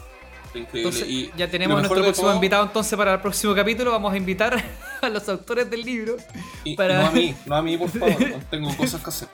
[0.48, 0.90] está increíble.
[0.90, 3.92] Entonces, y ya tenemos a nuestro próximo todo- invitado entonces para el próximo capítulo.
[3.92, 4.62] Vamos a invitar
[5.02, 6.18] a los autores del libro.
[6.66, 9.28] y- para- No a mí, no a mí, por favor, no tengo cosas que hacer.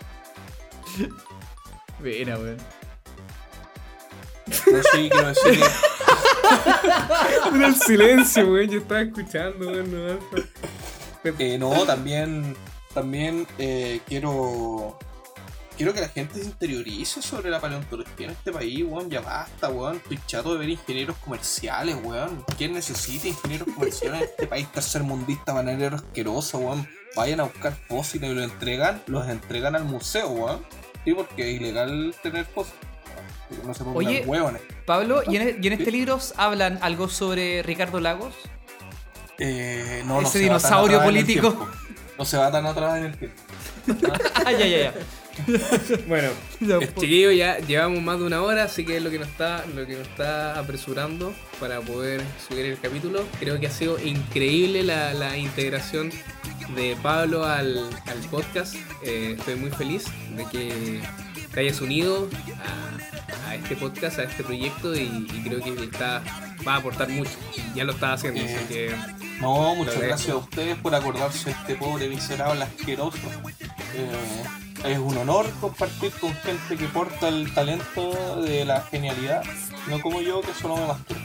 [1.99, 2.57] Buena, weón.
[4.65, 5.59] Pero sí, quiero decir
[7.51, 8.69] que el silencio, weón.
[8.69, 9.91] Yo estaba escuchando, weón.
[9.91, 10.19] no.
[11.39, 12.55] Eh, no, también,
[12.95, 14.97] también eh, quiero
[15.75, 19.09] quiero que la gente se interiorice sobre la paleontología en este país, weón.
[19.09, 19.97] Ya basta, weón.
[19.97, 22.43] Estoy chato de ver ingenieros comerciales, weón.
[22.57, 26.87] ¿Quién necesita ingenieros comerciales en este país tercermundista, bananero asqueroso, weón?
[27.15, 30.65] Vayan a buscar fósiles y los entregan, los entregan al museo, weón.
[31.03, 32.79] Sí, porque es ilegal tener fósiles.
[33.63, 34.61] No se Oye, hueones.
[34.85, 38.33] Pablo, ¿y en, y en este libro hablan algo sobre Ricardo Lagos?
[39.37, 41.69] Eh, no, no ese se va tan dinosaurio político.
[42.17, 43.41] No se va tan atrás en el tiempo.
[44.45, 44.93] ah, ya, ya, ya.
[46.07, 46.29] Bueno,
[46.61, 49.27] Ya, po- Chiquillos, ya llevamos más de una hora, así que es lo que nos
[49.27, 53.25] está, lo que nos está apresurando para poder subir el capítulo.
[53.39, 56.09] Creo que ha sido increíble la, la integración
[56.75, 58.75] de Pablo al, al podcast.
[59.03, 60.05] Eh, estoy muy feliz
[60.37, 61.01] de que
[61.55, 62.27] te hayas unido
[63.45, 66.21] a, a este podcast, a este proyecto y, y creo que está,
[66.67, 67.31] va a aportar mucho.
[67.73, 68.95] Ya lo está haciendo, Eh, así que
[69.41, 73.17] No, muchas gracias a ustedes por acordarse de este pobre miserable asqueroso.
[73.95, 79.41] Eh, es un honor compartir con gente que porta el talento de la genialidad,
[79.87, 81.21] no como yo que solo me masturbo.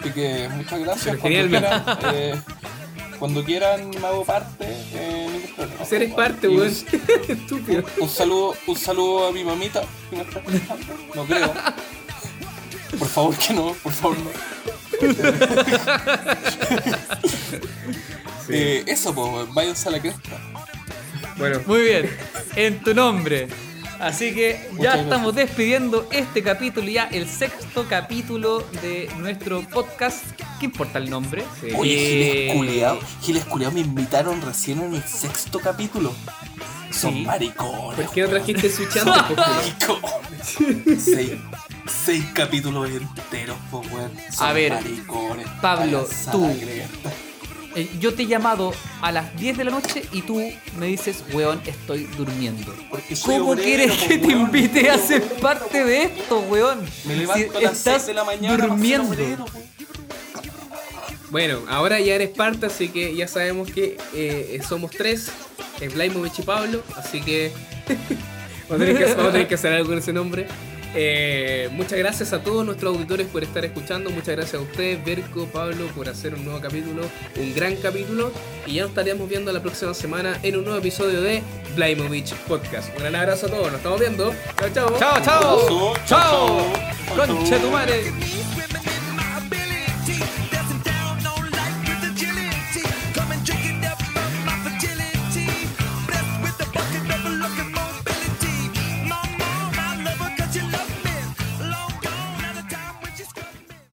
[0.00, 1.16] Así que muchas gracias.
[1.16, 1.84] Pero Cuando quieran,
[2.14, 2.42] eh,
[3.18, 4.66] cuando quieran me hago parte.
[4.94, 5.31] Eh,
[5.88, 6.68] si eres parte, weón.
[6.68, 7.84] un- Estúpido.
[7.98, 10.94] Un saludo, un saludo a mi mamita que me está escuchando.
[11.14, 11.52] No creo.
[12.98, 14.30] Por favor que no, por favor no.
[18.46, 18.52] Sí.
[18.54, 20.38] Eh, eso, pues, váyanse a la cresta.
[21.38, 22.10] Bueno, Muy bien,
[22.56, 23.48] en tu nombre.
[24.02, 30.24] Así que ya estamos despidiendo este capítulo, ya el sexto capítulo de nuestro podcast.
[30.58, 31.44] ¿Qué importa el nombre?
[31.60, 31.68] Sí.
[31.76, 36.12] Oye, Eh, Giles Culeado, Giles Culeado me invitaron recién en el sexto capítulo.
[36.90, 37.22] Son Sí.
[37.24, 37.94] maricones.
[38.04, 39.04] ¿por qué no trajiste weón?
[39.36, 41.02] Maricones.
[41.04, 41.30] seis,
[42.04, 44.10] seis capítulos enteros, pues, weón.
[44.32, 45.46] Son A ver, maricones.
[45.60, 46.50] Pablo, tú.
[47.74, 50.42] Eh, yo te he llamado a las 10 de la noche y tú
[50.78, 52.74] me dices, weón, estoy durmiendo.
[52.90, 54.40] Porque soy ¿Cómo obrero, quieres que te weón.
[54.42, 56.80] invite a ser parte de esto, weón?
[57.04, 59.08] Me levanto Si a las estás 6 de la mañana durmiendo.
[59.08, 59.46] obrero.
[61.30, 65.30] Bueno, ahora ya eres parte, así que ya sabemos que eh, somos tres,
[65.80, 67.50] eh, Blaimovich y Pablo, así que
[68.68, 70.46] vamos, a tener que vamos a tener que hacer algo con ese nombre.
[70.94, 74.10] Eh, muchas gracias a todos nuestros auditores por estar escuchando.
[74.10, 77.02] Muchas gracias a ustedes, Berco, Pablo, por hacer un nuevo capítulo,
[77.36, 78.30] un gran capítulo.
[78.66, 81.42] Y ya nos estaríamos viendo la próxima semana en un nuevo episodio de
[81.74, 82.90] Blaimovich Podcast.
[82.96, 84.34] Un gran abrazo a todos, nos estamos viendo.
[84.58, 84.98] Chao, chao.
[84.98, 85.94] Chao, chao.
[86.06, 86.72] Chao.
[87.16, 87.26] Chao.
[87.26, 88.12] Concha tu madre.